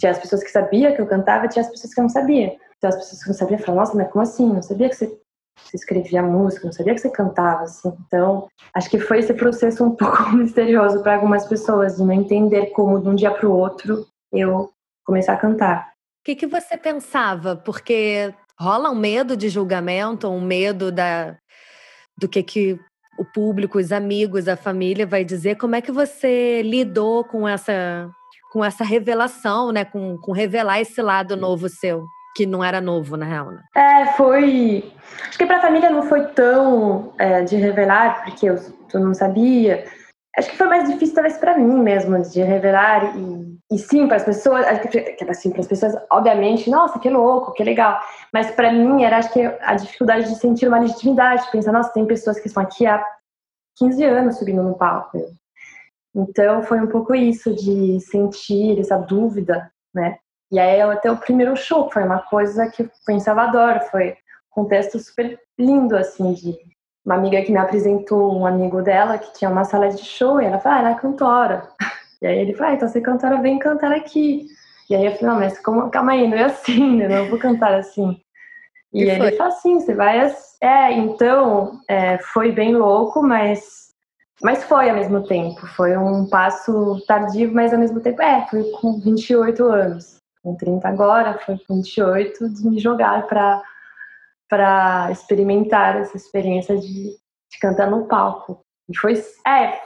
tinha 0.01 0.11
as 0.11 0.19
pessoas 0.19 0.43
que 0.43 0.51
sabiam 0.51 0.95
que 0.95 1.01
eu 1.01 1.07
cantava, 1.07 1.47
tinha 1.47 1.63
as 1.63 1.71
pessoas 1.71 1.95
que 1.95 2.01
não 2.01 2.09
sabiam. 2.09 2.57
Então, 2.79 2.89
as 2.89 2.97
pessoas 2.97 3.23
que 3.23 3.29
não 3.29 3.37
sabiam 3.37 3.59
falavam, 3.59 3.85
nossa, 3.85 3.97
mas 3.97 4.11
como 4.11 4.23
assim? 4.23 4.53
Não 4.53 4.63
sabia 4.63 4.89
que 4.89 4.97
você 4.97 5.21
você 5.63 5.77
escrevia 5.77 6.23
música, 6.23 6.65
não 6.65 6.73
sabia 6.73 6.95
que 6.95 7.01
você 7.01 7.11
cantava, 7.11 7.65
assim. 7.65 7.93
Então, 8.07 8.49
acho 8.75 8.89
que 8.89 8.99
foi 8.99 9.19
esse 9.19 9.35
processo 9.35 9.85
um 9.85 9.91
pouco 9.95 10.31
misterioso 10.33 11.03
para 11.03 11.17
algumas 11.17 11.47
pessoas, 11.47 11.97
de 11.97 12.03
não 12.03 12.13
entender 12.13 12.67
como 12.71 12.99
de 12.99 13.09
um 13.09 13.15
dia 13.15 13.31
para 13.31 13.47
o 13.47 13.53
outro 13.53 14.07
eu 14.33 14.73
começar 15.05 15.35
a 15.35 15.37
cantar. 15.37 15.91
O 16.21 16.25
que, 16.25 16.35
que 16.35 16.47
você 16.47 16.79
pensava? 16.79 17.57
Porque 17.57 18.33
rola 18.59 18.91
um 18.91 18.95
medo 18.95 19.37
de 19.37 19.49
julgamento, 19.49 20.29
um 20.29 20.41
medo 20.41 20.91
da, 20.91 21.37
do 22.19 22.27
que, 22.27 22.43
que 22.43 22.81
o 23.19 23.25
público, 23.25 23.79
os 23.79 23.93
amigos, 23.93 24.49
a 24.49 24.57
família 24.57 25.07
vai 25.07 25.25
dizer. 25.25 25.57
Como 25.57 25.75
é 25.75 25.81
que 25.81 25.93
você 25.93 26.63
lidou 26.63 27.25
com 27.25 27.47
essa, 27.47 28.11
com 28.51 28.65
essa 28.65 28.85
revelação, 28.85 29.73
né? 29.73 29.85
Com, 29.85 30.19
com 30.19 30.33
revelar 30.33 30.81
esse 30.81 31.01
lado 31.01 31.37
novo 31.37 31.69
seu? 31.69 32.05
que 32.35 32.47
não 32.47 32.63
era 32.63 32.81
novo, 32.81 33.17
na 33.17 33.27
real, 33.27 33.51
né? 33.51 33.63
É, 33.75 34.07
foi. 34.13 34.93
Acho 35.29 35.39
que 35.39 35.47
para 35.47 35.59
a 35.59 35.63
família 35.63 35.91
não 35.91 36.03
foi 36.03 36.27
tão 36.29 37.13
é, 37.19 37.43
de 37.43 37.57
revelar, 37.57 38.25
porque 38.25 38.47
eu, 38.47 38.57
eu 38.95 39.01
não 39.01 39.15
sabia. 39.15 39.85
Acho 40.37 40.51
que 40.51 40.57
foi 40.57 40.69
mais 40.69 40.89
difícil, 40.89 41.15
talvez, 41.15 41.37
para 41.39 41.59
mim 41.59 41.83
mesmo, 41.83 42.21
de 42.23 42.41
revelar. 42.43 43.17
E, 43.17 43.59
e 43.73 43.79
sim, 43.79 44.07
para 44.07 44.17
as 44.17 44.25
pessoas, 44.25 44.65
assim, 45.29 45.51
para 45.51 45.61
as 45.61 45.67
pessoas, 45.67 45.97
obviamente, 46.11 46.71
nossa, 46.71 46.99
que 46.99 47.11
louco, 47.11 47.53
que 47.53 47.65
legal. 47.65 48.01
Mas 48.33 48.51
para 48.53 48.73
mim, 48.73 49.03
era, 49.03 49.19
acho 49.19 49.33
que 49.33 49.43
a 49.43 49.75
dificuldade 49.75 50.29
de 50.29 50.37
sentir 50.37 50.69
uma 50.69 50.79
legitimidade, 50.79 51.51
pensar, 51.51 51.73
nossa, 51.73 51.93
tem 51.93 52.07
pessoas 52.07 52.39
que 52.39 52.47
estão 52.47 52.63
aqui 52.63 52.87
há 52.87 53.05
15 53.77 54.05
anos 54.05 54.39
subindo 54.39 54.63
no 54.63 54.75
palco. 54.77 55.19
Então, 56.15 56.63
foi 56.63 56.81
um 56.81 56.87
pouco 56.87 57.15
isso, 57.15 57.55
de 57.55 58.01
sentir 58.01 58.79
essa 58.79 58.99
dúvida, 58.99 59.71
né? 59.95 60.19
E 60.51 60.59
aí 60.59 60.81
até 60.81 61.11
o 61.11 61.17
primeiro 61.17 61.57
show 61.57 61.89
foi 61.91 62.03
uma 62.03 62.19
coisa 62.19 62.69
que 62.69 62.89
foi 63.05 63.15
em 63.15 63.21
Salvador, 63.21 63.81
foi 63.91 64.11
um 64.11 64.63
contexto 64.63 64.99
super 64.99 65.39
lindo, 65.57 65.97
assim, 65.97 66.33
de 66.33 66.59
uma 67.05 67.15
amiga 67.15 67.43
que 67.43 67.53
me 67.53 67.59
apresentou 67.59 68.37
um 68.37 68.45
amigo 68.45 68.83
dela 68.83 69.19
que 69.19 69.33
tinha 69.33 69.51
uma 69.51 69.65
sala 69.65 69.89
de 69.89 70.05
show 70.05 70.41
e 70.41 70.47
ela 70.47 70.59
falou, 70.59 70.79
ah, 70.79 70.81
ela 70.81 70.91
é 70.91 70.95
cantora. 70.95 71.69
E 72.23 72.27
aí 72.27 72.39
ele 72.39 72.53
falou, 72.53 72.73
ah, 72.73 72.75
então 72.75 72.87
você 72.87 72.99
é 72.99 73.01
cantora, 73.01 73.41
vem 73.41 73.59
cantar 73.59 73.93
aqui. 73.93 74.47
E 74.91 74.95
aí 74.95 75.07
eu 75.07 75.13
falei, 75.13 75.27
não, 75.27 75.41
mas 75.41 75.59
como, 75.59 75.89
calma 75.89 76.13
aí, 76.13 76.29
não 76.29 76.37
é 76.37 76.45
assim, 76.45 76.97
né? 76.97 77.09
Não 77.09 77.31
vou 77.31 77.39
cantar 77.39 77.73
assim. 77.73 78.21
E, 78.93 79.05
e 79.05 79.09
ele 79.09 79.33
falou 79.39 79.51
assim, 79.55 79.81
você 79.81 79.95
vai... 79.95 80.31
É, 80.61 80.93
então, 80.93 81.81
é, 81.89 82.19
foi 82.19 82.53
bem 82.53 82.77
louco, 82.77 83.23
mas 83.23 83.90
mas 84.43 84.65
foi 84.65 84.89
ao 84.89 84.97
mesmo 84.97 85.27
tempo, 85.27 85.67
foi 85.69 85.97
um 85.97 86.27
passo 86.27 87.01
tardio, 87.07 87.53
mas 87.53 87.73
ao 87.73 87.79
mesmo 87.79 88.01
tempo, 88.01 88.23
é, 88.23 88.47
foi 88.49 88.65
com 88.73 88.99
28 88.99 89.65
anos 89.65 90.21
com 90.43 90.55
30 90.55 90.89
agora, 90.89 91.39
foi 91.45 91.59
com 91.67 91.77
28, 91.77 92.49
de 92.49 92.67
me 92.67 92.79
jogar 92.79 93.27
para 93.27 93.63
para 94.49 95.13
experimentar 95.13 95.95
essa 95.95 96.17
experiência 96.17 96.77
de, 96.77 97.11
de, 97.13 97.59
cantar 97.61 97.89
no 97.89 98.07
palco. 98.07 98.65
E 98.89 98.99
foi, 98.99 99.15
é, 99.47 99.81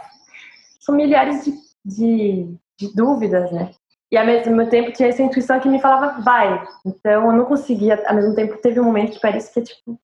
são 0.81 0.95
milhares 0.95 1.45
de, 1.45 1.53
de, 1.85 2.57
de 2.79 2.95
dúvidas, 2.97 3.53
né? 3.53 3.73
E 4.11 4.17
ao 4.17 4.25
mesmo 4.25 4.67
tempo 4.71 4.91
tinha 4.91 5.11
essa 5.11 5.23
intuição 5.23 5.61
que 5.61 5.69
me 5.69 5.79
falava, 5.79 6.23
vai. 6.23 6.67
Então 6.87 7.27
eu 7.27 7.33
não 7.33 7.45
conseguia, 7.45 8.03
ao 8.07 8.15
mesmo 8.15 8.35
tempo 8.35 8.57
teve 8.57 8.81
um 8.81 8.85
momento 8.85 9.13
que 9.13 9.21
parece 9.21 9.53
que 9.53 9.61
tipo, 9.61 10.01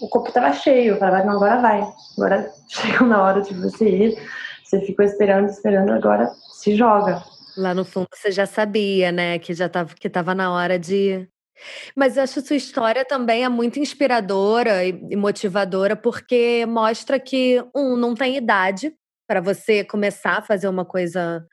o 0.00 0.08
copo 0.08 0.28
estava 0.28 0.52
cheio. 0.52 0.94
Eu 0.94 0.98
falava, 0.98 1.24
não, 1.24 1.34
agora 1.34 1.60
vai. 1.60 1.88
Agora 2.16 2.50
chegou 2.68 3.06
na 3.06 3.22
hora 3.22 3.42
de 3.42 3.54
você 3.54 3.88
ir. 3.88 4.28
Você 4.64 4.80
ficou 4.80 5.04
esperando, 5.04 5.48
esperando, 5.48 5.92
agora 5.92 6.30
se 6.52 6.76
joga. 6.76 7.22
Lá 7.56 7.74
no 7.74 7.84
fundo 7.84 8.06
você 8.14 8.30
já 8.30 8.46
sabia, 8.46 9.10
né, 9.10 9.38
que 9.38 9.54
já 9.54 9.66
estava 9.66 9.94
que 9.94 10.06
estava 10.06 10.34
na 10.34 10.52
hora 10.52 10.78
de 10.78 11.28
mas 11.96 12.16
eu 12.16 12.22
acho 12.22 12.40
sua 12.40 12.56
história 12.56 13.04
também 13.04 13.44
é 13.44 13.48
muito 13.48 13.78
inspiradora 13.78 14.84
e 14.84 15.16
motivadora 15.16 15.96
porque 15.96 16.64
mostra 16.66 17.18
que 17.18 17.60
um 17.74 17.96
não 17.96 18.14
tem 18.14 18.36
idade 18.36 18.94
para 19.26 19.40
você 19.40 19.84
começar 19.84 20.38
a 20.38 20.42
fazer 20.42 20.68
uma 20.68 20.84
coisa 20.84 21.44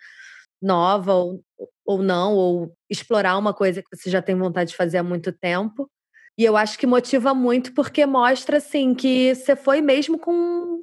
nova 0.62 1.14
ou, 1.14 1.42
ou 1.86 2.02
não 2.02 2.34
ou 2.36 2.74
explorar 2.90 3.38
uma 3.38 3.54
coisa 3.54 3.82
que 3.82 3.96
você 3.96 4.10
já 4.10 4.22
tem 4.22 4.36
vontade 4.36 4.72
de 4.72 4.78
fazer 4.78 4.98
há 4.98 5.04
muito 5.04 5.32
tempo. 5.32 5.90
E 6.38 6.44
eu 6.44 6.58
acho 6.58 6.78
que 6.78 6.86
motiva 6.86 7.34
muito 7.34 7.74
porque 7.74 8.06
mostra 8.06 8.58
assim 8.58 8.94
que 8.94 9.34
você 9.34 9.56
foi 9.56 9.82
mesmo 9.82 10.20
com 10.20 10.80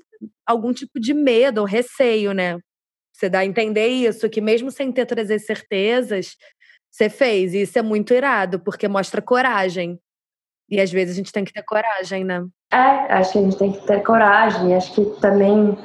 algum 0.46 0.72
tipo 0.72 0.98
de 0.98 1.12
medo 1.12 1.60
ou 1.60 1.66
receio, 1.66 2.32
né? 2.32 2.58
Você 3.12 3.28
dá 3.28 3.40
a 3.40 3.44
entender 3.44 3.88
isso, 3.88 4.28
que 4.30 4.40
mesmo 4.40 4.70
sem 4.70 4.90
ter 4.90 5.06
todas 5.06 5.30
as 5.30 5.44
certezas, 5.44 6.36
você 6.90 7.08
fez. 7.08 7.54
E 7.54 7.62
isso 7.62 7.78
é 7.78 7.82
muito 7.82 8.12
irado, 8.14 8.58
porque 8.60 8.88
mostra 8.88 9.20
coragem. 9.22 9.98
E 10.68 10.80
às 10.80 10.90
vezes 10.90 11.14
a 11.14 11.16
gente 11.16 11.32
tem 11.32 11.44
que 11.44 11.52
ter 11.52 11.62
coragem, 11.62 12.24
né? 12.24 12.44
É, 12.72 13.12
acho 13.12 13.32
que 13.32 13.38
a 13.38 13.42
gente 13.42 13.58
tem 13.58 13.72
que 13.72 13.86
ter 13.86 14.02
coragem. 14.02 14.74
Acho 14.74 14.94
que 14.94 15.20
também 15.20 15.76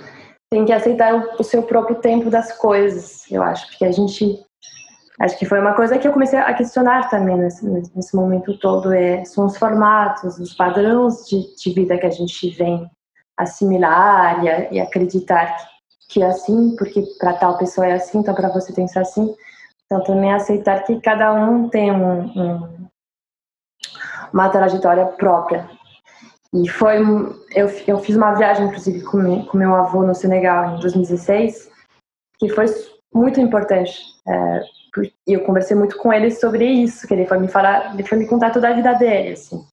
tem 0.50 0.66
que 0.66 0.72
aceitar 0.72 1.14
o 1.38 1.44
seu 1.44 1.62
próprio 1.64 1.98
tempo 1.98 2.30
das 2.30 2.58
coisas, 2.58 3.30
eu 3.30 3.44
acho. 3.44 3.68
Porque 3.68 3.86
a 3.86 3.92
gente. 3.92 4.40
Acho 5.20 5.38
que 5.40 5.46
foi 5.46 5.60
uma 5.60 5.74
coisa 5.74 5.98
que 5.98 6.08
eu 6.08 6.14
comecei 6.14 6.38
a 6.38 6.54
questionar 6.54 7.10
também 7.10 7.36
nesse, 7.38 7.66
nesse 7.68 8.16
momento 8.16 8.58
todo. 8.60 8.94
É, 8.94 9.26
são 9.26 9.46
os 9.46 9.58
formatos, 9.58 10.38
os 10.38 10.54
padrões 10.54 11.26
de, 11.28 11.56
de 11.56 11.74
vida 11.74 11.98
que 11.98 12.06
a 12.06 12.12
gente 12.12 12.50
vem 12.52 12.90
assimilar 13.36 14.44
e, 14.44 14.76
e 14.76 14.80
acreditar 14.80 15.56
que 16.10 16.22
é 16.22 16.28
assim, 16.28 16.76
porque 16.78 17.04
para 17.20 17.34
tal 17.34 17.58
pessoa 17.58 17.88
é 17.88 17.94
assim, 17.94 18.20
então 18.20 18.34
para 18.34 18.50
você 18.50 18.72
tem 18.74 18.86
que 18.86 18.92
ser 18.92 19.00
assim. 19.00 19.36
Então 19.86 20.04
também 20.04 20.34
aceitar 20.34 20.84
que 20.84 21.00
cada 21.02 21.34
um 21.34 21.68
tem 21.70 21.92
um, 21.92 22.22
um, 22.22 22.88
uma 24.32 24.50
trajetória 24.50 25.06
própria. 25.06 25.70
E 26.54 26.68
foi, 26.70 26.98
eu, 27.56 27.68
eu 27.88 28.00
fiz 28.00 28.16
uma 28.16 28.34
viagem, 28.34 28.68
inclusive, 28.68 29.04
com, 29.04 29.46
com 29.46 29.58
meu 29.58 29.76
avô 29.76 30.04
no 30.04 30.16
Senegal 30.16 30.76
em 30.76 30.80
2016, 30.80 31.70
que 32.40 32.50
foi 32.50 32.66
muito 33.14 33.40
importante. 33.40 34.00
É, 34.28 34.62
e 35.28 35.34
eu 35.34 35.44
conversei 35.44 35.76
muito 35.76 35.98
com 35.98 36.12
ele 36.12 36.32
sobre 36.32 36.66
isso, 36.66 37.08
que 37.08 37.14
ele 37.14 37.26
foi 37.26 37.40
me 37.40 37.48
falar, 37.48 37.94
ele 37.94 38.04
foi 38.04 38.18
me 38.18 38.28
contar 38.28 38.52
toda 38.52 38.70
a 38.70 38.74
vida 38.74 38.94
dele, 38.94 39.34
assim. 39.34 39.64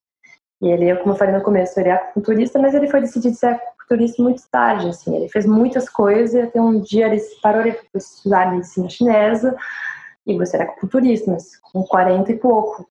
E 0.63 0.69
ele, 0.69 0.95
como 0.97 1.13
eu 1.13 1.19
falei 1.19 1.35
no 1.35 1.43
começo, 1.43 1.79
ele 1.79 1.91
é 1.91 1.93
acupunturista, 1.93 2.59
mas 2.59 2.75
ele 2.75 2.89
foi 2.89 3.01
decidir 3.01 3.35
ser 3.35 3.49
acupunturista 3.49 4.23
muito 4.23 4.43
tarde, 4.51 4.89
assim. 4.89 5.15
Ele 5.15 5.29
fez 5.29 5.47
muitas 5.47 5.89
coisas 5.89 6.35
e 6.35 6.41
até 6.41 6.61
um 6.61 6.81
dia 6.81 7.07
ele 7.07 7.19
se 7.19 7.41
parou, 7.41 7.61
ele 7.61 7.73
foi 7.73 7.99
estudar 7.99 8.53
medicina 8.53 8.89
chinesa 8.89 9.57
e 10.27 10.37
você 10.37 10.57
era 10.57 10.65
acupunturista, 10.65 11.31
mas 11.31 11.59
com 11.61 11.83
40 11.85 12.33
e 12.33 12.39
pouco. 12.39 12.89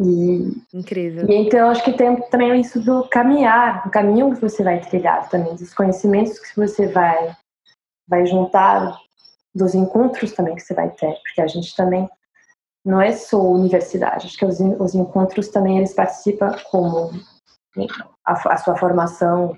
E, 0.00 0.52
Incrível. 0.72 1.28
E 1.28 1.34
então 1.34 1.70
acho 1.70 1.84
que 1.84 1.92
tem 1.92 2.16
também 2.30 2.60
isso 2.60 2.80
do 2.80 3.08
caminhar, 3.08 3.84
do 3.84 3.90
caminho 3.90 4.32
que 4.34 4.40
você 4.40 4.62
vai 4.62 4.80
trilhar 4.80 5.28
também, 5.28 5.56
dos 5.56 5.74
conhecimentos 5.74 6.38
que 6.38 6.56
você 6.56 6.86
vai 6.86 7.36
vai 8.08 8.24
juntar, 8.24 8.98
dos 9.54 9.74
encontros 9.74 10.32
também 10.32 10.54
que 10.54 10.62
você 10.62 10.74
vai 10.74 10.90
ter, 10.90 11.14
porque 11.22 11.40
a 11.40 11.46
gente 11.46 11.74
também 11.74 12.08
não 12.84 13.00
é 13.00 13.12
só 13.12 13.40
universidade, 13.40 14.26
acho 14.26 14.38
que 14.38 14.44
os, 14.44 14.60
os 14.60 14.94
encontros 14.94 15.48
também 15.48 15.78
eles 15.78 15.92
participam 15.92 16.54
como 16.70 17.10
a, 18.24 18.32
a 18.52 18.56
sua 18.56 18.76
formação, 18.76 19.56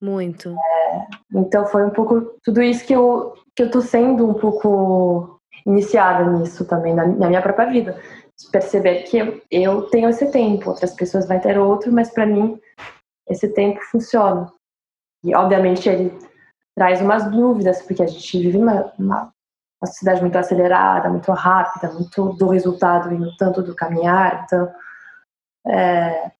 Muito. 0.00 0.50
É, 0.50 1.06
então 1.34 1.66
foi 1.66 1.84
um 1.84 1.90
pouco 1.90 2.38
tudo 2.42 2.62
isso 2.62 2.84
que 2.86 2.94
eu 2.94 3.34
que 3.54 3.64
eu 3.64 3.70
tô 3.70 3.82
sendo 3.82 4.26
um 4.26 4.34
pouco 4.34 5.40
iniciada 5.66 6.24
nisso 6.30 6.64
também 6.64 6.94
na, 6.94 7.06
na 7.06 7.28
minha 7.28 7.42
própria 7.42 7.68
vida, 7.70 8.00
perceber 8.50 9.02
que 9.02 9.18
eu, 9.18 9.42
eu 9.50 9.82
tenho 9.90 10.08
esse 10.08 10.30
tempo, 10.30 10.70
outras 10.70 10.94
pessoas 10.94 11.26
vão 11.26 11.38
ter 11.38 11.58
outro, 11.58 11.92
mas 11.92 12.10
para 12.10 12.26
mim 12.26 12.58
esse 13.28 13.48
tempo 13.48 13.80
funciona. 13.90 14.50
E 15.22 15.34
obviamente 15.34 15.88
ele 15.88 16.18
traz 16.80 17.02
umas 17.02 17.30
dúvidas 17.30 17.82
porque 17.82 18.02
a 18.02 18.06
gente 18.06 18.40
vive 18.40 18.56
uma, 18.56 18.90
uma 18.98 19.30
uma 19.82 19.86
sociedade 19.86 20.20
muito 20.20 20.36
acelerada, 20.36 21.08
muito 21.08 21.30
rápida, 21.32 21.90
muito 21.92 22.34
do 22.34 22.48
resultado 22.48 23.12
e 23.14 23.18
não 23.18 23.34
tanto 23.36 23.62
do 23.62 23.74
caminhar. 23.74 24.44
Então, 24.44 24.70
é, 25.66 26.30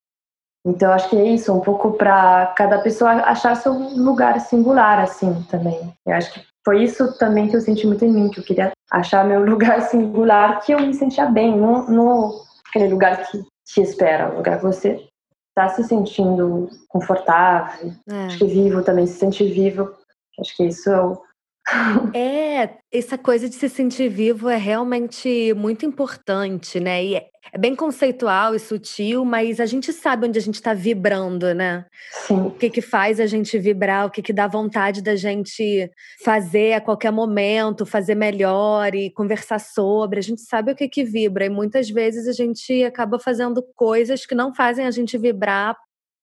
então 0.65 0.93
acho 0.93 1.09
que 1.09 1.17
é 1.17 1.25
isso, 1.25 1.53
um 1.53 1.61
pouco 1.61 1.93
para 1.93 2.53
cada 2.57 2.79
pessoa 2.81 3.13
achar 3.13 3.57
seu 3.57 3.73
lugar 3.73 4.39
singular, 4.41 4.99
assim, 4.99 5.43
também. 5.51 5.93
Eu 6.07 6.15
acho 6.15 6.35
que 6.35 6.45
foi 6.65 6.85
isso 6.85 7.17
também 7.19 7.49
que 7.49 7.57
eu 7.57 7.63
senti 7.63 7.87
muito 7.87 8.05
em 8.05 8.13
mim, 8.13 8.29
que 8.29 8.41
eu 8.41 8.45
queria 8.45 8.73
achar 8.91 9.25
meu 9.25 9.41
lugar 9.49 9.81
singular, 9.83 10.61
que 10.61 10.73
eu 10.73 10.81
me 10.81 10.93
sentia 10.93 11.25
bem, 11.25 11.57
não, 11.57 11.89
não 11.89 12.43
aquele 12.69 12.89
lugar 12.89 13.25
que 13.25 13.43
te 13.65 13.81
espera, 13.81 14.31
um 14.31 14.37
lugar 14.37 14.59
que 14.59 14.65
você 14.65 15.03
está 15.49 15.69
se 15.71 15.83
sentindo 15.85 16.69
confortável, 16.89 17.93
é. 18.09 18.27
acho 18.27 18.39
que 18.39 18.47
vivo 18.47 18.83
também, 18.83 19.07
se 19.07 19.19
sentir 19.19 19.51
vivo. 19.51 19.95
Acho 20.41 20.57
que 20.57 20.65
isso 20.65 20.91
é 20.91 21.01
o 21.01 21.21
é, 22.15 22.79
essa 22.93 23.17
coisa 23.17 23.49
de 23.49 23.55
se 23.55 23.69
sentir 23.69 24.09
vivo 24.09 24.49
é 24.49 24.57
realmente 24.57 25.55
muito 25.55 25.85
importante, 25.85 26.81
né? 26.81 27.05
E 27.05 27.17
é, 27.17 27.27
é 27.53 27.59
bem 27.59 27.77
conceitual 27.77 28.55
e 28.55 28.59
sutil, 28.59 29.25
mas 29.25 29.61
a 29.61 29.67
gente 29.67 29.93
sabe 29.93 30.27
onde 30.27 30.39
a 30.39 30.43
gente 30.43 30.57
está 30.57 30.75
vibrando, 30.75 31.55
né? 31.55 31.85
Sim. 32.27 32.41
O 32.43 32.51
que, 32.51 32.71
que 32.71 32.81
faz 32.81 33.21
a 33.21 33.27
gente 33.27 33.59
vibrar, 33.59 34.07
o 34.07 34.11
que, 34.11 34.23
que 34.23 34.33
dá 34.33 34.47
vontade 34.47 35.03
da 35.03 35.15
gente 35.17 35.91
fazer 36.25 36.73
a 36.75 36.81
qualquer 36.81 37.13
momento, 37.13 37.87
fazer 37.87 38.15
melhor 38.15 38.95
e 38.95 39.11
conversar 39.11 39.61
sobre. 39.61 40.19
A 40.19 40.23
gente 40.23 40.41
sabe 40.43 40.73
o 40.73 40.77
que, 40.77 40.89
que 40.89 41.05
vibra, 41.05 41.45
e 41.45 41.51
muitas 41.51 41.89
vezes 41.89 42.27
a 42.27 42.33
gente 42.33 42.83
acaba 42.85 43.19
fazendo 43.19 43.63
coisas 43.77 44.27
que 44.27 44.35
não 44.35 44.55
fazem 44.55 44.87
a 44.87 44.91
gente 44.91 45.17
vibrar 45.17 45.77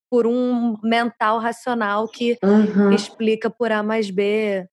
por 0.09 0.25
um 0.25 0.77
mental 0.83 1.39
racional 1.39 2.07
que 2.07 2.37
uhum. 2.43 2.91
explica 2.91 3.49
por 3.49 3.71
A 3.71 3.83
mais 3.83 4.09
B 4.09 4.67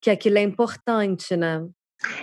que 0.00 0.10
aquilo 0.10 0.38
é 0.38 0.42
importante, 0.42 1.36
né? 1.36 1.66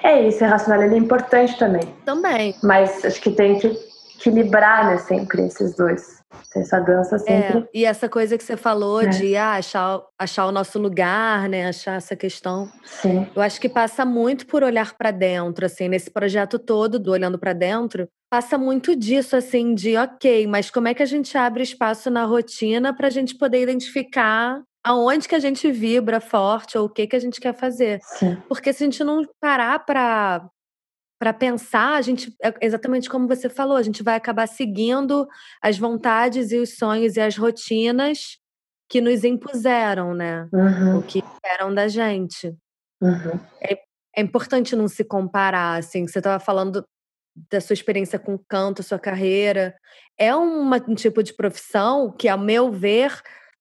É 0.04 0.26
isso, 0.28 0.44
é 0.44 0.48
racional, 0.48 0.84
ele 0.84 0.96
é 0.96 0.98
importante 0.98 1.58
também. 1.58 1.84
Também. 2.06 2.56
Mas 2.64 3.04
acho 3.04 3.22
que 3.22 3.32
tem 3.32 3.60
que 3.60 3.68
equilibrar, 4.18 4.88
né, 4.88 4.98
sempre 4.98 5.46
esses 5.46 5.76
dois. 5.76 6.24
Essa 6.56 6.80
dança 6.80 7.20
sempre. 7.20 7.60
É, 7.60 7.68
e 7.74 7.86
essa 7.86 8.10
coisa 8.10 8.38
que 8.38 8.44
você 8.44 8.58
falou 8.58 9.02
é. 9.02 9.08
de 9.08 9.36
ah, 9.36 9.54
achar, 9.54 10.02
achar 10.18 10.46
o 10.46 10.52
nosso 10.52 10.80
lugar, 10.80 11.48
né? 11.50 11.68
Achar 11.68 11.96
essa 11.96 12.16
questão. 12.16 12.70
Sim. 12.84 13.28
Eu 13.36 13.42
acho 13.42 13.60
que 13.60 13.70
passa 13.70 14.06
muito 14.06 14.46
por 14.48 14.64
olhar 14.64 14.94
para 14.98 15.12
dentro, 15.12 15.66
assim, 15.66 15.88
nesse 15.88 16.10
projeto 16.10 16.58
todo 16.58 17.00
do 17.00 17.12
Olhando 17.12 17.38
para 17.38 17.54
Dentro, 17.54 18.08
passa 18.30 18.58
muito 18.58 18.96
disso, 18.96 19.36
assim, 19.36 19.74
de 19.74 19.96
ok, 19.96 20.48
mas 20.48 20.70
como 20.70 20.88
é 20.88 20.94
que 20.94 21.04
a 21.04 21.06
gente 21.06 21.38
abre 21.38 21.64
espaço 21.64 22.10
na 22.10 22.26
rotina 22.26 22.94
para 22.94 23.08
a 23.08 23.12
gente 23.12 23.38
poder 23.38 23.62
identificar 23.62 24.62
aonde 24.86 25.28
que 25.28 25.34
a 25.34 25.40
gente 25.40 25.72
vibra 25.72 26.22
forte 26.22 26.78
ou 26.78 26.86
o 26.86 26.90
que 26.90 27.08
que 27.08 27.16
a 27.16 27.20
gente 27.20 27.42
quer 27.42 27.56
fazer. 27.56 28.00
Sim. 28.04 28.38
Porque 28.48 28.72
se 28.72 28.84
a 28.84 28.86
gente 28.86 29.04
não 29.04 29.26
parar 29.42 29.80
para 29.80 30.48
para 31.18 31.32
pensar, 31.32 31.96
a 31.96 32.02
gente 32.02 32.36
é 32.44 32.54
exatamente 32.62 33.10
como 33.10 33.26
você 33.26 33.50
falou, 33.50 33.78
a 33.78 33.82
gente 33.82 34.04
vai 34.04 34.16
acabar 34.16 34.48
seguindo 34.48 35.26
as 35.62 35.78
vontades 35.78 36.52
e 36.52 36.58
os 36.58 36.78
sonhos 36.78 37.16
e 37.16 37.22
as 37.22 37.38
rotinas 37.38 38.38
que 38.90 39.00
nos 39.00 39.24
impuseram, 39.24 40.14
né? 40.14 40.48
Uhum. 40.54 41.00
O 41.00 41.04
que 41.04 41.20
esperam 41.20 41.74
da 41.74 41.88
gente. 41.88 42.54
Uhum. 43.02 43.40
É, 43.62 43.80
é 44.16 44.22
importante 44.22 44.76
não 44.76 44.90
se 44.90 45.04
comparar, 45.04 45.80
assim. 45.80 46.06
Você 46.06 46.20
estava 46.20 46.38
falando 46.38 46.86
da 47.36 47.60
sua 47.60 47.74
experiência 47.74 48.18
com 48.18 48.38
canto, 48.38 48.84
sua 48.84 49.00
carreira. 49.00 49.76
É 50.18 50.36
uma, 50.36 50.78
um 50.88 50.96
tipo 50.96 51.22
de 51.22 51.34
profissão 51.34 52.12
que, 52.12 52.30
ao 52.30 52.38
meu 52.38 52.72
ver, 52.72 53.12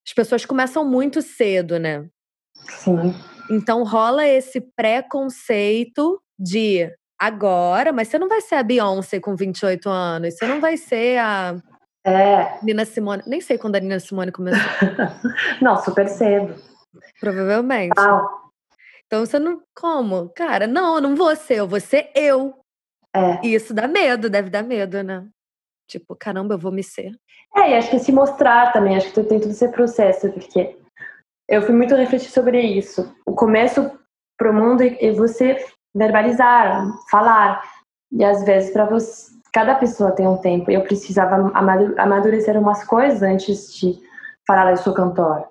as 0.06 0.12
pessoas 0.14 0.44
começam 0.44 0.84
muito 0.84 1.20
cedo, 1.20 1.78
né? 1.78 2.06
Sim. 2.54 3.14
Então 3.50 3.82
rola 3.82 4.26
esse 4.26 4.60
preconceito 4.60 6.20
de 6.38 6.90
agora, 7.18 7.92
mas 7.92 8.08
você 8.08 8.18
não 8.18 8.28
vai 8.28 8.40
ser 8.40 8.56
a 8.56 8.62
Beyoncé 8.62 9.20
com 9.20 9.36
28 9.36 9.88
anos, 9.88 10.34
você 10.36 10.46
não 10.46 10.60
vai 10.60 10.76
ser 10.76 11.18
a 11.18 11.56
é. 12.06 12.58
Nina 12.62 12.84
Simone. 12.84 13.22
Nem 13.26 13.40
sei 13.40 13.56
quando 13.56 13.76
a 13.76 13.80
Nina 13.80 13.98
Simone 13.98 14.30
começou. 14.30 14.60
não, 15.60 15.76
super 15.82 16.06
cedo. 16.06 16.54
Provavelmente. 17.18 17.94
Ah. 17.98 18.22
Então 19.06 19.24
você 19.24 19.38
não. 19.38 19.62
Como? 19.74 20.28
Cara, 20.30 20.66
não, 20.66 20.96
eu 20.96 21.00
não 21.00 21.16
vou 21.16 21.34
ser, 21.34 21.60
eu 21.60 21.68
vou 21.68 21.80
ser 21.80 22.10
eu. 22.14 22.54
É. 23.14 23.46
E 23.46 23.54
isso 23.54 23.72
dá 23.72 23.86
medo, 23.86 24.28
deve 24.28 24.50
dar 24.50 24.62
medo, 24.62 25.02
né? 25.02 25.26
Tipo, 25.88 26.16
caramba, 26.16 26.54
eu 26.54 26.58
vou 26.58 26.72
me 26.72 26.82
ser. 26.82 27.12
É, 27.56 27.70
e 27.70 27.74
acho 27.74 27.90
que 27.90 27.98
se 27.98 28.10
mostrar 28.10 28.72
também, 28.72 28.96
acho 28.96 29.12
que 29.12 29.22
tem 29.22 29.38
todo 29.38 29.50
esse 29.50 29.68
processo, 29.68 30.30
porque 30.32 30.76
eu 31.48 31.62
fui 31.62 31.74
muito 31.74 31.94
refletir 31.94 32.30
sobre 32.30 32.60
isso. 32.60 33.14
O 33.24 33.34
começo 33.34 33.90
pro 34.36 34.52
mundo 34.52 34.82
é 34.82 35.12
você 35.12 35.64
verbalizar, 35.94 36.86
falar. 37.10 37.62
E 38.10 38.24
às 38.24 38.44
vezes 38.44 38.72
para 38.72 38.86
você, 38.86 39.32
cada 39.52 39.76
pessoa 39.76 40.12
tem 40.12 40.26
um 40.26 40.38
tempo. 40.38 40.70
Eu 40.70 40.82
precisava 40.82 41.52
amadurecer 41.54 42.58
umas 42.58 42.82
coisas 42.84 43.22
antes 43.22 43.72
de 43.74 43.98
falar 44.46 44.70
eu 44.70 44.76
sou 44.76 44.92
cantora. 44.92 45.48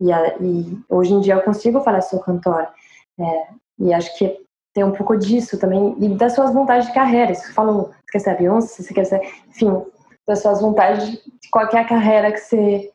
E, 0.00 0.10
e 0.10 0.80
hoje 0.88 1.12
em 1.12 1.20
dia 1.20 1.34
eu 1.34 1.42
consigo 1.42 1.80
falar 1.82 1.98
eu 1.98 2.02
sou 2.02 2.20
cantora. 2.20 2.72
É, 3.20 3.48
e 3.78 3.92
acho 3.92 4.16
que 4.18 4.47
um 4.84 4.92
pouco 4.92 5.16
disso 5.16 5.58
também 5.58 5.94
e 5.98 6.08
das 6.16 6.34
suas 6.34 6.52
vontades 6.52 6.86
de 6.86 6.94
carreira. 6.94 7.34
Você 7.34 7.52
falou, 7.52 7.90
você 7.90 8.12
quer 8.12 8.18
ser 8.18 8.36
Beyoncé, 8.36 8.82
você 8.82 8.94
quer 8.94 9.04
ser, 9.04 9.20
enfim, 9.48 9.84
das 10.26 10.40
suas 10.40 10.60
vontades 10.60 11.10
de 11.10 11.50
qualquer 11.50 11.86
carreira 11.88 12.32
que 12.32 12.38
você, 12.38 12.90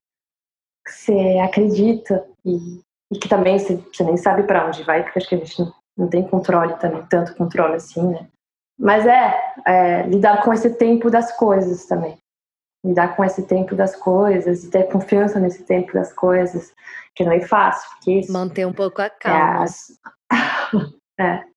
que 0.86 0.92
você 0.92 1.40
acredita 1.44 2.26
e, 2.46 2.80
e 3.12 3.20
que 3.20 3.28
também 3.28 3.58
você, 3.58 3.76
você 3.76 4.04
nem 4.04 4.18
sabe 4.18 4.44
para 4.44 4.68
onde 4.68 4.84
vai, 4.84 5.04
porque 5.04 5.20
acho 5.20 5.30
que 5.30 5.36
a 5.36 5.38
gente 5.40 5.60
não, 5.60 5.74
não 5.98 6.08
tem 6.08 6.28
controle 6.28 6.76
também, 6.76 7.04
tanto 7.08 7.36
controle 7.36 7.76
assim, 7.76 8.08
né? 8.08 8.28
Mas 8.78 9.06
é, 9.06 9.40
é, 9.66 10.04
lidar 10.04 10.44
com 10.44 10.54
esse 10.54 10.72
tempo 10.76 11.10
das 11.10 11.36
coisas 11.38 11.86
também. 11.86 12.18
Lidar 12.86 13.16
com 13.16 13.24
esse 13.24 13.44
tempo 13.44 13.76
das 13.76 13.96
coisas 13.96 14.64
e 14.64 14.70
ter 14.70 14.84
confiança 14.92 15.40
nesse 15.40 15.64
tempo 15.64 15.94
das 15.94 16.12
coisas, 16.12 16.74
que 17.16 17.24
não 17.24 17.32
é 17.32 17.42
fácil. 17.42 17.90
Porque 17.92 18.20
isso 18.20 18.34
Manter 18.34 18.66
um 18.66 18.74
pouco 18.74 19.02
a 19.02 19.10
calma. 19.10 19.66
É, 21.20 21.24
é. 21.24 21.53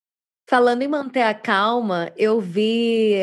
Falando 0.48 0.82
em 0.82 0.88
manter 0.88 1.22
a 1.22 1.34
calma, 1.34 2.12
eu 2.16 2.40
vi 2.40 3.16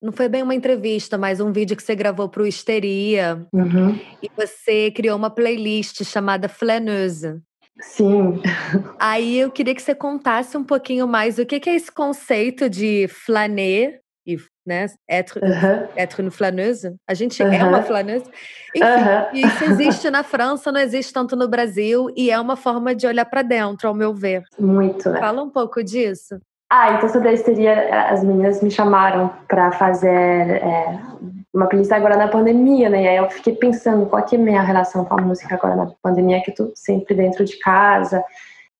não 0.00 0.12
foi 0.12 0.28
bem 0.28 0.42
uma 0.44 0.54
entrevista, 0.54 1.18
mas 1.18 1.40
um 1.40 1.52
vídeo 1.52 1.76
que 1.76 1.82
você 1.82 1.94
gravou 1.94 2.28
para 2.28 2.42
o 2.42 2.46
Histeria. 2.46 3.44
Uhum. 3.52 3.98
E 4.22 4.30
você 4.36 4.92
criou 4.92 5.16
uma 5.16 5.28
playlist 5.28 6.04
chamada 6.04 6.48
Flaneuse. 6.48 7.40
Sim. 7.80 8.40
Aí 8.98 9.38
eu 9.38 9.50
queria 9.50 9.74
que 9.74 9.82
você 9.82 9.94
contasse 9.94 10.56
um 10.56 10.64
pouquinho 10.64 11.06
mais 11.06 11.38
o 11.38 11.46
que 11.46 11.68
é 11.68 11.74
esse 11.74 11.90
conceito 11.90 12.68
de 12.68 13.06
flaner 13.08 14.00
e 14.26 14.36
né, 14.66 14.86
être, 15.08 15.38
uhum. 15.38 15.88
être 15.96 16.20
une 16.20 16.30
flaneuse. 16.30 16.94
A 17.08 17.14
gente 17.14 17.42
uhum. 17.42 17.52
é 17.52 17.64
uma 17.64 17.82
flaneuse. 17.82 18.26
Enfim, 18.74 18.84
uhum. 18.84 19.48
isso 19.48 19.64
existe 19.64 20.10
na 20.10 20.22
França, 20.22 20.70
não 20.70 20.80
existe 20.80 21.12
tanto 21.12 21.34
no 21.34 21.48
Brasil 21.48 22.08
e 22.16 22.30
é 22.30 22.38
uma 22.38 22.56
forma 22.56 22.94
de 22.94 23.06
olhar 23.06 23.24
para 23.24 23.42
dentro, 23.42 23.88
ao 23.88 23.94
meu 23.94 24.12
ver. 24.12 24.42
Muito, 24.58 25.08
né? 25.08 25.18
Fala 25.18 25.42
um 25.42 25.50
pouco 25.50 25.82
disso. 25.82 26.38
Ah, 26.70 26.92
então 26.92 27.08
sobre 27.08 27.30
a 27.30 27.32
histeria, 27.32 28.10
as 28.10 28.22
meninas 28.22 28.62
me 28.62 28.70
chamaram 28.70 29.30
para 29.48 29.72
fazer 29.72 30.08
é, 30.10 31.00
uma 31.52 31.66
playlist 31.66 31.90
agora 31.92 32.16
na 32.16 32.28
pandemia, 32.28 32.90
né? 32.90 33.04
E 33.04 33.08
aí 33.08 33.16
eu 33.16 33.30
fiquei 33.30 33.54
pensando 33.54 34.04
qual 34.04 34.22
que 34.22 34.36
é 34.36 34.38
a 34.38 34.42
minha 34.42 34.60
relação 34.60 35.02
com 35.04 35.18
a 35.18 35.22
música 35.22 35.54
agora 35.54 35.74
na 35.74 35.90
pandemia, 36.02 36.42
que 36.42 36.50
eu 36.50 36.54
tô 36.54 36.72
sempre 36.74 37.14
dentro 37.14 37.42
de 37.42 37.58
casa. 37.58 38.22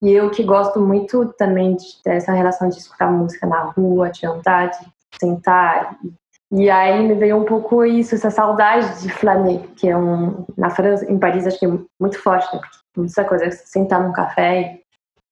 E 0.02 0.12
eu 0.12 0.30
que 0.30 0.44
gosto 0.44 0.78
muito 0.80 1.32
também 1.38 1.76
de 1.76 2.02
ter 2.04 2.16
essa 2.16 2.32
relação 2.32 2.68
de 2.68 2.76
escutar 2.76 3.10
música 3.10 3.46
na 3.46 3.62
rua, 3.62 4.10
de 4.10 4.26
andar, 4.26 4.66
de 4.66 4.86
sentar. 5.18 5.96
E 6.52 6.68
aí 6.68 7.06
me 7.06 7.14
veio 7.14 7.38
um 7.38 7.44
pouco 7.44 7.84
isso, 7.86 8.14
essa 8.14 8.30
saudade 8.30 9.00
de 9.02 9.08
flaner, 9.08 9.60
que 9.76 9.88
é 9.88 9.96
um 9.96 10.44
na 10.56 10.68
França, 10.68 11.10
em 11.10 11.18
Paris 11.18 11.46
acho 11.46 11.58
que 11.58 11.66
é 11.66 11.78
muito 11.98 12.18
forte, 12.22 12.54
né? 12.54 12.60
Porque 12.92 13.10
essa 13.10 13.24
coisa, 13.24 13.50
sentar 13.50 14.02
num 14.02 14.12
café 14.12 14.80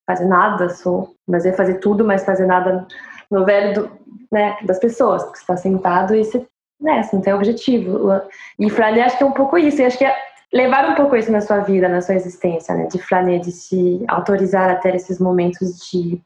fazer 0.06 0.26
nada, 0.26 0.68
sou, 0.68 1.14
mas 1.26 1.44
é 1.44 1.52
fazer 1.52 1.74
tudo, 1.74 2.04
mas 2.04 2.24
fazer 2.24 2.46
nada 2.46 2.86
no 3.30 3.44
velho 3.44 3.74
do, 3.74 3.90
né, 4.30 4.56
das 4.62 4.78
pessoas, 4.78 5.24
que 5.30 5.38
está 5.38 5.56
sentado 5.56 6.14
e 6.14 6.24
você, 6.24 6.46
né, 6.80 7.02
você 7.02 7.16
não 7.16 7.22
tem 7.22 7.34
objetivo. 7.34 8.22
E 8.58 8.70
Flaner 8.70 9.04
acho 9.04 9.18
que 9.18 9.24
é 9.24 9.26
um 9.26 9.32
pouco 9.32 9.58
isso, 9.58 9.82
e 9.82 9.84
acho 9.84 9.98
que 9.98 10.04
é 10.04 10.14
levar 10.52 10.88
um 10.88 10.94
pouco 10.94 11.16
isso 11.16 11.32
na 11.32 11.40
sua 11.40 11.60
vida, 11.60 11.88
na 11.88 12.00
sua 12.00 12.14
existência, 12.14 12.74
né, 12.74 12.86
de 12.86 12.98
Flaner, 12.98 13.40
de 13.40 13.50
se 13.50 14.04
autorizar 14.08 14.70
a 14.70 14.76
ter 14.76 14.94
esses 14.94 15.18
momentos 15.18 15.78
de, 15.90 16.22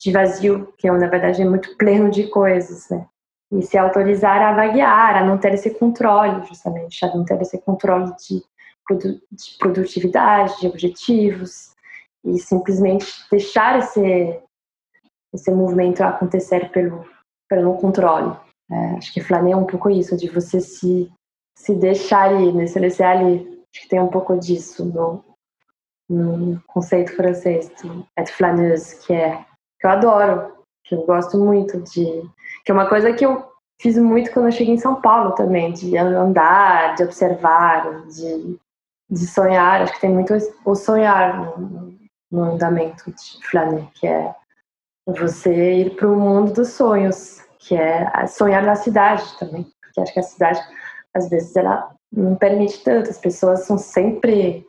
de 0.00 0.12
vazio, 0.12 0.72
que 0.78 0.88
é, 0.88 0.92
na 0.92 1.08
verdade 1.08 1.42
é 1.42 1.44
muito 1.44 1.76
pleno 1.76 2.10
de 2.10 2.28
coisas, 2.28 2.88
né, 2.88 3.04
e 3.52 3.62
se 3.62 3.76
autorizar 3.76 4.40
a 4.40 4.54
vaguear, 4.54 5.16
a 5.16 5.24
não 5.24 5.36
ter 5.36 5.52
esse 5.52 5.70
controle, 5.70 6.46
justamente, 6.46 7.04
a 7.04 7.14
não 7.14 7.24
ter 7.24 7.40
esse 7.42 7.58
controle 7.58 8.12
de 8.16 8.42
de 8.96 9.58
produtividade, 9.58 10.60
de 10.60 10.66
objetivos, 10.66 11.74
e 12.24 12.38
simplesmente 12.38 13.06
deixar 13.30 13.78
esse, 13.78 14.40
esse 15.32 15.50
movimento 15.50 16.02
acontecer 16.02 16.70
pelo, 16.70 17.04
pelo 17.48 17.76
controle. 17.76 18.36
É, 18.70 18.90
acho 18.96 19.12
que 19.12 19.20
flaneia 19.20 19.54
é 19.54 19.56
um 19.56 19.64
pouco 19.64 19.88
isso, 19.88 20.16
de 20.16 20.28
você 20.28 20.60
se, 20.60 21.10
se 21.56 21.74
deixar 21.74 22.32
ir, 22.40 22.52
né? 22.52 22.66
se 22.66 22.78
deixar 22.78 23.16
ali. 23.16 23.58
Acho 23.74 23.82
que 23.82 23.88
tem 23.88 24.00
um 24.00 24.08
pouco 24.08 24.36
disso 24.38 24.84
no, 24.84 25.24
no 26.08 26.62
conceito 26.66 27.14
francês 27.14 27.70
do 27.82 28.06
être 28.18 28.32
flaneuse, 28.32 28.96
que 29.06 29.12
é 29.12 29.44
que 29.80 29.86
eu 29.86 29.90
adoro, 29.90 30.52
que 30.84 30.94
eu 30.94 31.04
gosto 31.04 31.38
muito 31.38 31.80
de. 31.80 32.22
que 32.64 32.70
é 32.70 32.74
uma 32.74 32.88
coisa 32.88 33.12
que 33.12 33.24
eu 33.24 33.46
fiz 33.80 33.96
muito 33.96 34.32
quando 34.32 34.46
eu 34.46 34.52
cheguei 34.52 34.74
em 34.74 34.78
São 34.78 35.00
Paulo 35.00 35.32
também, 35.32 35.72
de 35.72 35.96
andar, 35.96 36.94
de 36.96 37.04
observar, 37.04 38.06
de, 38.06 38.58
de 39.08 39.26
sonhar. 39.26 39.82
Acho 39.82 39.94
que 39.94 40.00
tem 40.00 40.10
muito 40.10 40.34
o 40.64 40.74
sonhar 40.74 41.54
no 42.30 42.42
andamento 42.42 43.10
de 43.10 43.46
Flaner, 43.50 43.86
que 43.94 44.06
é 44.06 44.34
você 45.06 45.82
ir 45.82 45.96
para 45.96 46.08
o 46.08 46.16
mundo 46.16 46.52
dos 46.52 46.68
sonhos, 46.68 47.40
que 47.58 47.74
é 47.74 48.26
sonhar 48.26 48.62
na 48.62 48.74
cidade 48.74 49.24
também, 49.38 49.66
porque 49.80 50.00
acho 50.00 50.12
que 50.12 50.20
a 50.20 50.22
cidade 50.22 50.60
às 51.14 51.28
vezes 51.28 51.56
ela 51.56 51.90
não 52.12 52.36
permite 52.36 52.82
tanto, 52.84 53.10
as 53.10 53.18
pessoas 53.18 53.64
são 53.64 53.78
sempre 53.78 54.66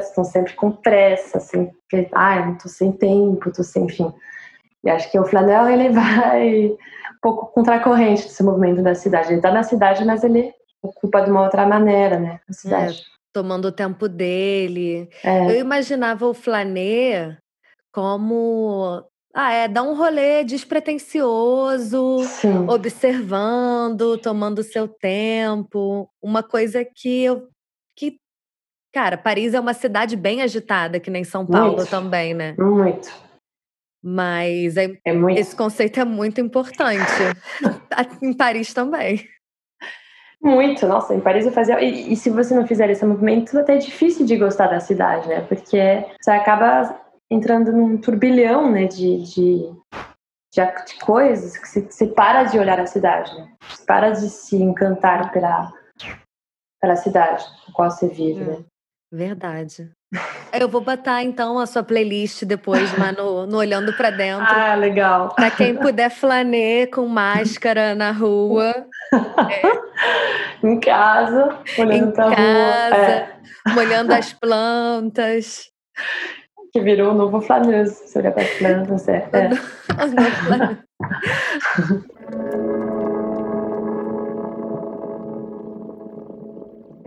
estão 0.00 0.24
sempre 0.24 0.54
com 0.54 0.70
pressa, 0.70 1.40
sempre, 1.40 2.08
ai, 2.14 2.46
não 2.46 2.56
tô 2.56 2.68
sem 2.68 2.90
tempo, 2.92 3.52
tô 3.52 3.62
sem, 3.62 3.84
enfim. 3.84 4.12
E 4.82 4.90
acho 4.90 5.10
que 5.10 5.18
o 5.18 5.26
Flanel 5.26 5.68
ele 5.68 5.90
vai 5.92 6.66
um 6.68 7.20
pouco 7.20 7.52
contracorrente 7.52 8.22
desse 8.22 8.42
movimento 8.42 8.82
da 8.82 8.94
cidade. 8.94 9.28
Ele 9.28 9.36
está 9.36 9.50
na 9.50 9.62
cidade, 9.62 10.04
mas 10.04 10.24
ele 10.24 10.54
ocupa 10.82 11.20
de 11.20 11.30
uma 11.30 11.42
outra 11.42 11.66
maneira, 11.66 12.18
né, 12.18 12.40
a 12.48 12.52
cidade. 12.52 13.02
É, 13.02 13.17
tomando 13.32 13.66
o 13.66 13.72
tempo 13.72 14.08
dele. 14.08 15.08
É. 15.22 15.52
Eu 15.52 15.60
imaginava 15.60 16.26
o 16.26 16.34
Flanê 16.34 17.36
como 17.92 19.04
ah, 19.34 19.52
é, 19.52 19.68
dar 19.68 19.82
um 19.82 19.94
rolê 19.94 20.42
despretensioso, 20.42 22.24
Sim. 22.24 22.66
observando, 22.68 24.18
tomando 24.18 24.62
seu 24.62 24.88
tempo. 24.88 26.10
Uma 26.20 26.42
coisa 26.42 26.84
que 26.84 27.24
eu. 27.24 27.48
Que, 27.96 28.18
cara, 28.92 29.16
Paris 29.16 29.54
é 29.54 29.60
uma 29.60 29.74
cidade 29.74 30.16
bem 30.16 30.42
agitada, 30.42 30.98
que 30.98 31.10
nem 31.10 31.24
São 31.24 31.46
Paulo 31.46 31.76
muito, 31.76 31.90
também, 31.90 32.34
né? 32.34 32.56
Muito. 32.58 33.12
Mas 34.02 34.76
é, 34.76 34.96
é 35.04 35.12
muito. 35.12 35.38
esse 35.38 35.54
conceito 35.54 36.00
é 36.00 36.04
muito 36.04 36.40
importante. 36.40 37.12
em 38.22 38.32
Paris 38.32 38.72
também. 38.72 39.28
Muito, 40.40 40.86
nossa, 40.86 41.14
em 41.14 41.20
Paris 41.20 41.46
eu 41.46 41.52
fazia. 41.52 41.80
E, 41.82 42.12
e, 42.12 42.16
se 42.16 42.30
você 42.30 42.54
não 42.54 42.66
fizer 42.66 42.88
esse 42.90 43.04
movimento, 43.04 43.58
até 43.58 43.74
é 43.74 43.78
difícil 43.78 44.24
de 44.24 44.36
gostar 44.36 44.68
da 44.68 44.78
cidade, 44.78 45.28
né? 45.28 45.40
Porque 45.42 46.04
você 46.20 46.30
acaba 46.30 46.96
entrando 47.30 47.72
num 47.72 47.98
turbilhão, 47.98 48.70
né? 48.70 48.86
De, 48.86 49.22
de, 49.24 49.72
de, 50.54 50.98
coisas 51.04 51.56
que 51.56 51.68
você, 51.68 51.80
você, 51.82 52.06
para 52.06 52.44
de 52.44 52.58
olhar 52.58 52.78
a 52.78 52.86
cidade, 52.86 53.34
né? 53.34 53.52
Você 53.68 53.84
para 53.84 54.10
de 54.10 54.30
se 54.30 54.56
encantar 54.56 55.32
pela, 55.32 55.72
pela 56.80 56.96
cidade 56.96 57.44
com 57.66 57.72
qual 57.72 57.90
você 57.90 58.08
vive, 58.08 58.44
né? 58.44 58.58
Verdade. 59.12 59.90
Eu 60.52 60.68
vou 60.68 60.80
botar 60.80 61.22
então 61.22 61.58
a 61.58 61.66
sua 61.66 61.82
playlist 61.82 62.44
depois 62.44 62.90
lá 62.96 63.12
no, 63.12 63.46
no 63.46 63.58
Olhando 63.58 63.92
para 63.94 64.10
Dentro. 64.10 64.46
Ah, 64.46 64.74
legal. 64.74 65.34
Para 65.34 65.50
quem 65.50 65.74
puder 65.76 66.10
flaner 66.10 66.90
com 66.90 67.06
máscara 67.06 67.94
na 67.94 68.12
rua. 68.12 68.86
É. 69.50 69.87
em 70.62 70.80
casa, 70.80 71.58
olhando 71.78 72.12
para 72.12 72.34
casa, 72.34 72.96
rua. 72.96 72.96
É. 72.96 73.38
molhando 73.74 74.12
as 74.14 74.32
plantas. 74.40 75.70
Que 76.72 76.80
virou 76.80 77.12
o 77.12 77.14
novo 77.14 77.40
flaneiro, 77.40 77.88
se 77.88 78.18
olhar 78.18 78.32
para 78.32 78.42
as 78.42 78.50
plantas. 78.50 79.08
É. 79.08 79.28
é. 79.32 79.50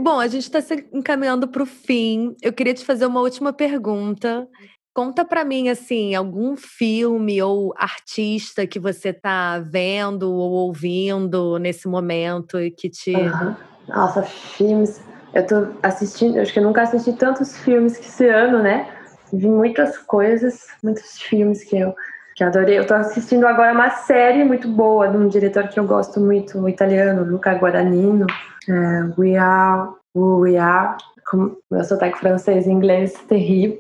Bom, 0.02 0.20
a 0.20 0.28
gente 0.28 0.44
está 0.44 0.60
se 0.60 0.74
encaminhando 0.92 1.48
para 1.48 1.62
o 1.62 1.66
fim. 1.66 2.36
Eu 2.42 2.52
queria 2.52 2.74
te 2.74 2.84
fazer 2.84 3.06
uma 3.06 3.22
última 3.22 3.54
pergunta. 3.54 4.48
Conta 4.94 5.24
para 5.24 5.46
mim, 5.46 5.70
assim, 5.70 6.14
algum 6.16 6.58
filme 6.58 7.42
ou 7.42 7.74
artista 7.78 8.68
que 8.68 8.78
você 8.78 9.10
está 9.10 9.58
vendo 9.60 10.32
ou 10.32 10.52
ouvindo 10.52 11.58
nesse 11.58 11.88
momento 11.88 12.60
e 12.60 12.70
que 12.70 12.90
te. 12.90 13.16
Uhum. 13.16 13.56
Nossa, 13.88 14.22
filmes. 14.22 15.02
Eu 15.34 15.48
tô 15.48 15.68
assistindo, 15.82 16.40
acho 16.40 16.52
que 16.52 16.60
eu 16.60 16.64
nunca 16.64 16.82
assisti 16.82 17.14
tantos 17.14 17.58
filmes 17.60 17.98
que 17.98 18.06
esse 18.06 18.28
ano, 18.28 18.62
né? 18.62 18.90
Vi 19.32 19.48
muitas 19.48 19.98
coisas, 19.98 20.68
muitos 20.84 21.18
filmes 21.22 21.64
que 21.64 21.80
eu, 21.80 21.96
que 22.36 22.44
adorei. 22.44 22.78
Eu 22.78 22.86
tô 22.86 22.94
assistindo 22.94 23.48
agora 23.48 23.72
uma 23.72 23.90
série 23.92 24.44
muito 24.44 24.68
boa 24.68 25.08
de 25.08 25.16
um 25.16 25.30
diretor 25.30 25.70
que 25.70 25.80
eu 25.80 25.86
gosto 25.86 26.20
muito, 26.20 26.60
o 26.60 26.68
italiano, 26.68 27.24
Luca 27.24 27.54
Guadagnino 27.54 28.28
é, 28.68 28.74
we 29.18 29.38
are 29.38 29.90
who 30.14 30.42
we 30.42 30.58
are. 30.58 30.98
Com 31.30 31.56
meu 31.70 31.84
sotaque 31.84 32.20
francês 32.20 32.68
e 32.68 32.72
inglês 32.72 33.14
terrível. 33.30 33.80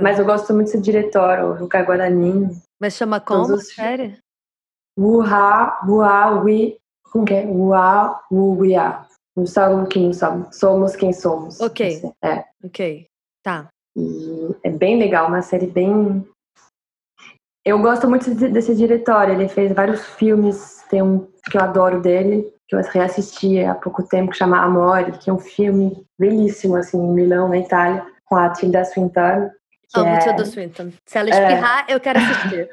Mas 0.00 0.18
eu 0.18 0.24
gosto 0.24 0.52
muito 0.54 0.66
desse 0.66 0.80
diretor, 0.80 1.38
o 1.40 1.60
Luca 1.60 1.80
Guadagnini. 1.80 2.56
Mas 2.80 2.94
chama 2.94 3.20
como 3.20 3.54
os... 3.54 3.74
série? 3.74 4.18
Who 4.98 5.22
are 5.22 6.44
we... 6.44 6.78
Como 7.12 7.24
que 7.24 7.34
é? 7.34 7.46
Who 7.46 8.58
we 8.58 8.74
are. 8.76 9.06
Somos 9.46 9.88
quem 9.88 10.12
somos. 10.12 10.56
Somos 10.56 10.96
quem 10.96 11.12
somos. 11.12 11.60
Ok. 11.60 12.02
É. 12.22 12.44
Ok. 12.64 13.06
Tá. 13.42 13.68
E 13.96 14.56
é 14.62 14.70
bem 14.70 14.98
legal, 14.98 15.28
uma 15.28 15.42
série 15.42 15.66
bem... 15.66 16.26
Eu 17.64 17.78
gosto 17.80 18.08
muito 18.08 18.34
desse 18.34 18.74
diretor. 18.74 19.28
Ele 19.28 19.48
fez 19.48 19.72
vários 19.72 20.04
filmes. 20.06 20.84
Tem 20.88 21.02
um 21.02 21.26
que 21.50 21.56
eu 21.56 21.60
adoro 21.60 22.00
dele, 22.00 22.52
que 22.68 22.74
eu 22.74 22.80
reassisti 22.80 23.62
há 23.64 23.74
pouco 23.74 24.02
tempo, 24.02 24.32
que 24.32 24.38
chama 24.38 24.60
Amore, 24.62 25.12
que 25.18 25.30
é 25.30 25.32
um 25.32 25.38
filme 25.38 26.04
belíssimo, 26.18 26.76
assim, 26.76 26.98
em 26.98 27.12
Milão, 27.12 27.48
na 27.48 27.58
Itália, 27.58 28.06
com 28.24 28.36
a 28.36 28.50
Tilda 28.50 28.84
Swinton. 28.84 29.50
Amo 29.94 30.08
é... 30.08 30.18
Tilda 30.18 30.44
Swinton. 30.44 30.92
Se 31.06 31.18
ela 31.18 31.30
espirrar, 31.30 31.86
é... 31.88 31.94
eu 31.94 32.00
quero 32.00 32.18
assistir. 32.18 32.70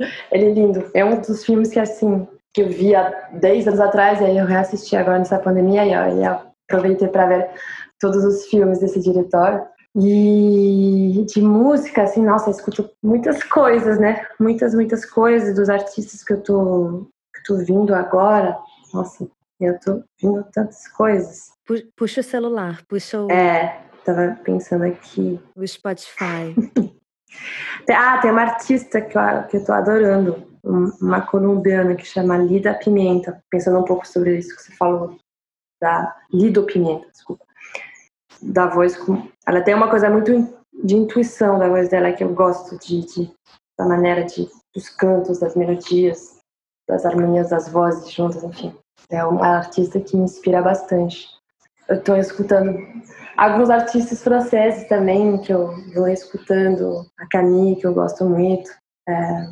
Ele 0.30 0.44
é 0.44 0.52
lindo. 0.52 0.90
É 0.94 1.04
um 1.04 1.20
dos 1.20 1.44
filmes 1.44 1.70
que, 1.70 1.80
assim, 1.80 2.26
que 2.52 2.62
eu 2.62 2.68
vi 2.68 2.94
há 2.94 3.28
10 3.32 3.68
anos 3.68 3.80
atrás, 3.80 4.20
e 4.20 4.24
aí 4.24 4.36
eu 4.36 4.46
reassisti 4.46 4.96
agora 4.96 5.18
nessa 5.18 5.38
pandemia, 5.38 5.84
e 5.86 5.94
aí 5.94 6.24
eu 6.24 6.38
aproveitei 6.68 7.08
para 7.08 7.26
ver 7.26 7.50
todos 7.98 8.24
os 8.24 8.46
filmes 8.46 8.78
desse 8.78 9.00
diretor. 9.00 9.66
E 9.98 11.24
de 11.26 11.40
música, 11.40 12.02
assim, 12.02 12.22
nossa, 12.22 12.50
eu 12.50 12.54
escuto 12.54 12.90
muitas 13.02 13.42
coisas, 13.42 13.98
né? 13.98 14.26
Muitas, 14.38 14.74
muitas 14.74 15.06
coisas 15.06 15.54
dos 15.54 15.70
artistas 15.70 16.22
que 16.22 16.34
eu 16.34 16.42
tô, 16.42 17.08
que 17.34 17.42
tô 17.44 17.56
vindo 17.56 17.94
agora. 17.94 18.58
Nossa, 18.92 19.26
eu 19.58 19.80
tô 19.80 20.02
vendo 20.20 20.44
tantas 20.52 20.86
coisas. 20.88 21.50
Puxa 21.96 22.20
o 22.20 22.24
celular, 22.24 22.82
puxa 22.86 23.22
o. 23.22 23.32
É, 23.32 23.85
tava 24.06 24.38
pensando 24.44 24.84
aqui. 24.84 25.40
O 25.56 25.66
Spotify. 25.66 26.54
ah, 27.90 28.18
tem 28.18 28.30
uma 28.30 28.42
artista 28.42 29.00
que 29.00 29.18
eu, 29.18 29.42
que 29.48 29.56
eu 29.56 29.64
tô 29.64 29.72
adorando, 29.72 30.46
uma 30.62 31.20
colombiana 31.20 31.94
que 31.94 32.04
chama 32.04 32.38
Lida 32.38 32.74
Pimenta. 32.74 33.42
Pensando 33.50 33.78
um 33.80 33.84
pouco 33.84 34.06
sobre 34.06 34.38
isso 34.38 34.54
que 34.54 34.62
você 34.62 34.72
falou, 34.72 35.18
da 35.82 36.16
Lido 36.32 36.62
Pimenta, 36.64 37.08
desculpa. 37.10 37.44
Da 38.40 38.66
voz 38.66 38.96
com. 38.96 39.28
Ela 39.46 39.62
tem 39.62 39.74
uma 39.74 39.90
coisa 39.90 40.08
muito 40.08 40.56
de 40.84 40.96
intuição 40.96 41.58
da 41.58 41.68
voz 41.68 41.88
dela 41.88 42.12
que 42.12 42.22
eu 42.22 42.32
gosto 42.34 42.78
de, 42.78 43.00
de 43.06 43.34
da 43.78 43.86
maneira 43.86 44.24
de 44.24 44.48
dos 44.74 44.88
cantos, 44.90 45.38
das 45.38 45.56
melodias, 45.56 46.38
das 46.88 47.04
harmonias 47.06 47.50
das 47.50 47.68
vozes 47.68 48.10
juntas, 48.12 48.44
enfim. 48.44 48.76
É 49.10 49.24
uma 49.24 49.46
artista 49.46 50.00
que 50.00 50.16
me 50.16 50.24
inspira 50.24 50.60
bastante. 50.60 51.28
Eu 51.88 51.96
estou 51.96 52.16
escutando 52.16 52.78
alguns 53.36 53.70
artistas 53.70 54.22
franceses 54.22 54.88
também, 54.88 55.38
que 55.38 55.52
eu 55.52 55.74
vou 55.94 56.08
escutando. 56.08 57.06
A 57.18 57.26
Camille, 57.28 57.76
que 57.76 57.86
eu 57.86 57.94
gosto 57.94 58.24
muito. 58.24 58.70
É, 59.08 59.48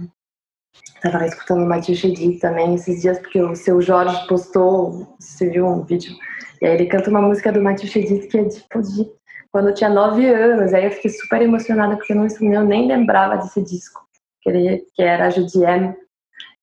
escutando 1.26 1.66
Mathieu 1.66 1.94
Chedi 1.94 2.38
também 2.38 2.74
esses 2.74 3.02
dias, 3.02 3.18
porque 3.18 3.40
o 3.40 3.54
seu 3.54 3.80
Jorge 3.80 4.26
postou, 4.26 5.16
você 5.18 5.48
viu 5.48 5.66
um 5.66 5.82
vídeo, 5.82 6.12
e 6.60 6.66
aí 6.66 6.74
ele 6.74 6.86
canta 6.86 7.10
uma 7.10 7.22
música 7.22 7.52
do 7.52 7.62
Mathieu 7.62 7.88
Chedi 7.88 8.26
que 8.26 8.38
é 8.38 8.48
tipo 8.48 8.82
de 8.82 9.10
quando 9.52 9.68
eu 9.68 9.74
tinha 9.74 9.88
nove 9.88 10.26
anos. 10.26 10.74
Aí 10.74 10.84
eu 10.84 10.90
fiquei 10.90 11.12
super 11.12 11.40
emocionada, 11.40 11.96
porque 11.96 12.12
eu, 12.12 12.16
não, 12.16 12.26
eu 12.26 12.64
nem 12.64 12.88
lembrava 12.88 13.36
desse 13.36 13.62
disco, 13.62 14.04
que, 14.42 14.50
ele, 14.50 14.84
que 14.94 15.02
era 15.02 15.26
a 15.26 15.30
Judienne, 15.30 15.94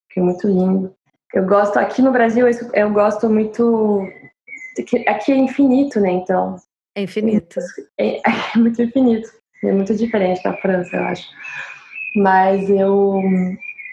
que 0.09 0.19
é 0.19 0.23
muito 0.23 0.45
lindo. 0.45 0.93
Eu 1.33 1.45
gosto, 1.45 1.77
aqui 1.77 2.01
no 2.01 2.11
Brasil, 2.11 2.45
eu 2.73 2.91
gosto 2.91 3.29
muito. 3.29 4.05
Aqui 5.07 5.31
é 5.31 5.35
infinito, 5.35 5.99
né? 5.99 6.11
Então. 6.11 6.55
É 6.95 7.03
infinito. 7.03 7.59
É, 7.99 8.17
é 8.17 8.57
muito 8.57 8.81
infinito. 8.81 9.29
É 9.63 9.71
muito 9.71 9.95
diferente 9.95 10.41
da 10.43 10.53
França, 10.57 10.95
eu 10.95 11.03
acho. 11.03 11.27
Mas 12.15 12.69
eu 12.69 13.21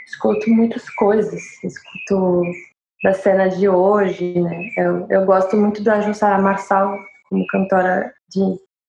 escuto 0.07 0.51
muitas 0.51 0.89
coisas. 0.91 1.43
Escuto 1.63 2.43
da 3.03 3.13
cena 3.13 3.49
de 3.49 3.69
hoje, 3.69 4.41
né? 4.41 4.71
Eu, 4.77 5.07
eu 5.09 5.25
gosto 5.25 5.57
muito 5.57 5.83
da 5.83 6.01
Jussara 6.01 6.41
Marçal 6.41 6.99
como 7.29 7.47
cantora 7.47 8.13
de 8.31 8.41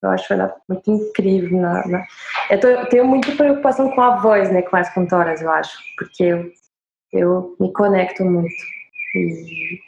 Eu 0.01 0.09
acho 0.09 0.31
ela 0.33 0.55
muito 0.67 0.89
incrível. 0.89 1.59
Na, 1.59 1.85
na... 1.87 2.05
Eu, 2.49 2.59
tô, 2.59 2.67
eu, 2.67 2.89
tenho 2.89 3.05
muita 3.05 3.35
preocupação 3.35 3.91
com 3.91 4.01
a 4.01 4.17
voz, 4.17 4.51
né, 4.51 4.61
com 4.61 4.75
as 4.75 4.91
cantoras, 4.93 5.41
eu 5.41 5.51
acho, 5.51 5.77
porque 5.97 6.23
eu, 6.23 6.51
eu 7.11 7.55
me 7.59 7.71
conecto 7.73 8.23
muito. 8.23 8.55
E 9.15 9.79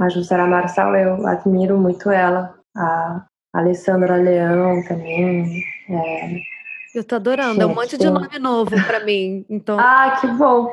a 0.00 0.08
Jussara 0.08 0.46
Marçal, 0.46 0.94
eu 0.94 1.26
admiro 1.26 1.76
muito 1.76 2.10
ela. 2.10 2.54
A 2.76 3.24
Alessandra 3.52 4.16
Leão 4.16 4.82
também. 4.84 5.62
É... 5.90 6.38
Eu 6.94 7.04
tô 7.04 7.16
adorando, 7.16 7.54
Gente, 7.54 7.62
é 7.62 7.66
um 7.66 7.74
monte 7.74 7.98
de 7.98 8.10
nome 8.10 8.38
novo 8.38 8.70
para 8.86 9.00
mim. 9.00 9.44
Então... 9.50 9.78
Ah, 9.78 10.16
que 10.20 10.26
bom! 10.28 10.72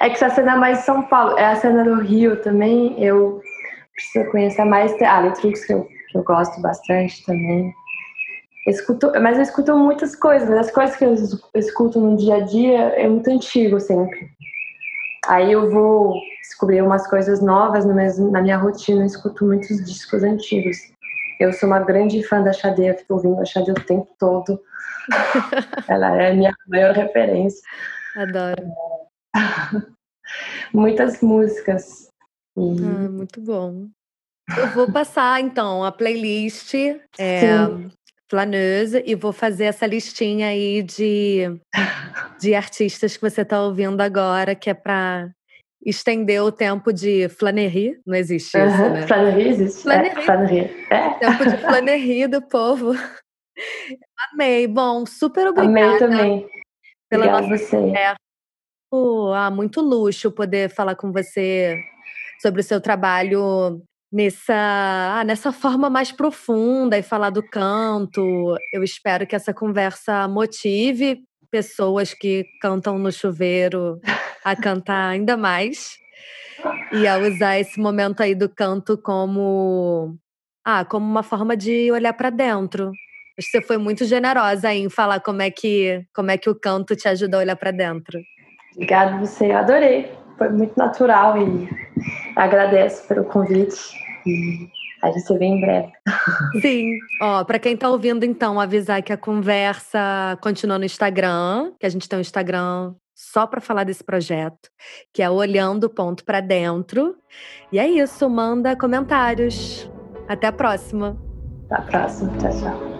É 0.00 0.08
que 0.08 0.16
essa 0.16 0.30
cena 0.30 0.54
é 0.54 0.56
mais 0.56 0.78
São 0.78 1.02
Paulo, 1.02 1.38
é 1.38 1.46
a 1.46 1.56
cena 1.56 1.84
do 1.84 2.00
Rio 2.00 2.42
também. 2.42 3.02
Eu 3.02 3.40
preciso 3.94 4.30
conhecer 4.30 4.64
mais. 4.64 4.92
Ah, 5.02 5.20
Letrux, 5.20 5.64
que 5.64 5.72
eu, 5.72 5.84
que 6.10 6.18
eu 6.18 6.24
gosto 6.24 6.60
bastante 6.60 7.24
também. 7.24 7.72
escuto, 8.66 9.12
mas 9.20 9.36
eu 9.36 9.42
escuto 9.42 9.76
muitas 9.76 10.16
coisas. 10.16 10.50
As 10.50 10.70
coisas 10.70 10.96
que 10.96 11.04
eu 11.04 11.14
escuto 11.54 12.00
no 12.00 12.16
dia 12.16 12.36
a 12.36 12.40
dia 12.40 12.80
é 12.96 13.08
muito 13.08 13.30
antigo 13.30 13.78
sempre. 13.78 14.28
Aí 15.26 15.52
eu 15.52 15.70
vou 15.70 16.14
descobrir 16.44 16.82
umas 16.82 17.06
coisas 17.08 17.40
novas 17.40 17.84
no 17.86 17.94
mesmo, 17.94 18.30
na 18.30 18.42
minha 18.42 18.58
rotina. 18.58 19.02
Eu 19.02 19.06
escuto 19.06 19.46
muitos 19.46 19.82
discos 19.84 20.22
antigos. 20.22 20.76
Eu 21.40 21.52
sou 21.52 21.68
uma 21.68 21.80
grande 21.80 22.22
fã 22.22 22.42
da 22.42 22.52
Xadê, 22.52 22.90
eu 22.90 22.98
fico 22.98 23.14
ouvindo 23.14 23.40
a 23.40 23.44
Xadê 23.44 23.72
o 23.72 23.74
tempo 23.74 24.08
todo. 24.18 24.60
Ela 25.88 26.22
é 26.22 26.30
a 26.30 26.34
minha 26.34 26.54
maior 26.68 26.94
referência. 26.94 27.60
Adoro. 28.16 28.62
Muitas 30.72 31.20
músicas. 31.20 32.08
E... 32.56 32.60
Ah, 32.60 33.08
muito 33.10 33.40
bom. 33.40 33.88
Eu 34.56 34.68
vou 34.68 34.90
passar, 34.90 35.40
então, 35.40 35.82
a 35.82 35.90
playlist 35.90 36.74
é, 37.18 37.50
Flaneuse 38.30 39.02
e 39.06 39.14
vou 39.14 39.32
fazer 39.32 39.64
essa 39.64 39.86
listinha 39.86 40.48
aí 40.48 40.82
de, 40.82 41.60
de 42.40 42.54
artistas 42.54 43.16
que 43.16 43.22
você 43.22 43.42
está 43.42 43.62
ouvindo 43.62 44.00
agora, 44.00 44.54
que 44.54 44.70
é 44.70 44.74
para 44.74 45.30
estender 45.84 46.42
o 46.42 46.50
tempo 46.50 46.92
de 46.92 47.28
flanerie. 47.28 48.00
Não 48.06 48.14
existe 48.16 48.56
isso, 48.56 48.90
né? 48.90 49.06
Flanerie 49.06 49.48
existe. 49.48 49.82
Flanerie. 49.82 50.86
É. 50.90 50.96
É. 50.96 51.10
Tempo 51.18 51.44
de 51.48 51.56
flanerie 51.62 52.26
do 52.26 52.42
povo. 52.42 52.92
Amei. 54.32 54.66
Bom, 54.66 55.04
super 55.06 55.48
obrigada. 55.48 55.86
Amei 55.86 55.98
também. 55.98 56.48
Pela 57.08 57.26
nossa 57.26 57.48
você. 57.48 57.76
Conversa. 57.76 58.16
Ah, 59.34 59.50
muito 59.50 59.80
luxo 59.80 60.30
poder 60.30 60.70
falar 60.70 60.94
com 60.94 61.10
você 61.10 61.76
sobre 62.40 62.60
o 62.60 62.64
seu 62.64 62.80
trabalho 62.80 63.82
nessa, 64.12 64.54
ah, 65.18 65.24
nessa 65.24 65.50
forma 65.50 65.90
mais 65.90 66.12
profunda 66.12 66.96
e 66.96 67.02
falar 67.02 67.30
do 67.30 67.42
canto. 67.42 68.56
Eu 68.72 68.84
espero 68.84 69.26
que 69.26 69.34
essa 69.34 69.52
conversa 69.52 70.28
motive 70.28 71.24
pessoas 71.54 72.12
que 72.12 72.44
cantam 72.60 72.98
no 72.98 73.12
chuveiro 73.12 74.00
a 74.44 74.56
cantar 74.56 75.10
ainda 75.10 75.36
mais 75.36 75.96
e 76.90 77.06
a 77.06 77.16
usar 77.16 77.60
esse 77.60 77.78
momento 77.78 78.24
aí 78.24 78.34
do 78.34 78.48
canto 78.48 78.98
como 78.98 80.16
ah, 80.64 80.84
como 80.84 81.08
uma 81.08 81.22
forma 81.22 81.56
de 81.56 81.92
olhar 81.92 82.12
para 82.12 82.30
dentro. 82.30 82.90
Você 83.38 83.62
foi 83.62 83.78
muito 83.78 84.04
generosa 84.04 84.74
em 84.74 84.90
falar 84.90 85.20
como 85.20 85.42
é 85.42 85.50
que 85.50 86.04
como 86.12 86.32
é 86.32 86.36
que 86.36 86.50
o 86.50 86.58
canto 86.58 86.96
te 86.96 87.06
ajuda 87.06 87.36
a 87.36 87.40
olhar 87.40 87.56
para 87.56 87.70
dentro. 87.70 88.18
Obrigada 88.72 89.16
você, 89.18 89.52
eu 89.52 89.58
adorei. 89.58 90.10
Foi 90.36 90.48
muito 90.48 90.76
natural 90.76 91.38
e 91.38 91.68
agradeço 92.34 93.06
pelo 93.06 93.22
convite. 93.26 93.94
A 95.04 95.10
gente 95.10 95.26
se 95.26 95.38
vê 95.38 95.44
em 95.44 95.60
breve. 95.60 95.92
Sim. 96.62 96.98
Ó, 97.20 97.44
para 97.44 97.58
quem 97.58 97.76
tá 97.76 97.90
ouvindo, 97.90 98.24
então, 98.24 98.58
avisar 98.58 99.02
que 99.02 99.12
a 99.12 99.18
conversa 99.18 100.38
continua 100.40 100.78
no 100.78 100.84
Instagram, 100.86 101.72
que 101.78 101.84
a 101.84 101.90
gente 101.90 102.08
tem 102.08 102.18
um 102.18 102.22
Instagram 102.22 102.94
só 103.14 103.46
para 103.46 103.60
falar 103.60 103.84
desse 103.84 104.02
projeto, 104.02 104.70
que 105.12 105.22
é 105.22 105.28
olhando 105.28 105.90
ponto 105.90 106.24
para 106.24 106.40
dentro. 106.40 107.16
E 107.70 107.78
é 107.78 107.86
isso, 107.86 108.28
manda 108.30 108.74
comentários. 108.74 109.90
Até 110.26 110.46
a 110.46 110.52
próxima. 110.52 111.20
Até 111.68 111.76
a 111.76 111.82
próxima. 111.82 112.32
Tchau, 112.38 112.50
tchau. 112.50 112.93